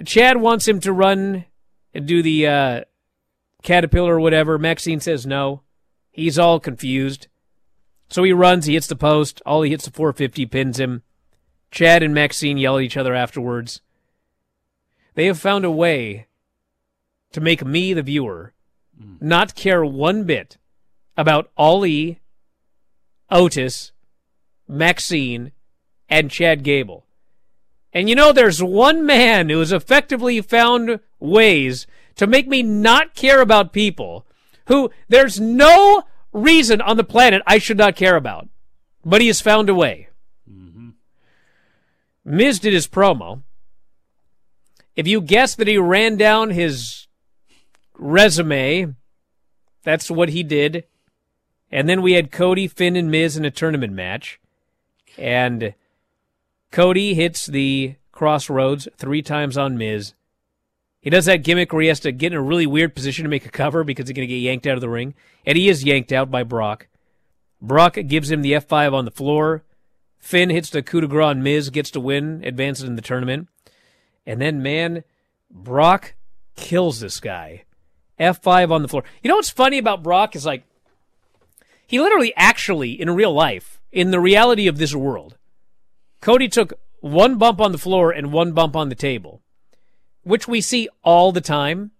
Chad 0.04 0.38
wants 0.38 0.66
him 0.66 0.80
to 0.80 0.92
run 0.92 1.44
and 1.92 2.06
do 2.06 2.22
the 2.22 2.46
uh, 2.46 2.80
caterpillar 3.62 4.16
or 4.16 4.20
whatever. 4.20 4.58
Maxxine 4.58 5.00
says 5.00 5.26
no. 5.26 5.62
He's 6.10 6.38
all 6.38 6.60
confused. 6.60 7.28
So 8.08 8.22
he 8.22 8.32
runs, 8.32 8.66
he 8.66 8.74
hits 8.74 8.86
the 8.86 8.96
post. 8.96 9.40
All 9.46 9.62
he 9.62 9.70
hits 9.70 9.86
the 9.86 9.90
450, 9.90 10.46
pins 10.46 10.78
him. 10.78 11.02
Chad 11.70 12.02
and 12.02 12.14
Maxxine 12.14 12.58
yell 12.58 12.76
at 12.76 12.82
each 12.82 12.96
other 12.96 13.14
afterwards. 13.14 13.80
They 15.14 15.26
have 15.26 15.38
found 15.38 15.64
a 15.64 15.70
way 15.70 16.26
to 17.32 17.40
make 17.40 17.64
me, 17.64 17.94
the 17.94 18.02
viewer, 18.02 18.52
not 19.20 19.54
care 19.54 19.84
one 19.84 20.24
bit 20.24 20.58
about 21.16 21.50
Ali, 21.56 22.20
Otis, 23.30 23.92
Maxxine, 24.68 25.52
and 26.08 26.30
Chad 26.30 26.62
Gable. 26.62 27.06
And 27.92 28.08
you 28.08 28.14
know, 28.14 28.32
there's 28.32 28.62
one 28.62 29.04
man 29.04 29.48
who 29.48 29.58
has 29.58 29.72
effectively 29.72 30.40
found 30.40 31.00
ways 31.20 31.86
to 32.16 32.26
make 32.26 32.48
me 32.48 32.62
not 32.62 33.14
care 33.14 33.40
about 33.40 33.72
people 33.72 34.26
who 34.66 34.90
there's 35.08 35.40
no 35.40 36.04
reason 36.32 36.80
on 36.80 36.96
the 36.96 37.04
planet 37.04 37.42
I 37.46 37.58
should 37.58 37.78
not 37.78 37.96
care 37.96 38.16
about. 38.16 38.48
But 39.04 39.20
he 39.20 39.26
has 39.26 39.40
found 39.40 39.68
a 39.68 39.74
way. 39.74 40.08
Mm-hmm. 40.50 40.90
Miz 42.24 42.58
did 42.58 42.72
his 42.72 42.86
promo. 42.86 43.42
If 44.94 45.06
you 45.06 45.20
guess 45.20 45.54
that 45.56 45.66
he 45.66 45.78
ran 45.78 46.16
down 46.16 46.50
his 46.50 47.01
resume, 47.98 48.94
that's 49.82 50.10
what 50.10 50.30
he 50.30 50.42
did. 50.42 50.84
And 51.70 51.88
then 51.88 52.02
we 52.02 52.12
had 52.12 52.30
Cody, 52.30 52.68
Finn, 52.68 52.96
and 52.96 53.10
Miz 53.10 53.36
in 53.36 53.44
a 53.44 53.50
tournament 53.50 53.92
match. 53.92 54.38
And 55.16 55.74
Cody 56.70 57.14
hits 57.14 57.46
the 57.46 57.96
Cross 58.12 58.50
Rhodes 58.50 58.88
three 58.96 59.22
times 59.22 59.56
on 59.56 59.78
Miz. 59.78 60.14
He 61.00 61.10
does 61.10 61.24
that 61.24 61.42
gimmick 61.42 61.72
where 61.72 61.82
he 61.82 61.88
has 61.88 62.00
to 62.00 62.12
get 62.12 62.32
in 62.32 62.38
a 62.38 62.42
really 62.42 62.66
weird 62.66 62.94
position 62.94 63.24
to 63.24 63.28
make 63.28 63.44
a 63.44 63.50
cover 63.50 63.82
because 63.82 64.08
he's 64.08 64.14
going 64.14 64.28
to 64.28 64.32
get 64.32 64.40
yanked 64.40 64.66
out 64.66 64.76
of 64.76 64.80
the 64.80 64.88
ring. 64.88 65.14
And 65.44 65.58
he 65.58 65.68
is 65.68 65.82
yanked 65.82 66.12
out 66.12 66.30
by 66.30 66.44
Brock. 66.44 66.86
Brock 67.60 67.98
gives 68.06 68.30
him 68.30 68.42
the 68.42 68.52
F5 68.52 68.92
on 68.92 69.04
the 69.04 69.10
floor. 69.10 69.64
Finn 70.18 70.50
hits 70.50 70.70
the 70.70 70.82
coup 70.82 71.00
de 71.00 71.08
grace 71.08 71.24
on 71.24 71.42
Miz, 71.42 71.70
gets 71.70 71.90
to 71.92 72.00
win, 72.00 72.44
advances 72.44 72.84
in 72.84 72.94
the 72.94 73.02
tournament. 73.02 73.48
And 74.24 74.40
then, 74.40 74.62
man, 74.62 75.02
Brock 75.50 76.14
kills 76.54 77.00
this 77.00 77.18
guy. 77.18 77.64
F5 78.18 78.70
on 78.70 78.82
the 78.82 78.88
floor. 78.88 79.04
You 79.22 79.28
know 79.28 79.36
what's 79.36 79.50
funny 79.50 79.78
about 79.78 80.02
Brock 80.02 80.36
is 80.36 80.46
like, 80.46 80.64
he 81.86 82.00
literally 82.00 82.32
actually, 82.36 83.00
in 83.00 83.10
real 83.10 83.32
life, 83.32 83.80
in 83.90 84.10
the 84.10 84.20
reality 84.20 84.66
of 84.66 84.78
this 84.78 84.94
world, 84.94 85.36
Cody 86.20 86.48
took 86.48 86.72
one 87.00 87.36
bump 87.36 87.60
on 87.60 87.72
the 87.72 87.78
floor 87.78 88.12
and 88.12 88.32
one 88.32 88.52
bump 88.52 88.76
on 88.76 88.88
the 88.88 88.94
table, 88.94 89.42
which 90.22 90.46
we 90.46 90.60
see 90.60 90.88
all 91.02 91.32
the 91.32 91.40
time. 91.40 91.90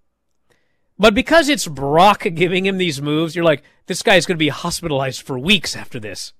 But 0.98 1.14
because 1.14 1.48
it's 1.48 1.66
Brock 1.66 2.26
giving 2.34 2.64
him 2.64 2.78
these 2.78 3.02
moves, 3.02 3.34
you're 3.34 3.44
like, 3.44 3.62
this 3.86 4.02
guy's 4.02 4.26
going 4.26 4.36
to 4.36 4.44
be 4.44 4.48
hospitalized 4.48 5.22
for 5.22 5.38
weeks 5.38 5.76
after 5.76 5.98
this. 5.98 6.32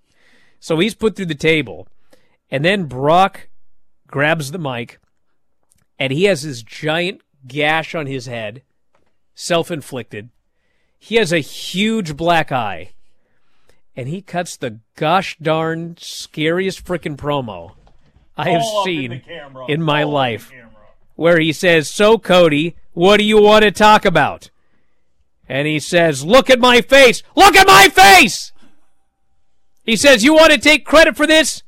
So 0.60 0.78
he's 0.78 0.94
put 0.94 1.16
through 1.16 1.26
the 1.26 1.34
table. 1.34 1.88
And 2.50 2.64
then 2.64 2.84
Brock 2.84 3.48
grabs 4.06 4.52
the 4.52 4.58
mic 4.58 5.00
and 5.98 6.12
he 6.12 6.24
has 6.24 6.42
this 6.42 6.62
giant 6.62 7.20
gash 7.46 7.94
on 7.94 8.06
his 8.06 8.26
head, 8.26 8.62
self 9.42 9.70
inflicted. 9.70 10.30
He 10.98 11.16
has 11.16 11.32
a 11.32 11.40
huge 11.40 12.16
black 12.16 12.52
eye. 12.52 12.92
And 13.96 14.08
he 14.08 14.22
cuts 14.22 14.56
the 14.56 14.78
gosh 14.96 15.36
darn 15.42 15.96
scariest 15.98 16.84
frickin' 16.84 17.16
promo 17.16 17.72
I 18.36 18.50
have 18.50 18.62
All 18.62 18.82
up 18.82 18.88
in 18.88 18.94
seen 18.94 19.22
in 19.68 19.82
my 19.82 20.04
All 20.04 20.12
life. 20.12 20.50
Where 21.16 21.38
he 21.38 21.52
says, 21.52 21.90
So, 21.90 22.18
Cody, 22.18 22.76
what 22.92 23.18
do 23.18 23.24
you 23.24 23.42
want 23.42 23.64
to 23.64 23.70
talk 23.70 24.04
about? 24.04 24.50
And 25.48 25.66
he 25.66 25.78
says, 25.78 26.24
Look 26.24 26.48
at 26.48 26.58
my 26.58 26.80
face! 26.80 27.22
Look 27.36 27.56
at 27.56 27.66
my 27.66 27.88
face! 27.88 28.52
He 29.84 29.96
says, 29.96 30.24
You 30.24 30.34
want 30.34 30.52
to 30.52 30.58
take 30.58 30.86
credit 30.86 31.16
for 31.16 31.26
this? 31.26 31.62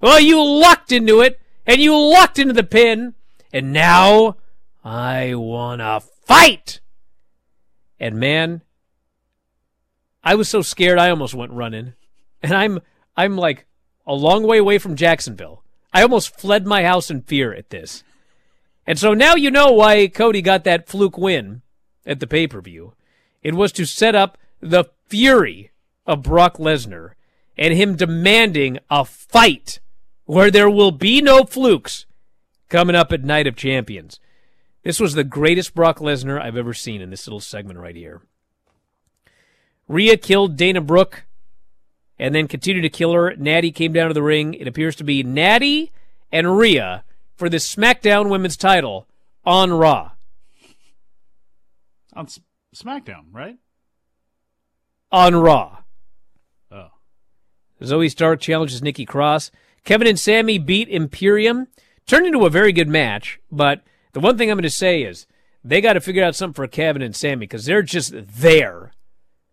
Well, 0.00 0.20
you 0.20 0.44
lucked 0.44 0.92
into 0.92 1.20
it, 1.22 1.40
and 1.64 1.80
you 1.80 1.96
lucked 1.96 2.38
into 2.38 2.52
the 2.52 2.64
pin, 2.64 3.14
and 3.52 3.72
now 3.72 4.36
I 4.84 5.34
want 5.34 5.80
to 5.80 6.00
fight! 6.26 6.80
And 8.04 8.20
man, 8.20 8.60
I 10.22 10.34
was 10.34 10.46
so 10.46 10.60
scared 10.60 10.98
I 10.98 11.08
almost 11.08 11.32
went 11.32 11.52
running. 11.52 11.94
And 12.42 12.52
I'm 12.52 12.80
I'm 13.16 13.38
like 13.38 13.64
a 14.06 14.12
long 14.12 14.46
way 14.46 14.58
away 14.58 14.76
from 14.76 14.94
Jacksonville. 14.94 15.62
I 15.90 16.02
almost 16.02 16.38
fled 16.38 16.66
my 16.66 16.82
house 16.84 17.10
in 17.10 17.22
fear 17.22 17.54
at 17.54 17.70
this. 17.70 18.04
And 18.86 18.98
so 18.98 19.14
now 19.14 19.36
you 19.36 19.50
know 19.50 19.72
why 19.72 20.08
Cody 20.08 20.42
got 20.42 20.64
that 20.64 20.86
fluke 20.86 21.16
win 21.16 21.62
at 22.04 22.20
the 22.20 22.26
pay-per-view. 22.26 22.92
It 23.42 23.54
was 23.54 23.72
to 23.72 23.86
set 23.86 24.14
up 24.14 24.36
the 24.60 24.84
fury 25.08 25.70
of 26.04 26.24
Brock 26.24 26.58
Lesnar 26.58 27.12
and 27.56 27.72
him 27.72 27.96
demanding 27.96 28.80
a 28.90 29.06
fight 29.06 29.80
where 30.26 30.50
there 30.50 30.68
will 30.68 30.92
be 30.92 31.22
no 31.22 31.44
flukes 31.44 32.04
coming 32.68 32.96
up 32.96 33.12
at 33.12 33.24
Night 33.24 33.46
of 33.46 33.56
Champions. 33.56 34.20
This 34.84 35.00
was 35.00 35.14
the 35.14 35.24
greatest 35.24 35.74
Brock 35.74 35.98
Lesnar 35.98 36.40
I've 36.40 36.58
ever 36.58 36.74
seen 36.74 37.00
in 37.00 37.08
this 37.10 37.26
little 37.26 37.40
segment 37.40 37.78
right 37.78 37.96
here. 37.96 38.20
Rhea 39.88 40.18
killed 40.18 40.56
Dana 40.56 40.82
Brooke 40.82 41.24
and 42.18 42.34
then 42.34 42.46
continued 42.46 42.82
to 42.82 42.90
kill 42.90 43.12
her. 43.12 43.34
Natty 43.36 43.72
came 43.72 43.94
down 43.94 44.08
to 44.08 44.14
the 44.14 44.22
ring. 44.22 44.52
It 44.54 44.68
appears 44.68 44.94
to 44.96 45.04
be 45.04 45.22
Natty 45.22 45.90
and 46.30 46.58
Rhea 46.58 47.02
for 47.34 47.48
the 47.48 47.56
SmackDown 47.56 48.28
Women's 48.28 48.58
title 48.58 49.06
on 49.44 49.72
Raw. 49.72 50.12
On 52.12 52.26
S- 52.26 52.40
SmackDown, 52.74 53.24
right? 53.32 53.56
On 55.10 55.34
Raw. 55.34 55.78
Oh. 56.70 56.90
Zoey 57.80 58.10
Stark 58.10 58.40
challenges 58.40 58.82
Nikki 58.82 59.06
Cross. 59.06 59.50
Kevin 59.84 60.06
and 60.06 60.20
Sammy 60.20 60.58
beat 60.58 60.88
Imperium. 60.88 61.68
Turned 62.06 62.26
into 62.26 62.44
a 62.44 62.50
very 62.50 62.72
good 62.72 62.88
match, 62.88 63.40
but 63.50 63.82
the 64.14 64.20
one 64.20 64.38
thing 64.38 64.50
I'm 64.50 64.56
going 64.56 64.62
to 64.62 64.70
say 64.70 65.02
is 65.02 65.26
they 65.62 65.80
got 65.82 65.92
to 65.92 66.00
figure 66.00 66.24
out 66.24 66.34
something 66.34 66.54
for 66.54 66.66
Kevin 66.66 67.02
and 67.02 67.14
Sammy 67.14 67.40
because 67.40 67.66
they're 67.66 67.82
just 67.82 68.14
there. 68.16 68.92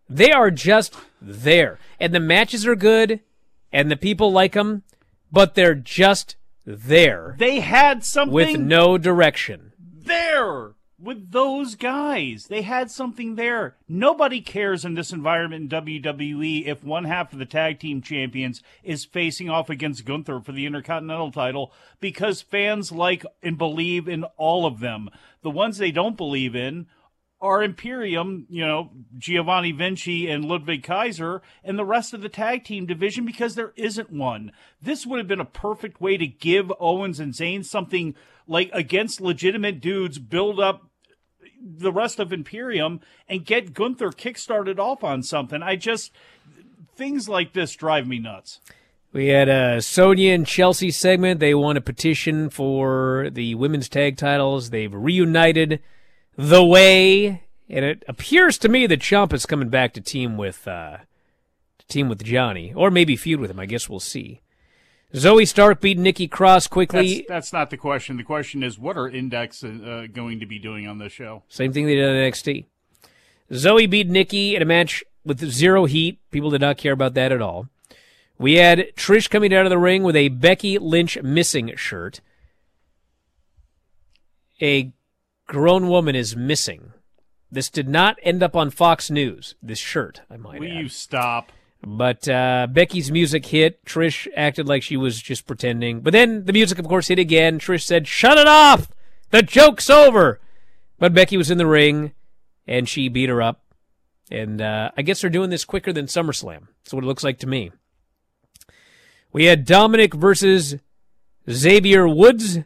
They 0.09 0.31
are 0.31 0.49
just 0.51 0.95
there. 1.21 1.79
And 1.99 2.13
the 2.13 2.19
matches 2.19 2.65
are 2.65 2.75
good, 2.75 3.19
and 3.71 3.91
the 3.91 3.97
people 3.97 4.31
like 4.31 4.53
them, 4.53 4.83
but 5.31 5.55
they're 5.55 5.75
just 5.75 6.35
there 6.65 7.35
They 7.39 7.59
had 7.59 8.03
something 8.05 8.33
with 8.33 8.57
no 8.59 8.97
direction. 8.97 9.73
there 9.81 10.70
with 11.01 11.31
those 11.31 11.75
guys. 11.75 12.47
They 12.47 12.61
had 12.61 12.91
something 12.91 13.35
there. 13.35 13.75
Nobody 13.87 14.41
cares 14.41 14.85
in 14.85 14.93
this 14.93 15.11
environment 15.11 15.73
in 15.73 15.83
WWE 15.83 16.67
if 16.67 16.83
one 16.83 17.05
half 17.05 17.33
of 17.33 17.39
the 17.39 17.45
tag 17.45 17.79
team 17.79 18.01
champions 18.01 18.61
is 18.83 19.05
facing 19.05 19.49
off 19.49 19.69
against 19.69 20.05
Gunther 20.05 20.41
for 20.41 20.51
the 20.51 20.65
Intercontinental 20.65 21.31
title 21.31 21.73
because 21.99 22.41
fans 22.41 22.91
like 22.91 23.25
and 23.41 23.57
believe 23.57 24.07
in 24.07 24.23
all 24.37 24.65
of 24.65 24.79
them. 24.79 25.09
The 25.41 25.49
ones 25.49 25.77
they 25.77 25.91
don't 25.91 26.17
believe 26.17 26.55
in 26.55 26.87
are 27.41 27.63
Imperium, 27.63 28.45
you 28.49 28.65
know, 28.65 28.91
Giovanni 29.17 29.71
Vinci 29.71 30.29
and 30.29 30.45
Ludwig 30.45 30.83
Kaiser, 30.83 31.41
and 31.63 31.77
the 31.77 31.85
rest 31.85 32.13
of 32.13 32.21
the 32.21 32.29
tag 32.29 32.63
team 32.63 32.85
division 32.85 33.25
because 33.25 33.55
there 33.55 33.73
isn't 33.75 34.11
one. 34.11 34.51
This 34.79 35.07
would 35.07 35.17
have 35.17 35.27
been 35.27 35.39
a 35.39 35.45
perfect 35.45 35.99
way 35.99 36.17
to 36.17 36.27
give 36.27 36.71
Owens 36.79 37.19
and 37.19 37.33
Zayn 37.33 37.65
something 37.65 38.15
like 38.47 38.69
against 38.73 39.21
legitimate 39.21 39.81
dudes, 39.81 40.19
build 40.19 40.59
up 40.59 40.90
the 41.63 41.91
rest 41.91 42.19
of 42.19 42.33
Imperium, 42.33 43.01
and 43.27 43.45
get 43.45 43.73
Gunther 43.73 44.11
kickstarted 44.11 44.79
off 44.79 45.03
on 45.03 45.23
something. 45.23 45.61
I 45.61 45.75
just, 45.75 46.11
things 46.95 47.29
like 47.29 47.53
this 47.53 47.75
drive 47.75 48.07
me 48.07 48.19
nuts. 48.19 48.59
We 49.13 49.27
had 49.27 49.49
a 49.49 49.81
Sonya 49.81 50.31
and 50.31 50.47
Chelsea 50.47 50.89
segment. 50.89 51.39
They 51.41 51.53
won 51.53 51.75
a 51.75 51.81
petition 51.81 52.49
for 52.49 53.29
the 53.31 53.55
women's 53.55 53.89
tag 53.89 54.15
titles. 54.15 54.69
They've 54.69 54.93
reunited 54.93 55.81
the 56.37 56.63
way, 56.63 57.43
and 57.69 57.83
it 57.83 58.03
appears 58.07 58.57
to 58.59 58.69
me 58.69 58.87
that 58.87 59.01
Chomp 59.01 59.33
is 59.33 59.45
coming 59.45 59.67
back 59.67 59.93
to 59.93 60.01
team 60.01 60.37
with 60.37 60.65
uh, 60.65 60.97
to 61.79 61.87
team 61.87 62.07
with 62.07 62.23
Johnny, 62.23 62.73
or 62.73 62.89
maybe 62.89 63.17
feud 63.17 63.41
with 63.41 63.51
him. 63.51 63.59
I 63.59 63.65
guess 63.65 63.89
we'll 63.89 63.99
see. 63.99 64.41
Zoey 65.13 65.47
Stark 65.47 65.81
beat 65.81 65.97
Nikki 65.97 66.27
Cross 66.27 66.67
quickly. 66.67 67.15
That's, 67.15 67.27
that's 67.27 67.53
not 67.53 67.69
the 67.69 67.77
question. 67.77 68.17
The 68.17 68.23
question 68.23 68.63
is, 68.63 68.79
what 68.79 68.97
are 68.97 69.09
Index 69.09 69.63
uh, 69.63 70.07
going 70.11 70.39
to 70.39 70.45
be 70.45 70.57
doing 70.57 70.87
on 70.87 70.99
this 70.99 71.11
show? 71.11 71.43
Same 71.49 71.73
thing 71.73 71.85
they 71.85 71.95
did 71.95 72.09
on 72.09 72.15
NXT. 72.15 72.65
Zoey 73.51 73.89
beat 73.89 74.07
Nikki 74.07 74.55
in 74.55 74.61
a 74.61 74.65
match 74.65 75.03
with 75.25 75.39
zero 75.51 75.85
heat. 75.85 76.19
People 76.31 76.49
did 76.49 76.61
not 76.61 76.77
care 76.77 76.93
about 76.93 77.13
that 77.15 77.31
at 77.31 77.41
all. 77.41 77.67
We 78.37 78.55
had 78.55 78.95
Trish 78.95 79.29
coming 79.29 79.53
out 79.53 79.65
of 79.65 79.69
the 79.69 79.77
ring 79.77 80.03
with 80.03 80.15
a 80.15 80.29
Becky 80.29 80.79
Lynch 80.79 81.21
missing 81.21 81.73
shirt. 81.75 82.21
A 84.61 84.93
grown 85.47 85.89
woman 85.89 86.15
is 86.15 86.35
missing. 86.35 86.93
This 87.51 87.69
did 87.69 87.89
not 87.89 88.17
end 88.23 88.41
up 88.41 88.55
on 88.55 88.69
Fox 88.69 89.11
News, 89.11 89.55
this 89.61 89.77
shirt, 89.79 90.21
I 90.29 90.37
might 90.37 90.61
Will 90.61 90.71
add. 90.71 90.77
you 90.77 90.87
stop? 90.87 91.51
But 91.83 92.27
uh, 92.29 92.67
Becky's 92.69 93.11
music 93.11 93.45
hit. 93.47 93.83
Trish 93.85 94.27
acted 94.35 94.67
like 94.67 94.83
she 94.83 94.97
was 94.97 95.21
just 95.21 95.47
pretending. 95.47 96.01
But 96.01 96.13
then 96.13 96.45
the 96.45 96.53
music, 96.53 96.77
of 96.77 96.87
course, 96.87 97.07
hit 97.07 97.19
again. 97.19 97.59
Trish 97.59 97.83
said, 97.83 98.07
Shut 98.07 98.37
it 98.37 98.47
off! 98.47 98.91
The 99.31 99.41
joke's 99.41 99.89
over! 99.89 100.39
But 100.99 101.13
Becky 101.13 101.37
was 101.37 101.49
in 101.49 101.57
the 101.57 101.65
ring, 101.65 102.13
and 102.67 102.87
she 102.87 103.09
beat 103.09 103.29
her 103.29 103.41
up. 103.41 103.63
And 104.29 104.61
uh, 104.61 104.91
I 104.95 105.01
guess 105.01 105.21
they're 105.21 105.29
doing 105.29 105.49
this 105.49 105.65
quicker 105.65 105.91
than 105.91 106.05
SummerSlam. 106.05 106.67
That's 106.83 106.93
what 106.93 107.03
it 107.03 107.07
looks 107.07 107.23
like 107.23 107.39
to 107.39 107.47
me. 107.47 107.71
We 109.33 109.45
had 109.45 109.65
Dominic 109.65 110.13
versus 110.13 110.75
Xavier 111.49 112.07
Woods. 112.07 112.59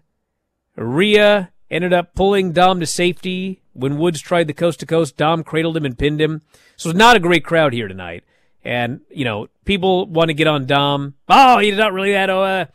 Rhea 0.76 1.52
ended 1.72 1.94
up 1.94 2.14
pulling 2.16 2.52
Dom 2.52 2.82
to 2.82 2.86
safety. 2.86 3.62
When 3.74 3.98
Woods 3.98 4.22
tried 4.22 4.48
the 4.48 4.54
coast 4.54 4.80
to 4.82 4.86
coast, 4.86 5.18
Dom 5.18 5.44
cradled 5.44 5.78
him 5.78 5.86
and 5.86 5.98
pinned 5.98 6.22
him. 6.22 6.42
So 6.76 6.90
it's 6.90 6.98
not 6.98 7.16
a 7.16 7.22
great 7.22 7.46
crowd 7.46 7.74
here 7.74 7.88
tonight. 7.88 8.24
And, 8.66 9.02
you 9.12 9.24
know, 9.24 9.48
people 9.64 10.08
want 10.08 10.30
to 10.30 10.34
get 10.34 10.48
on 10.48 10.66
Dom. 10.66 11.14
Oh, 11.30 11.60
he's 11.60 11.78
not 11.78 11.94
really 11.94 12.14
that. 12.14 12.32
Uh, 12.32 12.66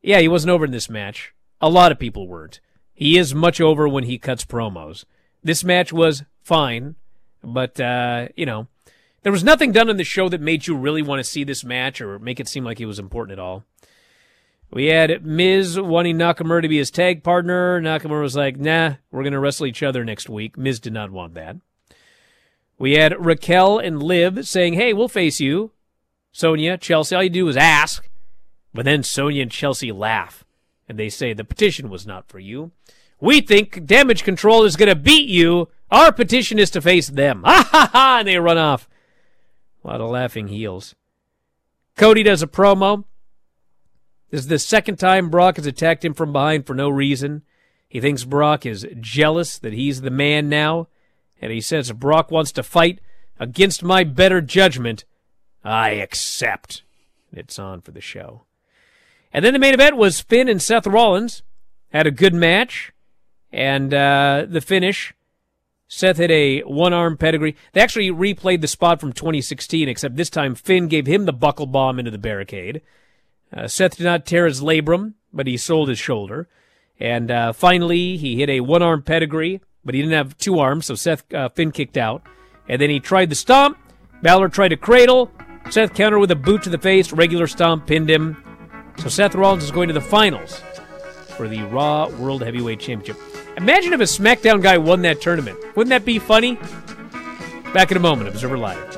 yeah, 0.00 0.20
he 0.20 0.26
wasn't 0.26 0.50
over 0.50 0.64
in 0.64 0.70
this 0.70 0.88
match. 0.88 1.34
A 1.60 1.68
lot 1.68 1.92
of 1.92 1.98
people 1.98 2.26
weren't. 2.26 2.60
He 2.94 3.18
is 3.18 3.34
much 3.34 3.60
over 3.60 3.86
when 3.86 4.04
he 4.04 4.18
cuts 4.18 4.44
promos. 4.44 5.04
This 5.44 5.62
match 5.62 5.92
was 5.92 6.24
fine, 6.42 6.94
but, 7.44 7.78
uh, 7.78 8.28
you 8.36 8.46
know, 8.46 8.68
there 9.22 9.30
was 9.30 9.44
nothing 9.44 9.70
done 9.70 9.90
in 9.90 9.98
the 9.98 10.04
show 10.04 10.30
that 10.30 10.40
made 10.40 10.66
you 10.66 10.74
really 10.74 11.02
want 11.02 11.20
to 11.20 11.30
see 11.30 11.44
this 11.44 11.62
match 11.62 12.00
or 12.00 12.18
make 12.18 12.40
it 12.40 12.48
seem 12.48 12.64
like 12.64 12.80
it 12.80 12.86
was 12.86 12.98
important 12.98 13.38
at 13.38 13.42
all. 13.42 13.64
We 14.70 14.86
had 14.86 15.24
Miz 15.24 15.78
wanting 15.78 16.16
Nakamura 16.16 16.62
to 16.62 16.68
be 16.68 16.78
his 16.78 16.90
tag 16.90 17.22
partner. 17.22 17.80
Nakamura 17.80 18.22
was 18.22 18.36
like, 18.36 18.58
nah, 18.58 18.94
we're 19.10 19.22
going 19.22 19.32
to 19.32 19.38
wrestle 19.38 19.66
each 19.66 19.82
other 19.82 20.04
next 20.04 20.28
week. 20.28 20.56
Miz 20.56 20.80
did 20.80 20.92
not 20.92 21.10
want 21.10 21.34
that. 21.34 21.56
We 22.78 22.92
had 22.92 23.24
Raquel 23.24 23.78
and 23.78 24.02
Liv 24.02 24.46
saying, 24.46 24.74
hey, 24.74 24.92
we'll 24.92 25.08
face 25.08 25.40
you. 25.40 25.72
Sonya, 26.32 26.78
Chelsea, 26.78 27.16
all 27.16 27.24
you 27.24 27.30
do 27.30 27.48
is 27.48 27.56
ask. 27.56 28.08
But 28.72 28.84
then 28.84 29.02
Sonya 29.02 29.42
and 29.42 29.50
Chelsea 29.50 29.90
laugh, 29.90 30.44
and 30.88 30.98
they 30.98 31.08
say 31.08 31.32
the 31.32 31.44
petition 31.44 31.90
was 31.90 32.06
not 32.06 32.28
for 32.28 32.38
you. 32.38 32.70
We 33.20 33.40
think 33.40 33.84
damage 33.84 34.22
control 34.22 34.64
is 34.64 34.76
going 34.76 34.88
to 34.88 34.94
beat 34.94 35.28
you. 35.28 35.68
Our 35.90 36.12
petition 36.12 36.58
is 36.58 36.70
to 36.70 36.80
face 36.80 37.08
them. 37.08 37.42
Ha 37.46 37.68
ha 37.70 37.90
ha! 37.92 38.16
And 38.20 38.28
they 38.28 38.38
run 38.38 38.58
off. 38.58 38.88
A 39.82 39.88
lot 39.88 40.00
of 40.00 40.10
laughing 40.10 40.48
heels. 40.48 40.94
Cody 41.96 42.22
does 42.22 42.42
a 42.42 42.46
promo. 42.46 43.04
This 44.30 44.42
is 44.42 44.48
the 44.48 44.58
second 44.58 44.96
time 44.96 45.30
Brock 45.30 45.56
has 45.56 45.66
attacked 45.66 46.04
him 46.04 46.14
from 46.14 46.32
behind 46.32 46.66
for 46.66 46.74
no 46.74 46.88
reason. 46.88 47.42
He 47.88 48.00
thinks 48.00 48.24
Brock 48.24 48.66
is 48.66 48.86
jealous 49.00 49.58
that 49.58 49.72
he's 49.72 50.02
the 50.02 50.10
man 50.10 50.48
now, 50.48 50.88
and 51.40 51.52
he 51.52 51.60
says 51.60 51.90
if 51.90 51.96
Brock 51.96 52.30
wants 52.30 52.52
to 52.52 52.62
fight 52.62 53.00
against 53.38 53.82
my 53.82 54.04
better 54.04 54.40
judgment, 54.40 55.04
I 55.64 55.90
accept. 55.90 56.82
It's 57.32 57.58
on 57.58 57.80
for 57.80 57.90
the 57.90 58.00
show. 58.00 58.44
And 59.32 59.44
then 59.44 59.52
the 59.52 59.58
main 59.58 59.74
event 59.74 59.96
was 59.96 60.20
Finn 60.20 60.48
and 60.48 60.62
Seth 60.62 60.86
Rollins. 60.86 61.42
Had 61.92 62.06
a 62.06 62.10
good 62.10 62.34
match. 62.34 62.92
And 63.52 63.92
uh, 63.94 64.46
the 64.48 64.60
finish, 64.60 65.14
Seth 65.86 66.18
hit 66.18 66.30
a 66.30 66.60
one 66.60 66.92
arm 66.92 67.16
pedigree. 67.16 67.56
They 67.72 67.80
actually 67.80 68.10
replayed 68.10 68.60
the 68.60 68.68
spot 68.68 69.00
from 69.00 69.12
2016, 69.12 69.88
except 69.88 70.16
this 70.16 70.30
time 70.30 70.54
Finn 70.54 70.88
gave 70.88 71.06
him 71.06 71.24
the 71.24 71.32
buckle 71.32 71.66
bomb 71.66 71.98
into 71.98 72.10
the 72.10 72.18
barricade. 72.18 72.82
Uh, 73.52 73.66
Seth 73.66 73.96
did 73.96 74.04
not 74.04 74.26
tear 74.26 74.46
his 74.46 74.60
labrum, 74.60 75.14
but 75.32 75.46
he 75.46 75.56
sold 75.56 75.88
his 75.88 75.98
shoulder. 75.98 76.48
And 77.00 77.30
uh, 77.30 77.52
finally, 77.52 78.16
he 78.16 78.36
hit 78.36 78.50
a 78.50 78.60
one 78.60 78.82
arm 78.82 79.02
pedigree, 79.02 79.60
but 79.88 79.94
he 79.94 80.02
didn't 80.02 80.12
have 80.12 80.36
two 80.36 80.58
arms, 80.58 80.84
so 80.84 80.94
Seth 80.94 81.32
uh, 81.32 81.48
Finn 81.48 81.72
kicked 81.72 81.96
out. 81.96 82.22
And 82.68 82.78
then 82.78 82.90
he 82.90 83.00
tried 83.00 83.30
the 83.30 83.34
stomp. 83.34 83.78
Balor 84.20 84.50
tried 84.50 84.68
to 84.68 84.76
cradle. 84.76 85.30
Seth 85.70 85.94
countered 85.94 86.18
with 86.18 86.30
a 86.30 86.36
boot 86.36 86.62
to 86.64 86.68
the 86.68 86.76
face, 86.76 87.10
regular 87.10 87.46
stomp, 87.46 87.86
pinned 87.86 88.10
him. 88.10 88.36
So 88.98 89.08
Seth 89.08 89.34
Rollins 89.34 89.64
is 89.64 89.70
going 89.70 89.88
to 89.88 89.94
the 89.94 90.00
finals 90.02 90.60
for 91.38 91.48
the 91.48 91.62
Raw 91.62 92.10
World 92.18 92.42
Heavyweight 92.42 92.80
Championship. 92.80 93.16
Imagine 93.56 93.94
if 93.94 94.00
a 94.00 94.02
SmackDown 94.02 94.62
guy 94.62 94.76
won 94.76 95.00
that 95.02 95.22
tournament. 95.22 95.58
Wouldn't 95.74 95.88
that 95.88 96.04
be 96.04 96.18
funny? 96.18 96.56
Back 97.72 97.90
in 97.90 97.96
a 97.96 98.00
moment, 98.00 98.28
Observer 98.28 98.58
Live. 98.58 98.97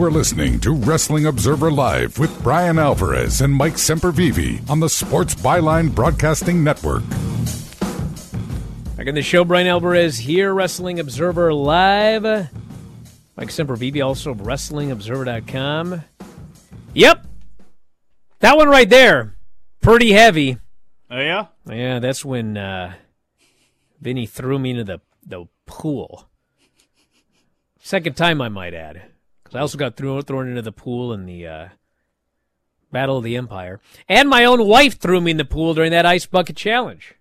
You 0.00 0.06
are 0.06 0.10
listening 0.10 0.58
to 0.60 0.72
Wrestling 0.72 1.26
Observer 1.26 1.70
Live 1.70 2.18
with 2.18 2.42
Bryan 2.42 2.78
Alvarez 2.78 3.42
and 3.42 3.52
Mike 3.52 3.74
Sempervive 3.74 4.70
on 4.70 4.80
the 4.80 4.88
Sports 4.88 5.34
Byline 5.34 5.94
Broadcasting 5.94 6.64
Network. 6.64 7.02
Back 8.96 9.08
in 9.08 9.14
the 9.14 9.20
show, 9.20 9.44
Bryan 9.44 9.66
Alvarez 9.66 10.16
here, 10.16 10.54
Wrestling 10.54 10.98
Observer 11.00 11.52
Live. 11.52 12.22
Mike 12.22 13.48
Sempervive, 13.48 14.02
also 14.02 14.30
of 14.30 14.38
WrestlingObserver.com. 14.38 16.02
Yep, 16.94 17.26
that 18.38 18.56
one 18.56 18.70
right 18.70 18.88
there, 18.88 19.36
pretty 19.82 20.12
heavy. 20.12 20.56
Oh 21.10 21.20
yeah, 21.20 21.48
Yeah, 21.66 21.98
that's 21.98 22.24
when 22.24 22.56
uh, 22.56 22.94
Vinny 24.00 24.24
threw 24.24 24.58
me 24.58 24.70
into 24.70 24.84
the 24.84 25.00
the 25.26 25.44
pool. 25.66 26.30
Second 27.82 28.16
time, 28.16 28.40
I 28.40 28.48
might 28.48 28.72
add, 28.72 29.09
because 29.50 29.58
I 29.58 29.62
also 29.62 29.78
got 29.78 29.96
thrown 29.96 30.22
thrown 30.22 30.48
into 30.48 30.62
the 30.62 30.70
pool 30.70 31.12
in 31.12 31.26
the 31.26 31.46
uh, 31.46 31.68
Battle 32.92 33.18
of 33.18 33.24
the 33.24 33.36
Empire, 33.36 33.80
and 34.08 34.28
my 34.28 34.44
own 34.44 34.64
wife 34.64 34.98
threw 34.98 35.20
me 35.20 35.32
in 35.32 35.38
the 35.38 35.44
pool 35.44 35.74
during 35.74 35.90
that 35.90 36.06
ice 36.06 36.24
bucket 36.24 36.54
challenge. 36.54 37.16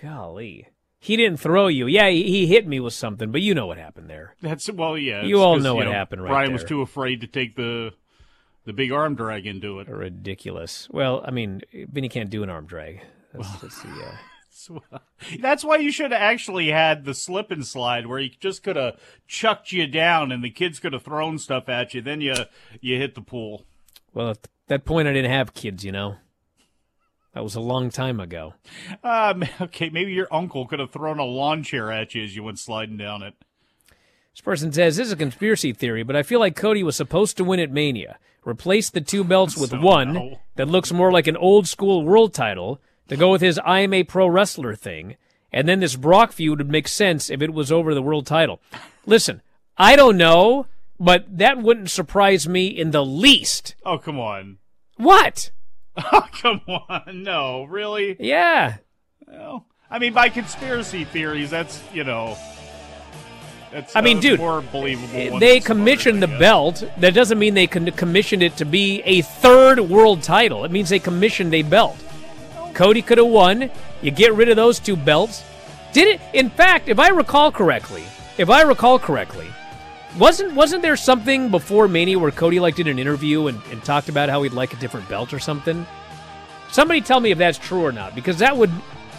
Golly, 0.00 0.68
he 0.98 1.16
didn't 1.16 1.40
throw 1.40 1.66
you. 1.66 1.86
Yeah, 1.86 2.08
he, 2.08 2.22
he 2.22 2.46
hit 2.46 2.66
me 2.66 2.80
with 2.80 2.94
something, 2.94 3.30
but 3.30 3.42
you 3.42 3.54
know 3.54 3.66
what 3.66 3.76
happened 3.76 4.08
there. 4.08 4.34
that's 4.40 4.70
well, 4.70 4.96
yeah. 4.96 5.22
You 5.22 5.42
all 5.42 5.58
know 5.58 5.74
what 5.74 5.86
happened 5.86 6.22
right 6.22 6.30
Bryan 6.30 6.52
was 6.54 6.64
too 6.64 6.80
afraid 6.80 7.20
to 7.20 7.26
take 7.26 7.54
the 7.54 7.92
the 8.64 8.72
big 8.72 8.90
arm 8.90 9.14
drag 9.14 9.46
into 9.46 9.80
it. 9.80 9.88
Ridiculous. 9.88 10.88
Well, 10.90 11.22
I 11.26 11.30
mean, 11.32 11.60
Vinny 11.72 12.08
can't 12.08 12.30
do 12.30 12.42
an 12.42 12.48
arm 12.48 12.64
drag. 12.64 13.02
That's, 13.34 13.60
that's 13.60 13.82
the, 13.82 13.90
uh, 13.90 14.16
That's 15.40 15.64
why 15.64 15.76
you 15.76 15.90
should 15.90 16.12
have 16.12 16.20
actually 16.20 16.68
had 16.68 17.04
the 17.04 17.14
slip 17.14 17.50
and 17.50 17.66
slide 17.66 18.06
where 18.06 18.18
he 18.18 18.36
just 18.40 18.62
could 18.62 18.76
have 18.76 18.98
chucked 19.26 19.72
you 19.72 19.86
down 19.86 20.32
and 20.32 20.42
the 20.42 20.50
kids 20.50 20.78
could 20.78 20.92
have 20.92 21.02
thrown 21.02 21.38
stuff 21.38 21.68
at 21.68 21.94
you. 21.94 22.02
Then 22.02 22.20
you 22.20 22.34
you 22.80 22.98
hit 22.98 23.14
the 23.14 23.22
pool. 23.22 23.64
well, 24.12 24.30
at 24.30 24.48
that 24.68 24.84
point, 24.84 25.08
I 25.08 25.12
didn't 25.12 25.30
have 25.30 25.54
kids. 25.54 25.84
You 25.84 25.92
know, 25.92 26.16
that 27.34 27.42
was 27.42 27.54
a 27.54 27.60
long 27.60 27.90
time 27.90 28.20
ago. 28.20 28.54
Um, 29.02 29.44
okay, 29.60 29.90
maybe 29.90 30.12
your 30.12 30.28
uncle 30.32 30.66
could 30.66 30.78
have 30.78 30.90
thrown 30.90 31.18
a 31.18 31.24
lawn 31.24 31.62
chair 31.62 31.90
at 31.90 32.14
you 32.14 32.24
as 32.24 32.34
you 32.34 32.42
went 32.42 32.58
sliding 32.58 32.96
down 32.96 33.22
it. 33.22 33.34
This 34.32 34.40
person 34.40 34.72
says 34.72 34.96
this 34.96 35.06
is 35.06 35.12
a 35.12 35.16
conspiracy 35.16 35.72
theory, 35.72 36.02
but 36.02 36.16
I 36.16 36.24
feel 36.24 36.40
like 36.40 36.56
Cody 36.56 36.82
was 36.82 36.96
supposed 36.96 37.36
to 37.36 37.44
win 37.44 37.60
at 37.60 37.70
Mania. 37.70 38.18
Replace 38.44 38.90
the 38.90 39.00
two 39.00 39.22
belts 39.24 39.56
with 39.60 39.72
one 39.72 40.36
that 40.56 40.68
looks 40.68 40.92
more 40.92 41.12
like 41.12 41.26
an 41.26 41.36
old 41.36 41.68
school 41.68 42.04
world 42.04 42.34
title 42.34 42.80
to 43.08 43.16
go 43.16 43.30
with 43.30 43.40
his 43.40 43.58
I 43.64 43.80
am 43.80 43.92
a 43.92 44.02
pro 44.04 44.26
wrestler 44.26 44.74
thing, 44.74 45.16
and 45.52 45.68
then 45.68 45.80
this 45.80 45.96
Brock 45.96 46.32
feud 46.32 46.58
would 46.58 46.70
make 46.70 46.88
sense 46.88 47.30
if 47.30 47.42
it 47.42 47.52
was 47.52 47.70
over 47.70 47.94
the 47.94 48.02
world 48.02 48.26
title. 48.26 48.60
Listen, 49.06 49.42
I 49.76 49.96
don't 49.96 50.16
know, 50.16 50.66
but 50.98 51.24
that 51.38 51.58
wouldn't 51.58 51.90
surprise 51.90 52.48
me 52.48 52.66
in 52.66 52.90
the 52.90 53.04
least. 53.04 53.74
Oh 53.84 53.98
come 53.98 54.18
on! 54.18 54.58
What? 54.96 55.50
Oh 55.96 56.26
come 56.42 56.60
on! 56.66 57.22
No, 57.22 57.64
really? 57.64 58.16
Yeah. 58.18 58.78
Well, 59.28 59.66
I 59.88 60.00
mean, 60.00 60.12
by 60.12 60.28
conspiracy 60.28 61.04
theories, 61.04 61.50
that's 61.50 61.82
you 61.92 62.02
know. 62.02 62.36
That's 63.70 63.94
I 63.94 64.00
mean, 64.00 64.18
uh, 64.18 64.20
dude, 64.20 64.40
more 64.40 64.60
believable. 64.60 65.38
They 65.38 65.60
commissioned 65.60 66.20
the 66.22 66.26
others, 66.26 66.36
I 66.36 66.38
guess. 66.38 66.80
belt. 66.80 66.84
That 66.98 67.14
doesn't 67.14 67.38
mean 67.38 67.54
they 67.54 67.66
commissioned 67.66 68.42
it 68.42 68.56
to 68.56 68.64
be 68.64 69.02
a 69.02 69.22
third 69.22 69.80
world 69.80 70.22
title. 70.22 70.64
It 70.64 70.70
means 70.70 70.88
they 70.88 70.98
commissioned 71.00 71.54
a 71.54 71.62
belt. 71.62 71.96
Cody 72.74 73.02
could 73.02 73.18
have 73.18 73.26
won. 73.26 73.70
You 74.02 74.10
get 74.10 74.34
rid 74.34 74.48
of 74.48 74.56
those 74.56 74.78
two 74.78 74.96
belts. 74.96 75.44
Did 75.92 76.08
it? 76.08 76.20
In 76.32 76.50
fact, 76.50 76.88
if 76.88 76.98
I 76.98 77.08
recall 77.08 77.52
correctly, 77.52 78.04
if 78.36 78.50
I 78.50 78.62
recall 78.62 78.98
correctly, 78.98 79.48
wasn't 80.18 80.54
wasn't 80.54 80.82
there 80.82 80.96
something 80.96 81.50
before 81.50 81.88
Mania 81.88 82.18
where 82.18 82.30
Cody 82.30 82.60
like 82.60 82.74
did 82.76 82.88
an 82.88 82.98
interview 82.98 83.46
and, 83.46 83.60
and 83.70 83.82
talked 83.84 84.08
about 84.08 84.28
how 84.28 84.42
he'd 84.42 84.52
like 84.52 84.72
a 84.72 84.76
different 84.76 85.08
belt 85.08 85.32
or 85.32 85.38
something? 85.38 85.86
Somebody 86.70 87.00
tell 87.00 87.20
me 87.20 87.30
if 87.30 87.38
that's 87.38 87.58
true 87.58 87.84
or 87.84 87.92
not, 87.92 88.14
because 88.14 88.38
that 88.38 88.56
would 88.56 88.70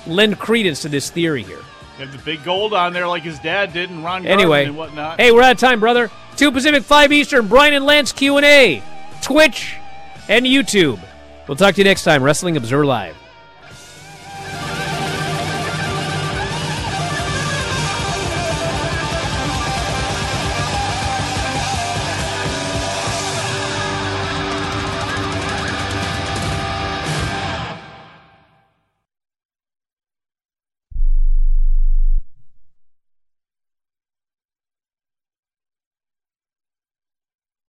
lend 0.06 0.38
credence 0.38 0.82
to 0.82 0.90
this 0.90 1.10
theory 1.10 1.44
here. 1.44 1.60
You 1.98 2.06
have 2.06 2.12
the 2.12 2.24
big 2.24 2.44
gold 2.44 2.74
on 2.74 2.92
there 2.92 3.08
like 3.08 3.24
his 3.24 3.40
dad 3.40 3.72
did 3.72 3.90
and 3.90 4.04
Ron 4.04 4.26
Anyway, 4.26 4.66
and 4.66 4.76
whatnot. 4.76 5.20
hey, 5.20 5.32
we're 5.32 5.42
out 5.42 5.54
of 5.54 5.60
time, 5.60 5.80
brother. 5.80 6.12
Two 6.36 6.52
Pacific, 6.52 6.84
five 6.84 7.14
Eastern. 7.14 7.48
Bryan 7.48 7.74
and 7.74 7.86
Lance 7.86 8.12
Q 8.12 8.36
and 8.36 8.46
A, 8.46 8.84
Twitch, 9.22 9.78
and 10.28 10.46
YouTube. 10.46 11.00
We'll 11.48 11.56
talk 11.56 11.76
to 11.76 11.80
you 11.82 11.86
next 11.86 12.04
time. 12.04 12.22
Wrestling 12.22 12.58
Observer 12.58 12.86
Live. 12.86 13.16